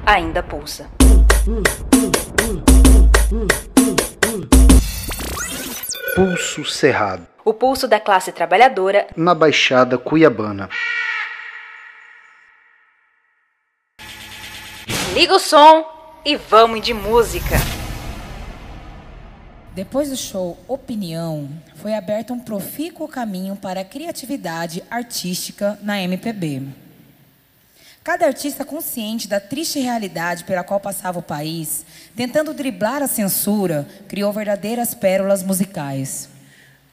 ainda 0.06 0.42
pulsa. 0.42 0.90
Pulso 6.16 6.64
Cerrado. 6.64 7.28
O 7.44 7.54
pulso 7.54 7.88
da 7.88 8.00
classe 8.00 8.32
trabalhadora 8.32 9.08
Na 9.18 9.36
Baixada 9.36 9.98
Cuiabana. 9.98 10.70
Liga 15.14 15.36
o 15.36 15.40
som 15.40 15.86
e 16.26 16.38
vamos 16.38 16.82
de 16.82 16.94
música. 16.94 17.56
Depois 19.76 20.10
do 20.10 20.16
show 20.16 20.58
Opinião, 20.70 21.50
foi 21.76 21.94
aberto 21.94 22.34
um 22.34 22.40
profícuo 22.40 23.10
caminho 23.10 23.58
para 23.58 23.82
a 23.82 23.84
criatividade 23.84 24.82
artística 24.90 25.78
na 25.84 26.02
MPB. 26.02 26.62
Cada 28.02 28.26
artista 28.26 28.64
consciente 28.64 29.28
da 29.28 29.38
triste 29.38 29.82
realidade 29.82 30.46
pela 30.46 30.64
qual 30.64 30.80
passava 30.80 31.20
o 31.20 31.22
país, 31.22 31.86
tentando 32.16 32.54
driblar 32.54 33.04
a 33.04 33.08
censura, 33.08 33.86
criou 34.08 34.32
verdadeiras 34.32 34.96
pérolas 34.96 35.44
musicais. 35.44 36.30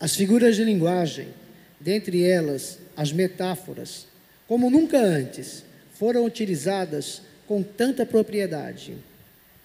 As 0.00 0.16
figuras 0.16 0.56
de 0.56 0.64
linguagem, 0.64 1.28
dentre 1.78 2.28
elas 2.28 2.80
as 2.96 3.12
metáforas, 3.12 4.08
como 4.48 4.68
nunca 4.68 4.98
antes, 4.98 5.64
foram 5.94 6.24
utilizadas 6.24 7.22
com 7.46 7.62
tanta 7.62 8.04
propriedade. 8.04 8.96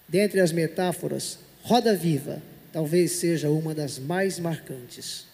Dentre 0.08 0.38
as 0.38 0.52
metáforas, 0.52 1.40
Roda 1.64 1.96
Viva 1.96 2.40
talvez 2.72 3.12
seja 3.12 3.50
uma 3.50 3.74
das 3.74 3.98
mais 3.98 4.38
marcantes. 4.38 5.26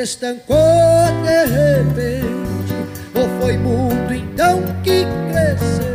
Estancou 0.00 0.56
de 1.24 1.46
repente, 1.46 2.74
ou 3.14 3.28
foi 3.40 3.56
mundo 3.56 4.12
então 4.12 4.62
que 4.82 5.06
cresceu? 5.30 5.86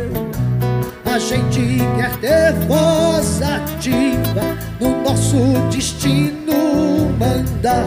A 1.04 1.18
gente 1.18 1.78
quer 1.96 2.16
ter 2.16 2.52
voz 2.66 3.42
ativa 3.42 4.42
no 4.80 5.02
nosso 5.02 5.36
destino 5.70 7.10
mandar. 7.18 7.86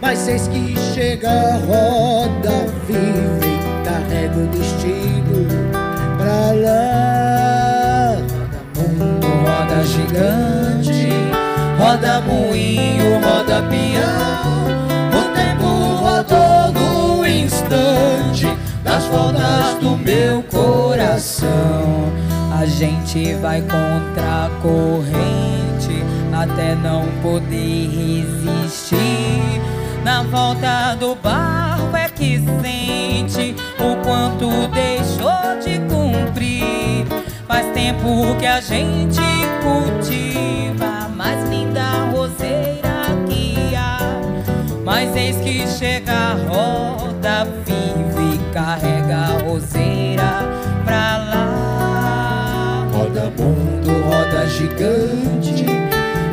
Mas 0.00 0.28
eis 0.28 0.48
que 0.48 0.74
chega 0.94 1.28
a 1.28 1.56
roda 1.56 2.50
viva 2.86 3.46
e 3.46 3.84
carrega 3.84 4.36
o 4.36 4.46
destino 4.48 5.46
pra 6.16 6.52
lá. 6.52 8.16
Roda 8.76 8.92
mundo, 8.92 9.26
roda 9.26 9.84
gigante, 9.84 11.08
roda 11.78 12.20
moinho, 12.20 13.20
roda 13.20 13.62
peão. 13.68 14.63
Das 18.94 19.06
voltas 19.06 19.74
do 19.80 19.96
meu 19.96 20.40
coração. 20.44 22.12
A 22.56 22.64
gente 22.64 23.34
vai 23.34 23.60
contra 23.60 24.46
a 24.46 24.50
corrente 24.62 26.04
até 26.32 26.76
não 26.76 27.04
poder 27.20 27.88
resistir. 27.88 29.60
Na 30.04 30.22
volta 30.22 30.94
do 30.94 31.16
barco 31.16 31.96
é 31.96 32.08
que 32.08 32.38
sente 32.62 33.56
o 33.80 33.96
quanto 34.04 34.48
deixou 34.68 35.58
de 35.64 35.80
cumprir. 35.92 37.04
Faz 37.48 37.66
tempo 37.72 38.36
que 38.38 38.46
a 38.46 38.60
gente 38.60 39.20
cultiva 39.64 41.08
mais 41.08 41.48
linda 41.50 41.82
roseira 42.12 43.06
que 43.28 43.74
há. 43.74 43.98
Mas 44.84 45.16
eis 45.16 45.36
que 45.38 45.66
chega 45.66 46.12
a 46.12 46.34
roda 46.48 47.46
carrega 48.54 49.16
a 49.16 49.42
roseira 49.42 50.48
pra 50.84 51.18
lá. 51.18 52.86
Roda 52.92 53.32
mundo, 53.36 53.90
roda 54.08 54.46
gigante, 54.46 55.66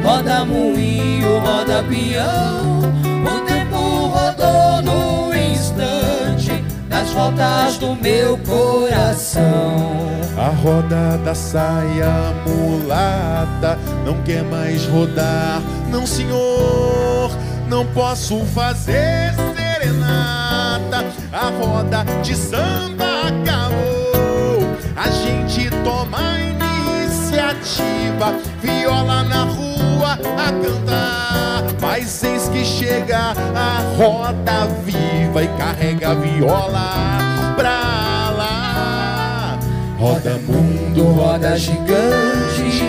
roda 0.03 0.45
moinho, 0.45 1.39
roda 1.39 1.83
peão. 1.89 2.79
O 3.25 3.45
tempo 3.47 3.77
rodou 4.07 4.83
no 4.83 5.33
instante 5.35 6.63
nas 6.87 7.09
voltas 7.09 7.79
do 7.79 7.95
meu 7.95 8.37
coração. 8.37 9.97
A 10.37 10.49
roda 10.49 11.17
da 11.25 11.33
saia 11.33 12.35
mulata 12.45 13.79
não 14.05 14.21
quer 14.21 14.43
mais 14.43 14.85
rodar, 14.85 15.59
não 15.89 16.05
senhor, 16.05 17.31
não 17.67 17.83
posso 17.87 18.45
fazer 18.45 19.50
serenata. 19.91 21.05
A 21.31 21.49
roda 21.49 22.05
de 22.21 22.35
samba 22.35 23.27
acabou. 23.27 24.77
A 24.95 25.09
gente 25.09 25.69
toma 25.83 26.17
a 26.17 26.39
iniciativa. 26.39 28.35
Viola 28.61 29.23
na 29.23 29.43
rua 29.43 30.13
a 30.13 30.51
cantar. 30.51 31.63
Mas 31.81 32.23
eis 32.23 32.47
que 32.49 32.63
chega 32.63 33.33
a 33.55 33.95
roda 33.97 34.67
viva 34.85 35.43
e 35.43 35.47
carrega 35.57 36.11
a 36.11 36.15
viola 36.15 37.53
pra 37.55 38.29
lá. 38.37 39.59
Roda 39.99 40.39
mundo, 40.47 41.11
roda 41.11 41.57
gigante, 41.57 42.83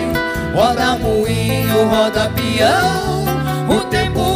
roda 0.55 0.97
moinho, 0.97 1.87
roda 1.89 2.29
peão. 2.29 3.23
O 3.69 3.79
tempo 3.85 4.32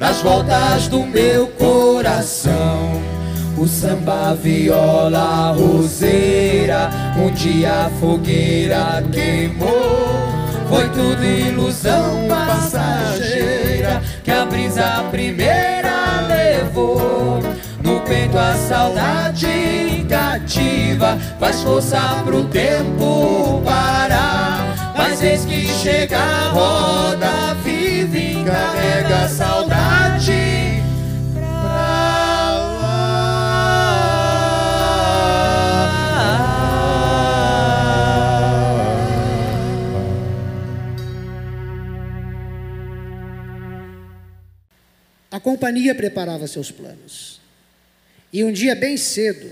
nas 0.00 0.22
voltas 0.22 0.88
do 0.88 1.00
meu 1.04 1.46
coração. 1.48 3.02
O 3.58 3.68
samba, 3.68 4.34
viola, 4.34 5.52
roseira, 5.52 6.90
um 7.16 7.30
dia 7.30 7.86
a 7.86 7.90
fogueira 8.00 9.04
queimou. 9.12 10.10
Foi 10.68 10.88
tudo 10.88 11.22
ilusão 11.22 12.26
passageira 12.26 14.02
que 14.24 14.30
a 14.30 14.46
brisa 14.46 15.04
primeira 15.10 16.22
levou. 16.26 17.42
No 17.82 18.00
peito 18.00 18.38
a 18.38 18.54
saudade 18.54 20.06
cativa 20.08 21.18
Faz 21.38 21.60
força 21.60 22.00
pro 22.24 22.44
tempo 22.44 23.60
parar 23.62 24.94
Mas 24.96 25.22
eis 25.22 25.44
que 25.44 25.66
chega 25.66 26.18
a 26.18 26.48
roda 26.48 27.54
carrega 28.44 29.28
saudade 29.28 30.74
A 45.34 45.40
companhia 45.40 45.96
preparava 45.96 46.46
seus 46.46 46.70
planos. 46.70 47.40
E 48.32 48.44
um 48.44 48.52
dia, 48.52 48.76
bem 48.76 48.96
cedo, 48.96 49.50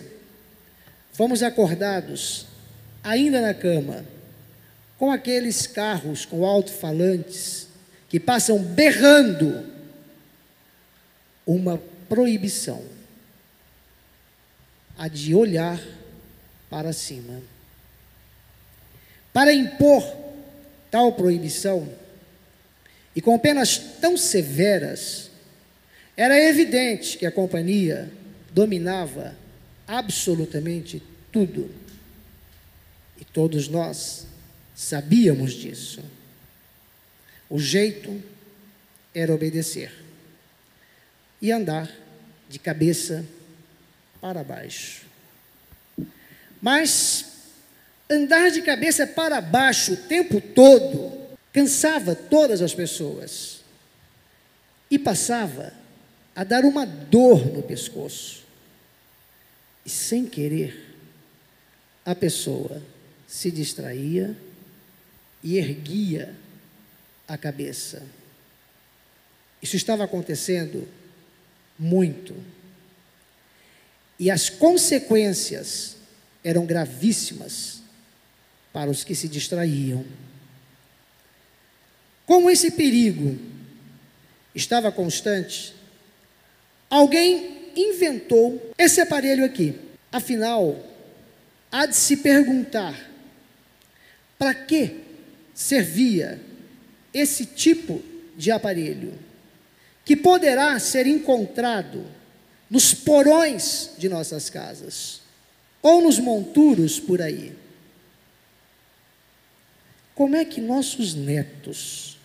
fomos 1.12 1.42
acordados, 1.42 2.46
ainda 3.02 3.40
na 3.40 3.52
cama, 3.52 4.04
com 4.96 5.10
aqueles 5.10 5.66
carros 5.66 6.24
com 6.24 6.46
alto-falantes 6.46 7.66
que 8.12 8.20
passam 8.20 8.62
berrando 8.62 9.64
uma 11.46 11.78
proibição 12.10 12.84
a 14.98 15.08
de 15.08 15.34
olhar 15.34 15.82
para 16.68 16.92
cima. 16.92 17.40
Para 19.32 19.54
impor 19.54 20.04
tal 20.90 21.14
proibição, 21.14 21.88
e 23.16 23.22
com 23.22 23.38
penas 23.38 23.78
tão 23.78 24.18
severas, 24.18 25.30
era 26.14 26.38
evidente 26.38 27.16
que 27.16 27.24
a 27.24 27.32
companhia 27.32 28.12
dominava 28.52 29.34
absolutamente 29.88 31.02
tudo. 31.32 31.70
E 33.18 33.24
todos 33.24 33.68
nós 33.68 34.26
sabíamos 34.74 35.54
disso. 35.54 36.02
O 37.52 37.58
jeito 37.58 38.18
era 39.14 39.34
obedecer 39.34 39.92
e 41.38 41.52
andar 41.52 41.94
de 42.48 42.58
cabeça 42.58 43.26
para 44.22 44.42
baixo. 44.42 45.02
Mas 46.62 47.26
andar 48.08 48.50
de 48.50 48.62
cabeça 48.62 49.06
para 49.06 49.38
baixo 49.42 49.92
o 49.92 49.96
tempo 49.98 50.40
todo 50.40 51.12
cansava 51.52 52.14
todas 52.14 52.62
as 52.62 52.74
pessoas 52.74 53.60
e 54.90 54.98
passava 54.98 55.74
a 56.34 56.44
dar 56.44 56.64
uma 56.64 56.86
dor 56.86 57.52
no 57.52 57.62
pescoço. 57.62 58.44
E 59.84 59.90
sem 59.90 60.24
querer, 60.24 60.96
a 62.02 62.14
pessoa 62.14 62.82
se 63.28 63.50
distraía 63.50 64.34
e 65.42 65.58
erguia 65.58 66.34
a 67.26 67.36
cabeça. 67.36 68.02
Isso 69.62 69.76
estava 69.76 70.04
acontecendo 70.04 70.88
muito. 71.78 72.34
E 74.18 74.30
as 74.30 74.48
consequências 74.50 75.96
eram 76.44 76.66
gravíssimas 76.66 77.82
para 78.72 78.90
os 78.90 79.04
que 79.04 79.14
se 79.14 79.28
distraíam. 79.28 80.04
Como 82.26 82.50
esse 82.50 82.70
perigo 82.70 83.38
estava 84.54 84.90
constante, 84.90 85.74
alguém 86.88 87.72
inventou 87.76 88.72
esse 88.78 89.00
aparelho 89.00 89.44
aqui. 89.44 89.78
Afinal, 90.10 90.78
há 91.70 91.86
de 91.86 91.96
se 91.96 92.18
perguntar 92.18 93.10
para 94.38 94.54
que 94.54 95.00
servia 95.54 96.40
esse 97.12 97.46
tipo 97.46 98.02
de 98.36 98.50
aparelho, 98.50 99.18
que 100.04 100.16
poderá 100.16 100.78
ser 100.78 101.06
encontrado 101.06 102.04
nos 102.68 102.94
porões 102.94 103.90
de 103.98 104.08
nossas 104.08 104.48
casas 104.48 105.20
ou 105.82 106.00
nos 106.00 106.18
monturos 106.18 106.98
por 106.98 107.20
aí. 107.20 107.52
Como 110.14 110.36
é 110.36 110.44
que 110.44 110.60
nossos 110.60 111.14
netos 111.14 112.16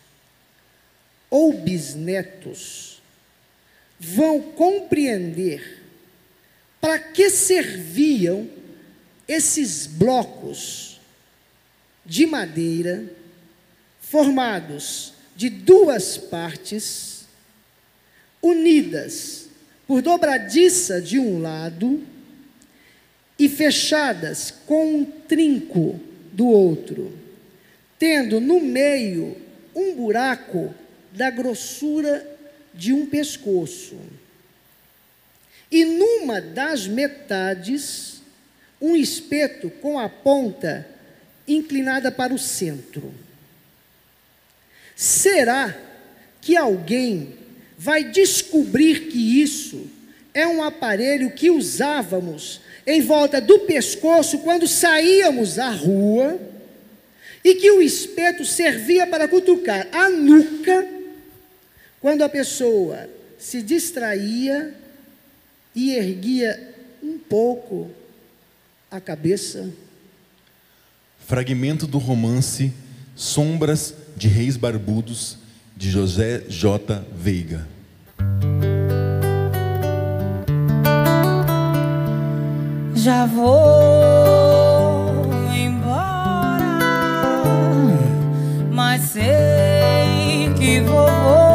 ou 1.29 1.53
bisnetos 1.53 3.01
vão 3.99 4.41
compreender 4.41 5.83
para 6.79 6.99
que 6.99 7.29
serviam 7.29 8.47
esses 9.27 9.87
blocos 9.87 11.01
de 12.05 12.25
madeira 12.25 13.03
formados 14.09 15.13
de 15.35 15.49
duas 15.49 16.17
partes 16.17 17.25
unidas 18.41 19.49
por 19.85 20.01
dobradiça 20.01 21.01
de 21.01 21.19
um 21.19 21.41
lado 21.41 22.01
e 23.37 23.49
fechadas 23.49 24.51
com 24.65 24.99
um 24.99 25.05
trinco 25.05 25.99
do 26.31 26.47
outro, 26.47 27.17
tendo 27.99 28.39
no 28.39 28.61
meio 28.61 29.35
um 29.75 29.93
buraco 29.95 30.73
da 31.11 31.29
grossura 31.29 32.25
de 32.73 32.93
um 32.93 33.05
pescoço. 33.05 33.97
E 35.69 35.83
numa 35.83 36.39
das 36.39 36.87
metades, 36.87 38.21
um 38.81 38.95
espeto 38.95 39.69
com 39.69 39.99
a 39.99 40.07
ponta 40.07 40.87
inclinada 41.45 42.09
para 42.09 42.33
o 42.33 42.39
centro. 42.39 43.26
Será 44.97 45.77
que 46.41 46.57
alguém 46.57 47.35
vai 47.77 48.03
descobrir 48.03 49.09
que 49.11 49.43
isso 49.43 49.85
é 50.33 50.47
um 50.47 50.63
aparelho 50.63 51.29
que 51.29 51.51
usávamos 51.51 52.61
em 52.85 52.99
volta 52.99 53.39
do 53.39 53.59
pescoço 53.59 54.39
quando 54.39 54.67
saíamos 54.67 55.59
à 55.59 55.69
rua 55.69 56.39
e 57.43 57.53
que 57.53 57.69
o 57.69 57.79
espeto 57.79 58.43
servia 58.43 59.05
para 59.05 59.27
cutucar 59.27 59.87
a 59.91 60.09
nuca 60.09 60.87
quando 62.01 62.23
a 62.23 62.29
pessoa 62.29 63.07
se 63.37 63.61
distraía 63.61 64.73
e 65.75 65.91
erguia 65.93 66.73
um 67.03 67.19
pouco 67.19 67.91
a 68.89 68.99
cabeça. 68.99 69.69
Fragmento 71.27 71.85
do 71.85 71.99
romance 71.99 72.73
Sombras 73.15 73.93
de 74.17 74.27
Reis 74.27 74.57
Barbudos, 74.57 75.37
de 75.75 75.91
José 75.91 76.43
J. 76.49 77.05
Veiga. 77.15 77.67
Já 82.95 83.27
vou 83.27 83.51
embora, 85.53 86.79
mas 88.71 89.01
sei 89.03 90.51
que 90.57 90.81
vou 90.81 91.46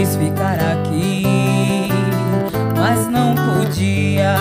quis 0.00 0.16
ficar 0.16 0.54
aqui, 0.54 1.88
mas 2.74 3.06
não 3.06 3.34
podia. 3.34 4.34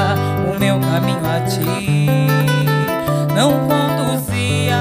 O 0.48 0.58
meu 0.58 0.80
caminho 0.80 1.20
a 1.26 1.42
ti 1.42 2.28
não 3.36 3.52
conduzia. 3.68 4.78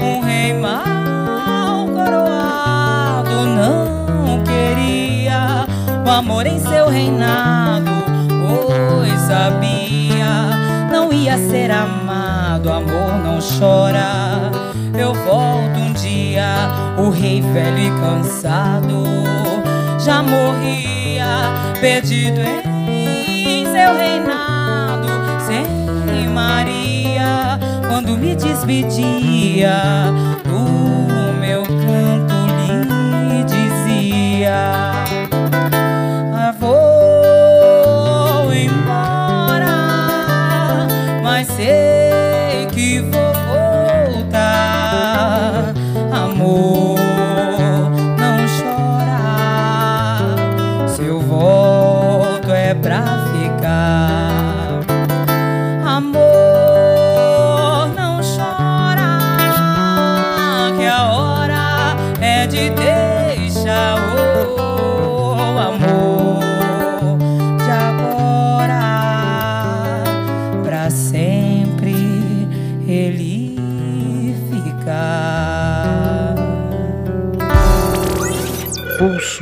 Um 0.00 0.22
rei 0.22 0.54
mal 0.54 1.86
coroado 1.86 3.46
não 3.46 4.42
queria 4.42 5.66
o 6.06 6.10
amor 6.10 6.46
em 6.46 6.58
seu 6.58 6.88
reinado, 6.88 7.90
pois 8.26 9.20
sabia 9.20 10.88
não 10.90 11.12
ia 11.12 11.36
ser 11.36 11.70
amado. 11.70 12.72
Amor 12.72 13.18
não 13.22 13.38
chora. 13.38 14.50
Eu 14.98 15.12
volto 15.12 15.78
um 15.78 15.92
dia, 15.92 16.70
o 16.96 17.10
rei 17.10 17.42
velho 17.42 17.78
e 17.78 17.90
cansado 18.00 19.51
já 20.04 20.20
morria, 20.20 21.74
perdido 21.80 22.40
em 22.40 23.64
seu 23.64 23.96
reinado, 23.96 25.08
sem 25.46 26.28
Maria, 26.28 27.58
quando 27.88 28.16
me 28.18 28.34
despedia 28.34 29.72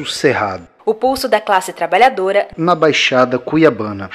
Pulso 0.00 0.14
Cerrado, 0.14 0.66
O 0.86 0.94
pulso 0.94 1.28
da 1.28 1.42
classe 1.42 1.74
trabalhadora 1.74 2.48
na 2.56 2.74
Baixada 2.74 3.38
Cuiabana. 3.38 4.08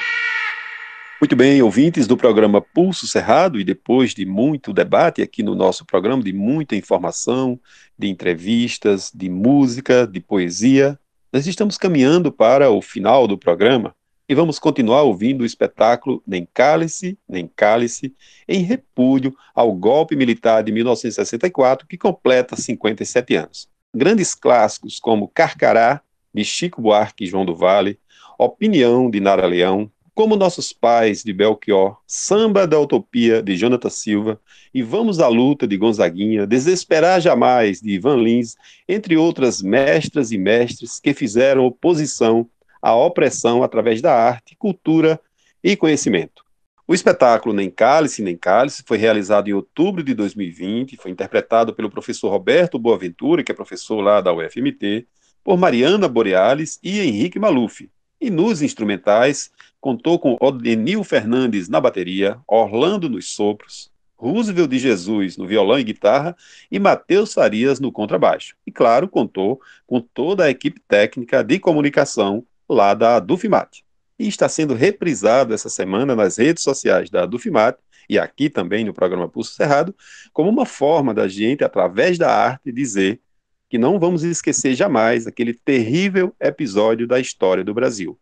Muito 1.20 1.36
bem, 1.36 1.62
ouvintes 1.62 2.08
do 2.08 2.16
programa 2.16 2.60
Pulso 2.60 3.06
Cerrado, 3.06 3.60
e 3.60 3.62
depois 3.62 4.12
de 4.12 4.26
muito 4.26 4.72
debate 4.72 5.22
aqui 5.22 5.44
no 5.44 5.54
nosso 5.54 5.86
programa, 5.86 6.24
de 6.24 6.32
muita 6.32 6.74
informação, 6.74 7.56
de 7.96 8.08
entrevistas, 8.08 9.12
de 9.14 9.30
música, 9.30 10.08
de 10.08 10.18
poesia, 10.18 10.98
nós 11.32 11.46
estamos 11.46 11.78
caminhando 11.78 12.32
para 12.32 12.68
o 12.68 12.82
final 12.82 13.28
do 13.28 13.38
programa 13.38 13.94
e 14.28 14.34
vamos 14.34 14.58
continuar 14.58 15.02
ouvindo 15.02 15.42
o 15.42 15.46
espetáculo 15.46 16.20
Nem 16.26 16.48
Cálice, 16.52 17.16
Nem 17.28 17.46
Cálice, 17.46 18.12
em 18.48 18.62
repúdio 18.62 19.36
ao 19.54 19.72
golpe 19.72 20.16
militar 20.16 20.64
de 20.64 20.72
1964, 20.72 21.86
que 21.86 21.96
completa 21.96 22.56
57 22.56 23.36
anos. 23.36 23.75
Grandes 23.96 24.34
clássicos 24.34 25.00
como 25.00 25.26
Carcará, 25.26 26.02
de 26.34 26.44
Chico 26.44 26.82
Buarque 26.82 27.24
e 27.24 27.26
João 27.26 27.46
do 27.46 27.56
Vale, 27.56 27.98
Opinião, 28.38 29.10
de 29.10 29.20
Nara 29.20 29.46
Leão, 29.46 29.90
como 30.14 30.36
Nossos 30.36 30.70
Pais, 30.70 31.24
de 31.24 31.32
Belchior, 31.32 31.96
Samba 32.06 32.66
da 32.66 32.78
Utopia, 32.78 33.42
de 33.42 33.56
Jonathan 33.56 33.88
Silva, 33.88 34.38
e 34.74 34.82
Vamos 34.82 35.18
à 35.18 35.28
Luta, 35.28 35.66
de 35.66 35.78
Gonzaguinha, 35.78 36.46
Desesperar 36.46 37.22
Jamais, 37.22 37.80
de 37.80 37.92
Ivan 37.92 38.16
Lins, 38.16 38.54
entre 38.86 39.16
outras 39.16 39.62
mestras 39.62 40.30
e 40.30 40.36
mestres 40.36 41.00
que 41.00 41.14
fizeram 41.14 41.64
oposição 41.64 42.46
à 42.82 42.94
opressão 42.94 43.62
através 43.62 44.02
da 44.02 44.14
arte, 44.14 44.54
cultura 44.58 45.18
e 45.64 45.74
conhecimento. 45.74 46.45
O 46.88 46.94
espetáculo 46.94 47.52
Nem 47.52 47.68
Cálice, 47.68 48.22
Nem 48.22 48.36
Cálice 48.36 48.84
foi 48.86 48.96
realizado 48.96 49.48
em 49.48 49.52
outubro 49.52 50.04
de 50.04 50.14
2020, 50.14 50.96
foi 50.96 51.10
interpretado 51.10 51.74
pelo 51.74 51.90
professor 51.90 52.30
Roberto 52.30 52.78
Boaventura, 52.78 53.42
que 53.42 53.50
é 53.50 53.54
professor 53.54 54.00
lá 54.00 54.20
da 54.20 54.32
UFMT, 54.32 55.04
por 55.42 55.58
Mariana 55.58 56.06
Borealis 56.06 56.78
e 56.84 57.00
Henrique 57.00 57.40
Maluf. 57.40 57.90
E 58.20 58.30
nos 58.30 58.62
instrumentais, 58.62 59.50
contou 59.80 60.16
com 60.16 60.36
Odenil 60.40 61.02
Fernandes 61.02 61.68
na 61.68 61.80
bateria, 61.80 62.38
Orlando 62.46 63.08
nos 63.08 63.32
sopros, 63.32 63.90
Roosevelt 64.16 64.70
de 64.70 64.78
Jesus 64.78 65.36
no 65.36 65.46
violão 65.46 65.80
e 65.80 65.84
guitarra 65.84 66.36
e 66.70 66.78
Matheus 66.78 67.34
Farias 67.34 67.80
no 67.80 67.90
contrabaixo. 67.90 68.54
E, 68.64 68.70
claro, 68.70 69.08
contou 69.08 69.60
com 69.86 70.00
toda 70.00 70.44
a 70.44 70.50
equipe 70.50 70.80
técnica 70.80 71.42
de 71.42 71.58
comunicação 71.58 72.46
lá 72.68 72.94
da 72.94 73.18
Dufimat. 73.18 73.85
E 74.18 74.28
está 74.28 74.48
sendo 74.48 74.74
reprisado 74.74 75.52
essa 75.52 75.68
semana 75.68 76.16
nas 76.16 76.38
redes 76.38 76.62
sociais 76.62 77.10
da 77.10 77.26
Dufimat 77.26 77.76
e 78.08 78.18
aqui 78.18 78.48
também 78.48 78.84
no 78.84 78.94
programa 78.94 79.28
Pulso 79.28 79.54
Cerrado, 79.54 79.94
como 80.32 80.48
uma 80.48 80.64
forma 80.64 81.12
da 81.12 81.26
gente, 81.28 81.64
através 81.64 82.16
da 82.16 82.32
arte, 82.32 82.72
dizer 82.72 83.20
que 83.68 83.78
não 83.78 83.98
vamos 83.98 84.22
esquecer 84.22 84.74
jamais 84.74 85.26
aquele 85.26 85.52
terrível 85.52 86.34
episódio 86.40 87.06
da 87.06 87.18
história 87.18 87.64
do 87.64 87.74
Brasil. 87.74 88.18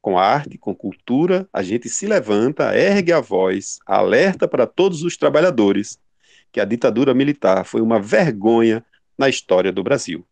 Com 0.00 0.18
arte, 0.18 0.56
com 0.56 0.74
cultura, 0.74 1.48
a 1.52 1.62
gente 1.62 1.88
se 1.88 2.06
levanta, 2.06 2.76
ergue 2.76 3.12
a 3.12 3.20
voz, 3.20 3.78
alerta 3.84 4.48
para 4.48 4.66
todos 4.66 5.02
os 5.02 5.16
trabalhadores 5.16 5.98
que 6.50 6.60
a 6.60 6.64
ditadura 6.64 7.12
militar 7.12 7.64
foi 7.64 7.82
uma 7.82 8.00
vergonha 8.00 8.84
na 9.18 9.28
história 9.28 9.70
do 9.70 9.82
Brasil. 9.82 10.24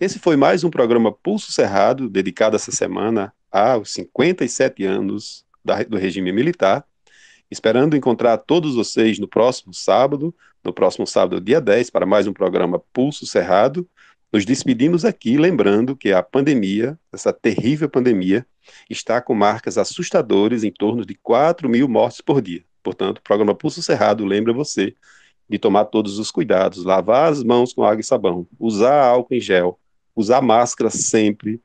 Esse 0.00 0.18
foi 0.18 0.34
mais 0.34 0.64
um 0.64 0.70
programa 0.70 1.12
Pulso 1.12 1.52
Cerrado, 1.52 2.08
dedicado 2.08 2.56
essa 2.56 2.72
semana 2.72 3.32
aos 3.50 3.92
57 3.92 4.84
anos 4.84 5.44
da, 5.64 5.82
do 5.82 5.96
regime 5.96 6.32
militar, 6.32 6.84
esperando 7.50 7.96
encontrar 7.96 8.38
todos 8.38 8.74
vocês 8.74 9.18
no 9.18 9.26
próximo 9.26 9.74
sábado, 9.74 10.34
no 10.62 10.72
próximo 10.72 11.06
sábado, 11.06 11.40
dia 11.40 11.60
10, 11.60 11.90
para 11.90 12.06
mais 12.06 12.26
um 12.26 12.32
programa 12.32 12.78
Pulso 12.92 13.26
Cerrado. 13.26 13.88
Nos 14.32 14.44
despedimos 14.44 15.04
aqui, 15.04 15.36
lembrando 15.36 15.96
que 15.96 16.12
a 16.12 16.22
pandemia, 16.22 16.98
essa 17.12 17.32
terrível 17.32 17.88
pandemia, 17.88 18.46
está 18.88 19.20
com 19.20 19.34
marcas 19.34 19.76
assustadoras 19.76 20.62
em 20.62 20.70
torno 20.70 21.04
de 21.04 21.14
4 21.16 21.68
mil 21.68 21.88
mortes 21.88 22.20
por 22.20 22.40
dia. 22.40 22.64
Portanto, 22.82 23.18
o 23.18 23.22
programa 23.22 23.54
Pulso 23.54 23.82
Cerrado 23.82 24.24
lembra 24.24 24.52
você 24.52 24.94
de 25.48 25.58
tomar 25.58 25.86
todos 25.86 26.18
os 26.18 26.30
cuidados, 26.30 26.84
lavar 26.84 27.32
as 27.32 27.42
mãos 27.42 27.72
com 27.72 27.82
água 27.82 28.00
e 28.00 28.04
sabão, 28.04 28.46
usar 28.58 29.02
álcool 29.02 29.34
em 29.34 29.40
gel, 29.40 29.80
usar 30.14 30.40
máscara 30.40 30.90
sempre 30.90 31.60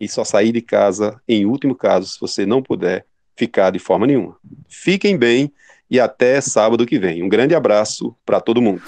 e 0.00 0.08
só 0.08 0.24
sair 0.24 0.50
de 0.50 0.62
casa, 0.62 1.20
em 1.28 1.44
último 1.44 1.74
caso, 1.74 2.08
se 2.08 2.18
você 2.18 2.46
não 2.46 2.62
puder 2.62 3.04
ficar 3.36 3.70
de 3.70 3.78
forma 3.78 4.06
nenhuma. 4.06 4.36
Fiquem 4.68 5.16
bem 5.16 5.52
e 5.90 6.00
até 6.00 6.40
sábado 6.40 6.86
que 6.86 6.98
vem. 6.98 7.22
Um 7.22 7.28
grande 7.28 7.54
abraço 7.54 8.16
para 8.24 8.40
todo 8.40 8.62
mundo. 8.62 8.82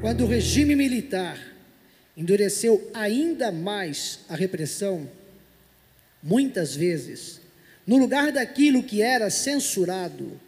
Quando 0.00 0.24
o 0.24 0.26
regime 0.26 0.74
militar 0.74 1.38
endureceu 2.16 2.90
ainda 2.94 3.52
mais 3.52 4.20
a 4.28 4.34
repressão, 4.34 5.08
muitas 6.22 6.74
vezes, 6.74 7.40
no 7.86 7.96
lugar 7.98 8.32
daquilo 8.32 8.82
que 8.82 9.02
era 9.02 9.28
censurado, 9.30 10.40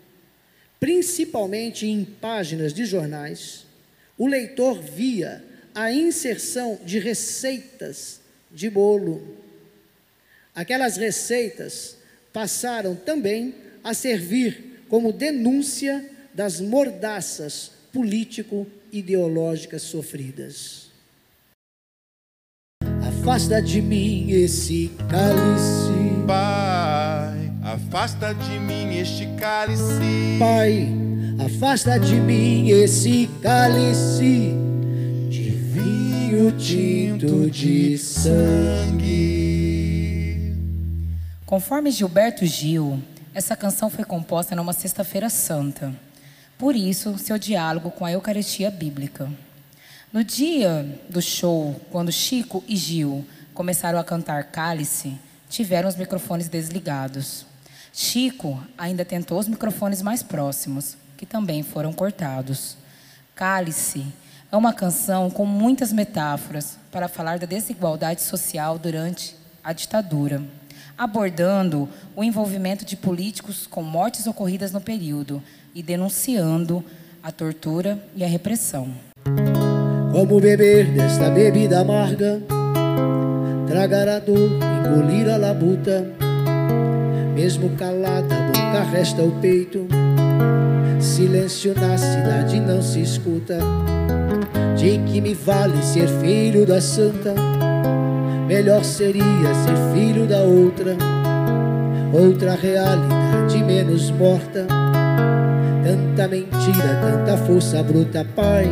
principalmente 0.81 1.87
em 1.87 2.05
páginas 2.05 2.73
de 2.73 2.85
jornais, 2.85 3.67
o 4.17 4.27
leitor 4.27 4.81
via 4.81 5.45
a 5.75 5.93
inserção 5.93 6.79
de 6.85 6.99
receitas 6.99 8.21
de 8.51 8.71
bolo. 8.71 9.37
Aquelas 10.55 10.97
receitas 10.97 11.97
passaram 12.33 12.95
também 12.95 13.55
a 13.85 13.93
servir 13.95 14.85
como 14.89 15.13
denúncia 15.13 16.05
das 16.35 16.61
mordaças 16.61 17.73
político-ideológicas 17.93 19.83
sofridas. 19.83 20.87
Afasta 23.01 23.61
de 23.61 23.81
mim 23.81 24.31
esse 24.31 24.91
cálice, 25.09 26.27
Pai, 26.27 27.53
afasta 27.63 28.33
de 28.35 28.59
mim 28.61 28.97
este 28.97 29.27
cálice. 29.39 30.39
Pai, 30.39 30.89
afasta 31.39 31.99
de 31.99 32.15
mim 32.17 32.69
esse 32.69 33.29
cálice 33.43 34.53
de 35.29 35.51
vinho 36.37 36.53
tinto 36.53 37.51
de 37.51 37.97
sangue. 37.97 39.17
Conforme 41.47 41.91
Gilberto 41.91 42.45
Gil, 42.45 43.03
essa 43.33 43.57
canção 43.57 43.89
foi 43.89 44.05
composta 44.05 44.55
numa 44.55 44.75
Sexta-feira 44.75 45.31
Santa. 45.31 45.95
Por 46.59 46.77
isso, 46.77 47.17
seu 47.17 47.39
diálogo 47.39 47.91
com 47.91 48.05
a 48.05 48.13
Eucaristia 48.13 48.71
Bíblica. 48.71 49.31
No 50.13 50.23
dia 50.23 51.01
do 51.09 51.23
show, 51.23 51.81
quando 51.91 52.13
Chico 52.13 52.63
e 52.69 52.77
Gil 52.77 53.25
começaram 53.55 53.99
a 53.99 54.05
cantar 54.05 54.45
Cálice, 54.45 55.17
tiveram 55.49 55.89
os 55.89 55.97
microfones 55.97 56.49
desligados. 56.49 57.47
Chico 57.95 58.63
ainda 58.77 59.07
tentou 59.07 59.39
os 59.39 59.49
microfones 59.49 60.03
mais 60.03 60.23
próximos, 60.23 60.99
que 61.17 61.25
também 61.25 61.63
foram 61.63 61.95
cortados. 61.95 62.77
Cálice 63.35 64.07
é 64.51 64.57
uma 64.57 64.73
canção 64.73 65.31
com 65.31 65.45
muitas 65.45 65.93
metáforas 65.93 66.79
para 66.91 67.09
falar 67.09 67.39
da 67.39 67.47
desigualdade 67.47 68.23
social 68.23 68.79
durante 68.79 69.37
a 69.63 69.73
ditadura, 69.73 70.43
abordando 70.97 71.89
o 72.15 72.23
envolvimento 72.23 72.85
de 72.85 72.97
políticos 72.97 73.67
com 73.67 73.83
mortes 73.83 74.27
ocorridas 74.27 74.73
no 74.73 74.81
período 74.81 75.43
e 75.75 75.83
denunciando 75.83 76.85
a 77.23 77.33
tortura 77.33 77.99
e 78.15 78.25
a 78.25 78.29
repressão. 78.29 78.89
Como 80.13 80.41
beber 80.41 80.93
desta 80.93 81.29
bebida 81.29 81.81
amarga, 81.81 82.41
tragar 83.67 84.09
a 84.09 84.19
dor, 84.19 84.39
engolir 84.39 85.29
a 85.29 85.37
labuta, 85.37 86.07
mesmo 87.35 87.77
calada, 87.77 88.35
a 88.35 88.47
boca 88.47 88.91
resta 88.91 89.23
o 89.23 89.33
peito, 89.41 89.87
silêncio 91.01 91.75
na 91.75 91.97
cidade 91.97 92.61
não 92.61 92.83
se 92.83 93.01
escuta. 93.01 93.59
De 94.77 94.99
que 94.99 95.21
me 95.21 95.35
vale 95.35 95.83
ser 95.83 96.09
filho 96.21 96.67
da 96.67 96.81
santa? 96.81 97.35
Melhor 98.47 98.85
seria 98.85 99.25
ser 99.55 99.77
filho 99.95 100.27
da 100.27 100.39
outra, 100.43 100.97
outra 102.13 102.55
realidade 102.55 103.65
menos 103.65 104.11
morta. 104.11 104.67
Tanta 105.83 106.29
mentira, 106.29 107.01
tanta 107.01 107.37
força 107.39 107.83
bruta, 107.83 108.27
Pai. 108.37 108.69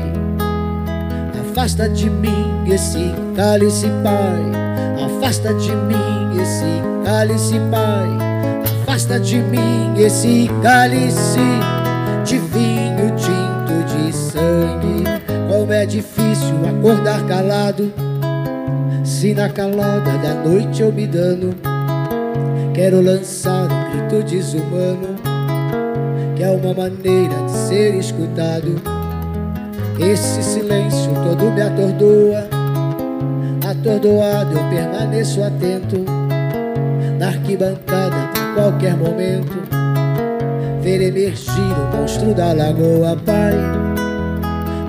Afasta 1.40 1.88
de 1.88 2.10
mim 2.10 2.64
esse 2.72 3.12
cálice, 3.34 3.86
Pai. 4.02 5.04
Afasta 5.04 5.54
de 5.54 5.70
mim 5.70 6.40
esse 6.40 7.04
cálice, 7.04 7.54
Pai. 7.70 8.23
Afasta 9.04 9.20
de 9.20 9.36
mim 9.36 9.92
esse 9.98 10.48
cálice 10.62 11.38
de 12.24 12.38
vinho 12.38 13.14
tinto 13.14 13.84
de 13.86 14.10
sangue. 14.14 15.04
Como 15.46 15.70
é 15.70 15.84
difícil 15.84 16.56
acordar 16.66 17.22
calado, 17.26 17.92
se 19.04 19.34
na 19.34 19.50
calada 19.50 20.16
da 20.22 20.32
noite 20.32 20.80
eu 20.80 20.90
me 20.90 21.06
dano. 21.06 21.54
Quero 22.72 23.02
lançar 23.02 23.68
um 23.70 23.90
grito 23.90 24.22
desumano, 24.26 25.16
que 26.34 26.42
é 26.42 26.48
uma 26.48 26.72
maneira 26.72 27.42
de 27.44 27.52
ser 27.52 27.94
escutado. 27.96 28.80
Esse 30.00 30.42
silêncio 30.42 31.12
todo 31.28 31.52
me 31.52 31.60
atordoa. 31.60 32.48
Atordoado 33.70 34.56
eu 34.56 34.64
permaneço 34.70 35.42
atento 35.42 36.02
na 37.18 37.26
arquibancada 37.28 38.33
qualquer 38.54 38.96
momento 38.96 39.52
ver 40.80 41.02
emergir 41.02 41.50
o 41.60 41.96
monstro 41.96 42.34
da 42.34 42.52
lagoa, 42.52 43.16
Pai. 43.24 43.54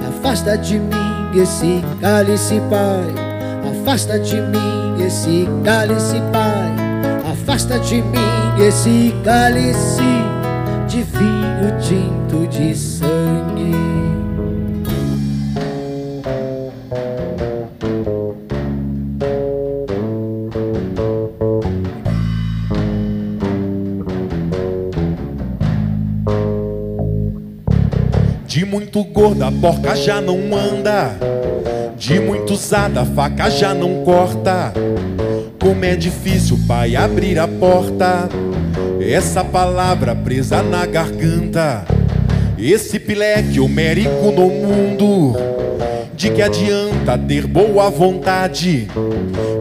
Afasta 0.07 0.57
de 0.57 0.79
mim 0.79 1.41
esse 1.41 1.81
cálice, 1.99 2.61
Pai. 2.69 3.25
Afasta 3.71 4.19
de 4.19 4.41
mim 4.41 5.03
esse 5.05 5.47
cálice, 5.63 6.21
Pai. 6.31 7.31
Afasta 7.31 7.79
de 7.79 8.01
mim 8.01 8.65
esse 8.67 9.13
cálice 9.23 10.03
de 10.87 11.03
vinho 11.03 11.79
tinto 11.79 12.47
de 12.47 12.75
sangue. 12.75 13.54
Gorda, 29.15 29.47
a 29.47 29.51
porca 29.51 29.95
já 29.95 30.19
não 30.19 30.37
anda. 30.53 31.17
De 31.97 32.19
muito 32.19 32.51
usada, 32.51 33.01
a 33.01 33.05
faca 33.05 33.49
já 33.49 33.73
não 33.73 34.03
corta. 34.03 34.73
Como 35.57 35.85
é 35.85 35.95
difícil, 35.95 36.59
pai, 36.67 36.97
abrir 36.97 37.39
a 37.39 37.47
porta. 37.47 38.27
Essa 38.99 39.41
palavra 39.41 40.13
presa 40.13 40.61
na 40.61 40.85
garganta. 40.85 41.85
Esse 42.59 42.99
pileque 42.99 43.61
homérico 43.61 44.31
no 44.35 44.49
mundo. 44.49 45.33
De 46.13 46.29
que 46.29 46.41
adianta 46.41 47.17
ter 47.17 47.47
boa 47.47 47.89
vontade? 47.89 48.89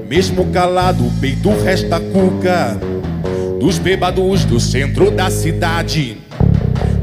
Mesmo 0.08 0.46
calado, 0.46 1.06
o 1.06 1.12
peito 1.20 1.50
resta 1.62 2.00
cuca. 2.00 2.76
Dos 3.60 3.78
bêbados 3.78 4.44
do 4.44 4.58
centro 4.58 5.12
da 5.12 5.30
cidade. 5.30 6.23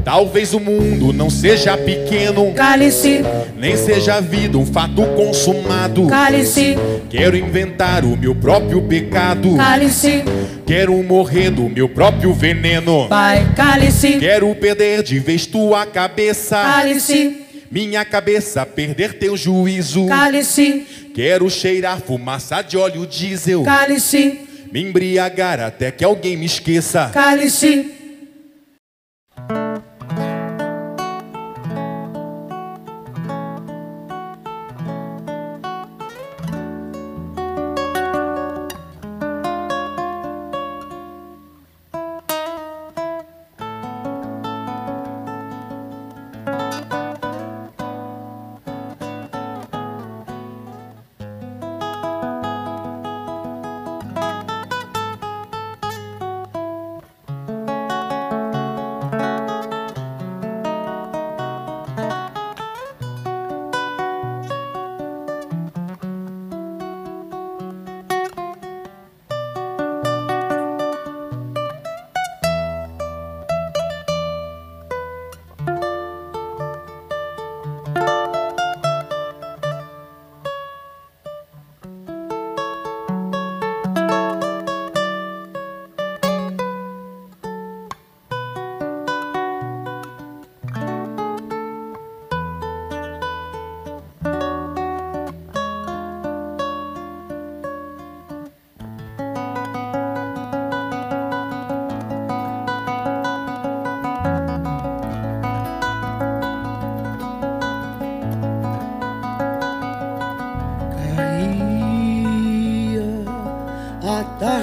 Talvez 0.04 0.52
o 0.52 0.58
mundo 0.58 1.12
não 1.12 1.30
seja 1.30 1.76
pequeno. 1.76 2.52
Cálice. 2.54 3.22
Nem 3.56 3.76
seja 3.76 4.14
a 4.14 4.20
vida 4.20 4.58
um 4.58 4.66
fato 4.66 5.02
consumado. 5.14 6.08
Cálice. 6.08 6.76
Quero 7.08 7.36
inventar 7.36 8.04
o 8.04 8.16
meu 8.16 8.34
próprio 8.34 8.82
pecado. 8.82 9.56
Cálice. 9.56 10.24
Quero 10.66 11.00
morrer 11.04 11.50
do 11.50 11.68
meu 11.68 11.88
próprio 11.88 12.34
veneno. 12.34 13.06
Pai, 13.08 13.52
cálice. 13.54 14.18
Quero 14.18 14.52
perder 14.56 15.02
de 15.04 15.20
vez 15.20 15.46
tua 15.46 15.86
cabeça. 15.86 16.56
Cálice. 16.56 17.36
Minha 17.70 18.04
cabeça 18.04 18.66
perder 18.66 19.14
teu 19.14 19.36
juízo. 19.36 20.06
Cálice. 20.06 20.84
Quero 21.14 21.48
cheirar 21.48 22.00
fumaça 22.00 22.60
de 22.60 22.76
óleo 22.76 23.06
diesel. 23.06 23.62
Cálice. 23.62 24.40
Me 24.72 24.82
embriagar 24.82 25.60
até 25.60 25.90
que 25.90 26.02
alguém 26.02 26.36
me 26.36 26.46
esqueça. 26.46 27.10
Cálice. 27.12 28.01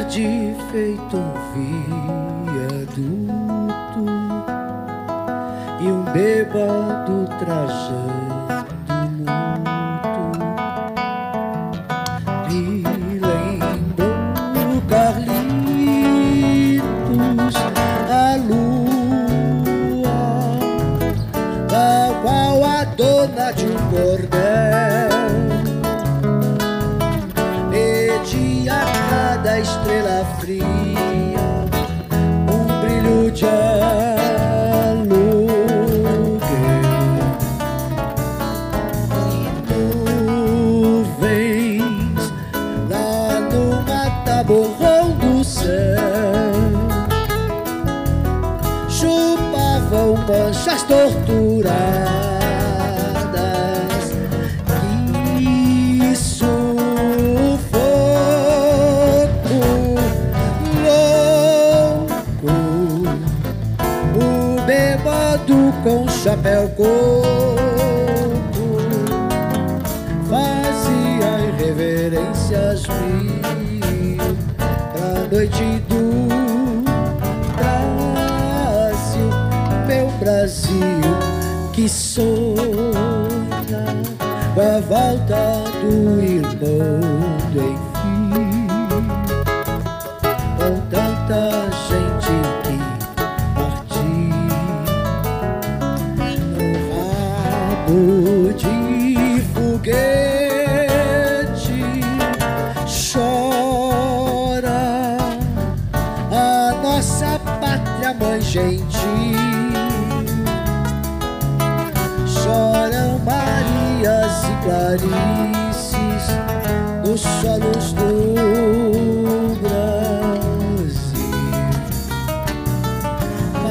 Tarde 0.09 0.55
feito 0.71 1.28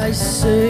Mas 0.09 0.17
sei 0.17 0.68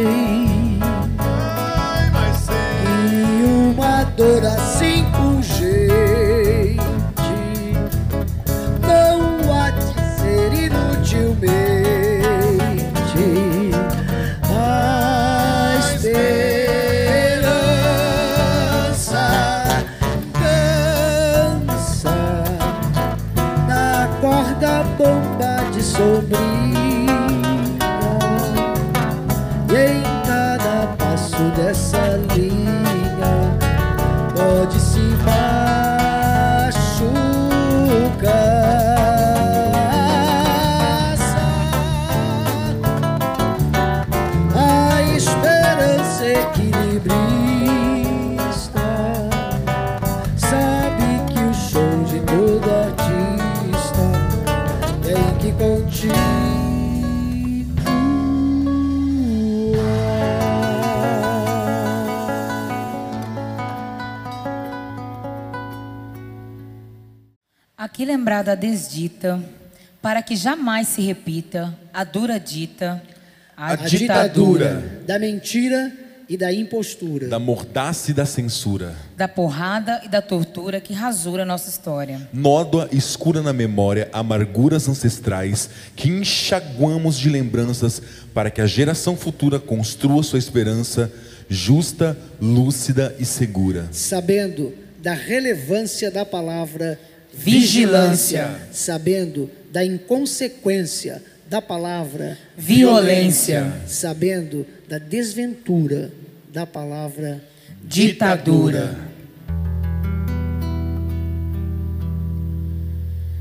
lembrada 68.39 68.53
a 68.53 68.55
desdita, 68.55 69.43
para 70.01 70.23
que 70.23 70.37
jamais 70.37 70.89
se 70.89 71.03
repita 71.03 71.77
a 71.93 72.05
dura 72.05 72.39
dita, 72.39 73.03
A 73.57 73.75
ditadura 73.75 75.03
da 75.05 75.19
mentira 75.19 75.93
e 76.29 76.37
da 76.37 76.53
impostura. 76.53 77.27
Da 77.27 77.41
mordaça 77.41 78.13
e 78.13 78.15
da 78.15 78.25
censura. 78.25 78.95
da 79.17 79.27
porrada 79.27 80.01
e 80.05 80.09
da 80.09 80.23
tortura 80.23 80.81
que 80.81 80.93
rasura 80.93 81.45
nossa 81.45 81.69
história. 81.69 82.29
Nódoa 82.33 82.89
escura 82.93 83.43
na 83.43 83.53
memória, 83.53 84.09
amarguras 84.13 84.89
ancestrais 84.89 85.69
que 85.97 86.09
enxaguamos 86.09 87.19
de 87.19 87.29
lembranças 87.29 88.01
para 88.33 88.51
que 88.51 88.61
a 88.61 88.67
geração 88.67 89.17
futura 89.17 89.59
construa 89.59 90.23
sua 90.23 90.39
esperança 90.39 91.11
justa, 91.49 92.17
lúcida 92.41 93.17
e 93.19 93.25
segura. 93.25 93.89
Sabendo 93.91 94.73
da 95.03 95.15
relevância 95.15 96.11
da 96.11 96.25
palavra 96.25 97.01
Vigilância. 97.39 98.51
Sabendo 98.73 99.49
da 99.73 99.85
inconsequência 99.85 101.23
da 101.49 101.63
palavra 101.63 102.37
Violência. 102.57 103.73
Sabendo 103.87 104.67
da 104.89 104.99
desventura 104.99 106.11
da 106.53 106.67
palavra 106.67 107.41
Ditadura. 107.85 108.97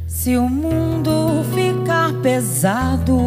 Se 0.07 0.37
o 0.37 0.47
mundo 0.47 1.43
ficar 1.55 2.13
pesado, 2.21 3.17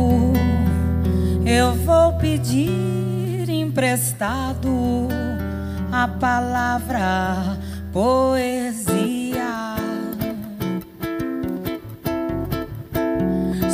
eu 1.44 1.74
vou 1.74 2.12
pedir 2.18 3.48
emprestado 3.48 5.08
a 5.90 6.06
palavra 6.06 7.58
poesia. 7.92 9.19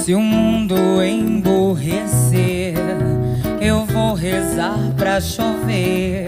Se 0.06 0.14
o 0.14 0.20
mundo 0.20 1.02
emborrecer, 1.02 2.76
eu 3.60 3.84
vou 3.86 4.14
rezar 4.14 4.78
pra 4.96 5.20
chover 5.20 6.26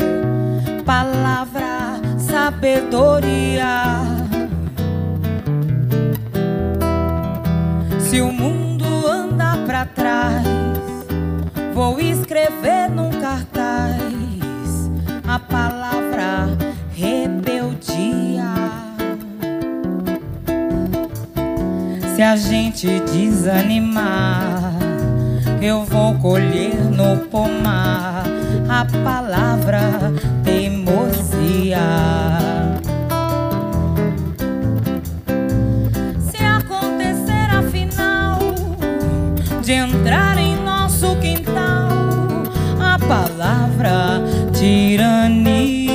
palavra 0.85 2.01
sabedoria. 2.19 3.85
Se 8.01 8.21
o 8.21 8.33
mundo 8.33 8.85
anda 9.07 9.57
pra 9.65 9.87
trás, 9.87 10.45
vou 11.73 12.01
escrever 12.01 12.91
num 12.91 13.13
cartaz 13.21 14.91
a 15.25 15.39
palavra 15.39 16.49
rebeldia. 16.97 18.58
Se 22.19 22.23
a 22.23 22.35
gente 22.35 22.89
desanimar, 23.13 24.75
eu 25.63 25.85
vou 25.85 26.17
colher 26.17 26.75
no 26.75 27.17
pomar 27.29 28.25
a 28.69 28.85
palavra 29.05 29.81
teimosia. 30.43 31.79
Se 36.19 36.43
acontecer 36.43 37.57
afinal 37.57 38.41
de 39.63 39.75
entrar 39.75 40.39
em 40.39 40.57
nosso 40.57 41.15
quintal 41.21 41.89
a 42.81 42.99
palavra 42.99 44.21
tirania. 44.53 45.88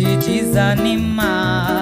te 0.00 0.16
desanimar. 0.16 1.79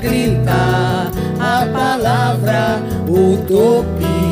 grita 0.00 1.10
a 1.38 1.66
palavra 1.72 2.80
utopia. 3.06 4.29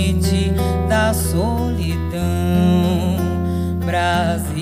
noite 0.00 0.50
da 0.88 1.12
solidão, 1.12 2.20
Brasil. 3.84 4.59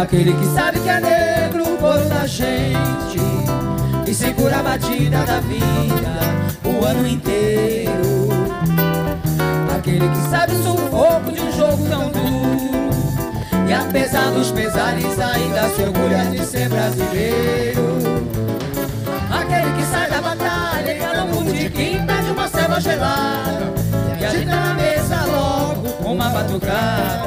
Aquele 0.00 0.32
que 0.32 0.46
sabe 0.54 0.80
que 0.80 0.88
é 0.88 0.98
negro, 0.98 1.74
o 1.74 1.76
coro 1.76 2.08
da 2.08 2.26
gente 2.26 3.20
E 4.06 4.14
segura 4.14 4.60
a 4.60 4.62
batida 4.62 5.18
da 5.26 5.40
vida 5.40 6.10
o 6.64 6.84
ano 6.84 7.06
inteiro. 7.06 8.30
Aquele 9.76 10.08
que 10.08 10.30
sabe 10.30 10.54
o 10.54 10.62
sufoco 10.62 11.30
de 11.30 11.40
um 11.42 11.52
jogo 11.52 11.86
tão 11.86 12.10
duro 12.10 13.68
E 13.68 13.72
apesar 13.74 14.30
dos 14.30 14.50
pesares 14.50 15.18
ainda 15.20 15.68
se 15.68 15.82
orgulha 15.82 16.24
de 16.30 16.46
ser 16.46 16.70
brasileiro. 16.70 18.00
Aquele 19.30 19.70
que 19.76 19.84
sai 19.84 20.08
da 20.08 20.22
batalha, 20.22 20.96
engana 20.96 21.24
um 21.24 21.44
botequim, 21.44 22.06
pede 22.06 22.30
uma 22.30 22.48
selva 22.48 22.80
gelada 22.80 23.74
E 24.18 24.24
agita 24.24 24.56
na 24.56 24.74
mesa 24.74 25.26
logo 25.26 26.10
uma 26.10 26.30
batucada 26.30 27.20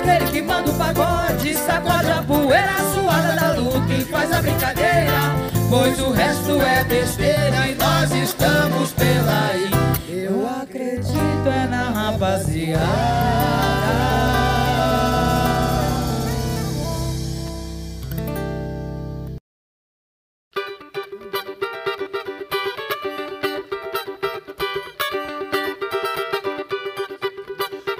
Aquele 0.00 0.30
que 0.30 0.40
manda 0.40 0.70
o 0.70 0.74
pagode, 0.74 1.54
sacode 1.54 2.10
a 2.10 2.22
poeira 2.22 2.72
suada 2.94 3.36
da 3.36 3.52
luta 3.52 3.92
E 3.92 4.02
faz 4.04 4.32
a 4.32 4.40
brincadeira, 4.40 5.12
pois 5.68 6.00
o 6.00 6.10
resto 6.10 6.58
é 6.62 6.84
besteira 6.84 7.68
E 7.68 7.74
nós 7.74 8.10
estamos 8.10 8.92
pela 8.92 9.50
aí. 9.50 9.70
Eu 10.08 10.48
acredito 10.48 11.46
é 11.46 11.66
na 11.66 11.90
rapaziada. 11.90 12.80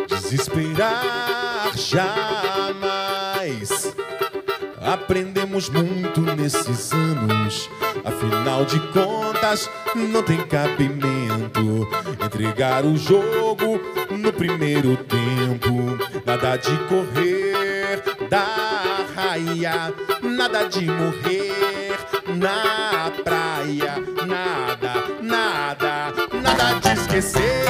Desesperar 0.08 1.09
jamais. 1.90 3.70
Aprendemos 4.80 5.68
muito 5.68 6.20
nesses 6.20 6.92
anos. 6.92 7.68
Afinal 8.04 8.64
de 8.64 8.78
contas, 8.92 9.68
não 9.94 10.22
tem 10.22 10.38
cabimento 10.46 11.88
entregar 12.24 12.84
o 12.84 12.96
jogo 12.96 13.80
no 14.10 14.32
primeiro 14.32 14.96
tempo. 14.96 15.98
Nada 16.24 16.56
de 16.56 16.76
correr 16.88 18.02
da 18.28 19.04
raia, 19.14 19.92
nada 20.22 20.64
de 20.64 20.86
morrer 20.86 21.98
na 22.36 23.10
praia, 23.24 23.96
nada, 24.26 24.94
nada, 25.20 26.12
nada 26.40 26.74
de 26.80 26.88
esquecer 27.00 27.69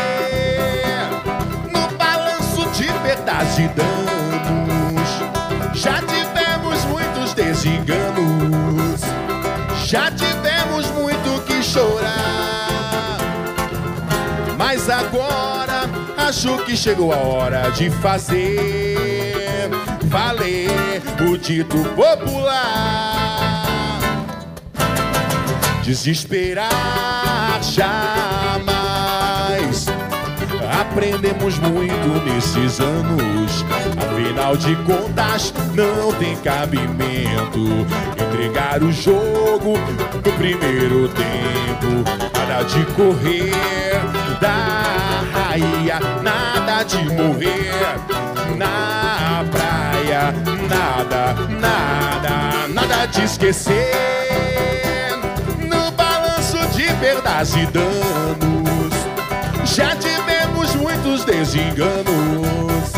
Já 5.75 6.01
tivemos 6.03 6.85
muitos 6.87 7.35
desenganos, 7.35 9.01
já 9.87 10.11
tivemos 10.11 10.91
muito 10.91 11.43
que 11.47 11.63
chorar. 11.63 13.19
Mas 14.59 14.89
agora 14.91 15.89
acho 16.17 16.59
que 16.65 16.77
chegou 16.77 17.13
a 17.13 17.17
hora 17.17 17.71
de 17.71 17.91
fazer 17.91 19.71
valer 20.05 21.03
o 21.21 21.37
dito 21.39 21.79
popular. 21.95 23.67
Desesperar 25.83 26.69
jamais. 27.63 28.80
Aprendemos 30.81 31.59
muito 31.59 32.25
nesses 32.25 32.81
anos. 32.81 33.65
Afinal 33.99 34.57
de 34.57 34.75
contas, 34.77 35.53
não 35.75 36.11
tem 36.15 36.35
cabimento 36.37 37.87
entregar 38.19 38.83
o 38.83 38.91
jogo 38.91 39.75
no 40.15 40.33
primeiro 40.39 41.07
tempo. 41.09 42.03
Nada 42.35 42.65
de 42.65 42.85
correr 42.95 43.53
da 44.41 45.23
raia, 45.33 46.01
nada 46.23 46.83
de 46.85 47.05
morrer 47.13 47.71
na 48.57 49.45
praia, 49.51 50.33
nada, 50.67 51.35
nada, 51.61 52.69
nada 52.69 53.07
de 53.07 53.25
esquecer 53.25 53.93
no 55.59 55.91
balanço 55.91 56.57
de 56.75 56.85
perdas 56.95 57.55
e 57.55 57.67
danos. 57.67 58.60
Já 59.73 59.95
tivemos 59.95 60.75
muitos 60.75 61.25
desenganos, 61.25 62.91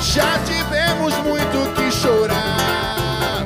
já 0.00 0.38
tivemos 0.44 1.12
muito 1.16 1.74
que 1.74 1.90
chorar. 1.90 3.44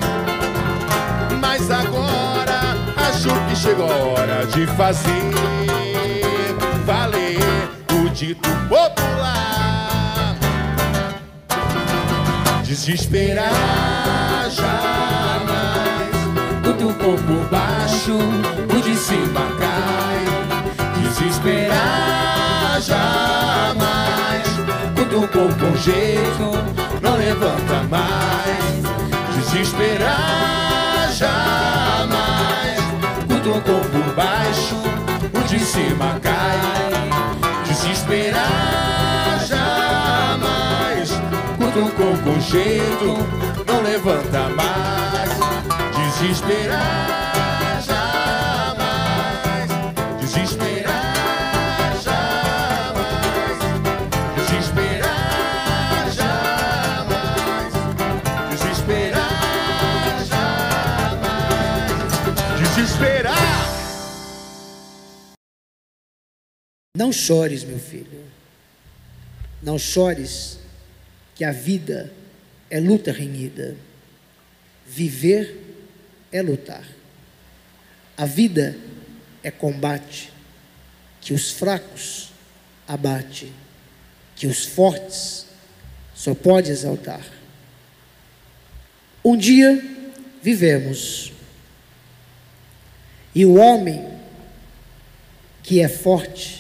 Mas 1.41 1.71
agora 1.71 2.77
acho 2.99 3.31
que 3.49 3.57
chegou 3.57 3.91
a 3.91 3.97
hora 3.97 4.47
de 4.47 4.67
fazer 4.77 5.11
valer 6.85 7.39
o 7.95 8.11
dito 8.11 8.51
popular. 8.69 10.37
Desesperar 12.63 14.51
jamais. 14.51 16.11
Do 16.63 16.75
teu 16.75 16.93
corpo 16.93 17.49
baixo, 17.51 18.19
o 18.19 18.83
de 18.83 18.95
cima 18.97 19.47
cai. 19.59 20.27
Desesperar 21.03 22.10
jamais. 22.81 24.43
Corpo 25.11 25.55
com 25.59 25.77
jeito, 25.77 26.51
não 27.03 27.17
levanta 27.17 27.83
mais. 27.91 28.81
Desesperar 29.37 31.13
jamais. 31.13 32.79
O 33.29 33.61
corpo 33.61 34.13
baixo, 34.17 34.77
o 35.35 35.41
de 35.47 35.59
cima 35.61 36.19
cai. 36.23 36.59
Desesperar 37.67 39.39
jamais. 39.47 41.11
Corpo 41.59 42.19
com 42.25 42.41
jeito, 42.41 43.19
não 43.67 43.83
levanta 43.83 44.49
mais. 44.57 45.31
Desesperar 46.19 47.60
Não 67.01 67.11
chores, 67.11 67.65
meu 67.65 67.79
filho. 67.79 68.23
Não 69.63 69.79
chores, 69.79 70.59
que 71.35 71.43
a 71.43 71.51
vida 71.51 72.13
é 72.69 72.79
luta 72.79 73.11
renhida. 73.11 73.75
Viver 74.87 75.79
é 76.31 76.43
lutar. 76.43 76.85
A 78.19 78.27
vida 78.27 78.77
é 79.43 79.51
combate, 79.51 80.31
que 81.23 81.33
os 81.33 81.51
fracos 81.51 82.33
abate, 82.87 83.51
que 84.37 84.47
os 84.47 84.67
fortes 84.67 85.47
só 86.15 86.35
pode 86.35 86.71
exaltar. 86.71 87.27
Um 89.25 89.39
dia 89.39 89.83
vivemos, 90.43 91.33
e 93.35 93.47
o 93.47 93.55
homem 93.55 94.07
que 95.63 95.81
é 95.81 95.89
forte 95.89 96.60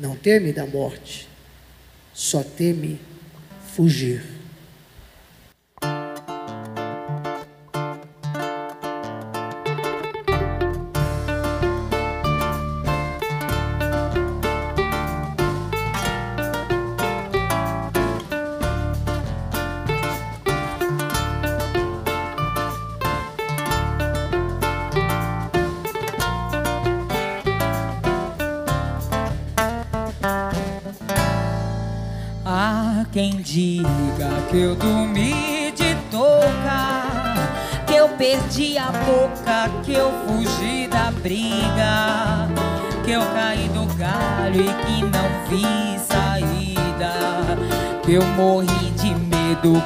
não 0.00 0.16
teme 0.16 0.52
da 0.52 0.66
morte, 0.66 1.28
só 2.14 2.42
teme 2.42 2.98
fugir. 3.74 4.39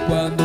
quando 0.07 0.44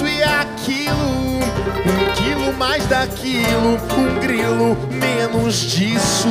isso 0.00 0.06
e 0.06 0.22
aquilo. 0.22 1.40
Um 1.86 2.12
quilo 2.14 2.52
mais 2.56 2.86
daquilo, 2.86 3.78
um 3.96 4.20
grilo 4.20 4.76
menos 4.90 5.56
disso. 5.56 6.28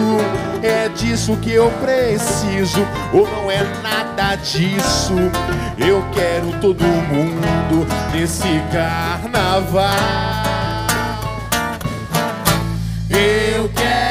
É 0.61 0.89
disso 0.89 1.37
que 1.37 1.53
eu 1.53 1.69
preciso, 1.71 2.85
ou 3.13 3.27
não 3.27 3.51
é 3.51 3.63
nada 3.81 4.35
disso. 4.35 5.15
Eu 5.77 6.05
quero 6.13 6.51
todo 6.59 6.83
mundo 6.83 7.87
nesse 8.11 8.61
carnaval. 8.71 9.95
Eu 13.09 13.69
quero. 13.69 14.08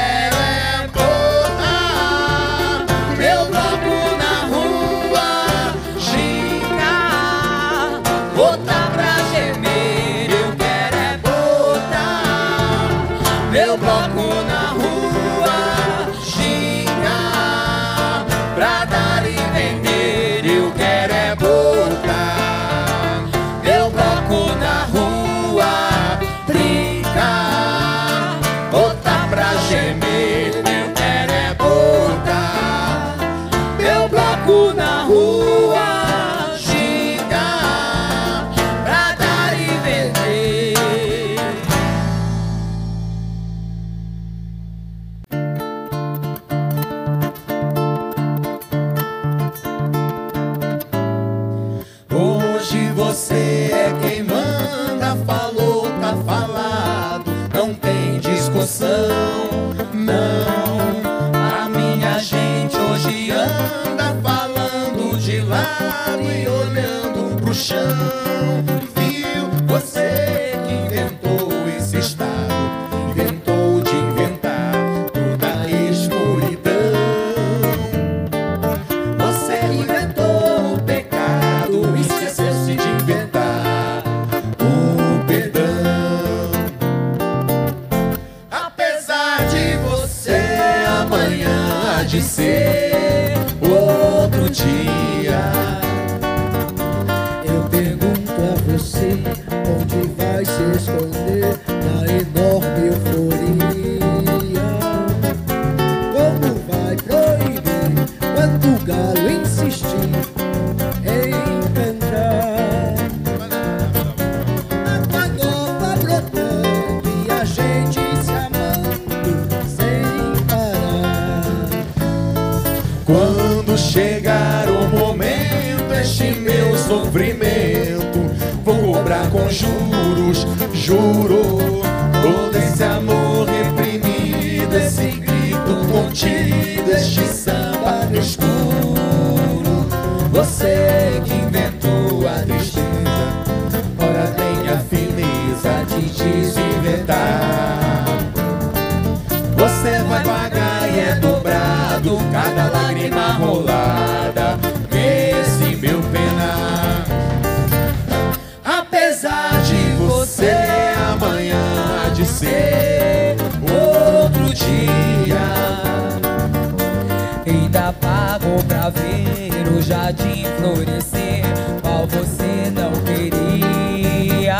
jardim 169.89 170.45
florescer, 170.59 171.43
qual 171.81 172.07
você 172.07 172.71
não 172.75 172.93
queria. 173.07 174.59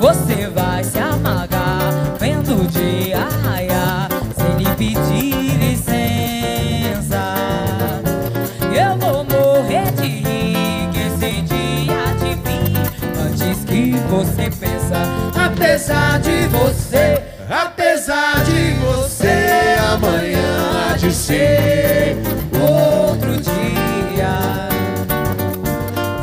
Você 0.00 0.48
vai 0.48 0.82
se 0.82 0.98
amargar, 0.98 1.78
vendo 2.18 2.62
o 2.62 2.66
dia 2.66 3.28
raiar, 3.44 4.08
sem 4.36 4.56
lhe 4.58 4.74
pedir 4.74 5.56
licença. 5.60 7.22
Eu 8.74 8.96
vou 8.98 9.22
morrer 9.22 9.92
de 9.92 10.08
rir, 10.08 10.88
que 10.92 10.98
esse 11.06 11.42
dia 11.42 12.12
de 12.18 12.34
mim, 12.42 12.74
antes 13.24 13.64
que 13.64 13.92
você 14.08 14.50
pensa, 14.50 15.00
apesar 15.46 16.18
de 16.18 16.48
você, 16.48 17.22
apesar 17.48 18.42
de 18.44 18.72
você, 18.80 19.76
amanhã 19.94 20.90
há 20.90 20.96
de 20.96 21.12
ser. 21.12 21.59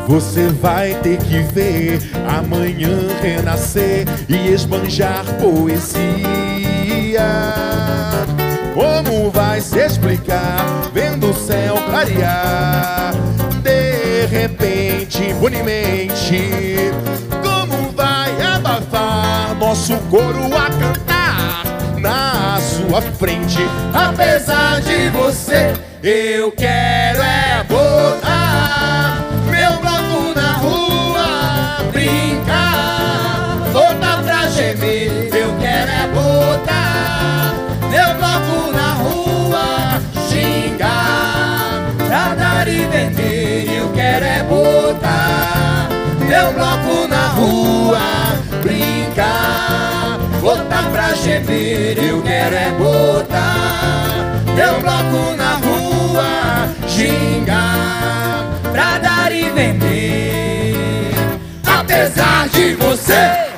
Você 0.08 0.48
vai 0.48 0.94
ter 1.04 1.18
que 1.18 1.40
ver 1.54 2.00
amanhã 2.40 2.98
renascer 3.22 4.06
e 4.30 4.54
esbanjar 4.54 5.26
poesia. 5.42 6.08
Como 8.74 9.30
vai 9.30 9.60
se 9.60 9.78
explicar 9.80 10.90
vendo 10.94 11.32
o 11.32 11.34
céu 11.34 11.76
clarear? 11.90 13.12
De 13.62 14.26
repente, 14.28 15.34
bonimente, 15.34 16.94
como 17.44 17.92
vai 17.92 18.32
abafar 18.42 19.56
nosso 19.56 19.98
coro 20.10 20.46
a 20.56 20.70
cantar 20.70 21.64
na 22.00 22.58
sua 22.62 23.02
frente? 23.02 23.60
Apesar 23.94 24.80
de 24.80 25.10
você, 25.10 25.74
eu 26.02 26.50
quero 26.54 27.22
é 27.22 27.66
meu 46.38 46.54
bloco 46.54 47.08
na 47.08 47.28
rua, 47.30 48.00
brincar, 48.62 50.20
voltar 50.40 50.88
pra 50.92 51.16
gemer. 51.16 51.98
Eu 51.98 52.22
quero 52.22 52.56
é 52.56 52.70
botar 52.78 54.14
meu 54.54 54.80
bloco 54.80 55.36
na 55.36 55.56
rua, 55.56 56.70
xingar, 56.88 58.46
pra 58.72 59.00
dar 59.00 59.32
e 59.32 59.50
vender. 59.50 61.12
Apesar 61.66 62.48
de 62.50 62.76
você. 62.76 63.57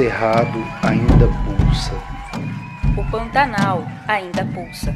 Cerrado 0.00 0.64
ainda 0.82 1.28
pulsa, 1.44 1.92
O 2.96 3.04
Pantanal 3.10 3.86
ainda 4.08 4.46
pulsa. 4.46 4.94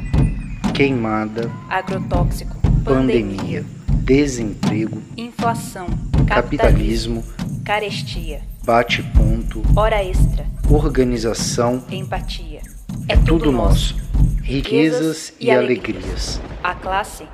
queimada, 0.73 1.51
Agrotóxico, 1.69 2.57
pandemia, 2.83 3.63
desemprego, 4.03 4.99
inflação, 5.15 5.85
capitalismo, 6.27 7.23
carestia, 7.63 8.41
bate-ponto, 8.65 9.61
hora 9.75 10.03
extra, 10.03 10.43
organização, 10.71 11.83
empatia. 11.91 12.61
é 13.07 13.15
tudo 13.15 13.51
nosso. 13.51 13.95
Riquezas 14.41 15.33
e 15.39 15.51
alegrias. 15.51 16.41
A 16.63 16.73
classe 16.73 17.27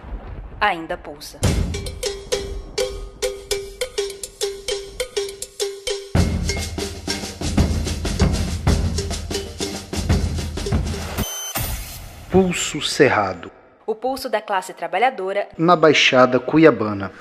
ainda 0.59 0.97
pulsa. 0.97 1.39
Pulso 12.31 12.81
Cerrado, 12.81 13.51
O 13.85 13.93
pulso 13.93 14.29
da 14.29 14.39
classe 14.39 14.71
trabalhadora 14.73 15.49
na 15.57 15.75
Baixada 15.75 16.39
Cuiabana. 16.39 17.11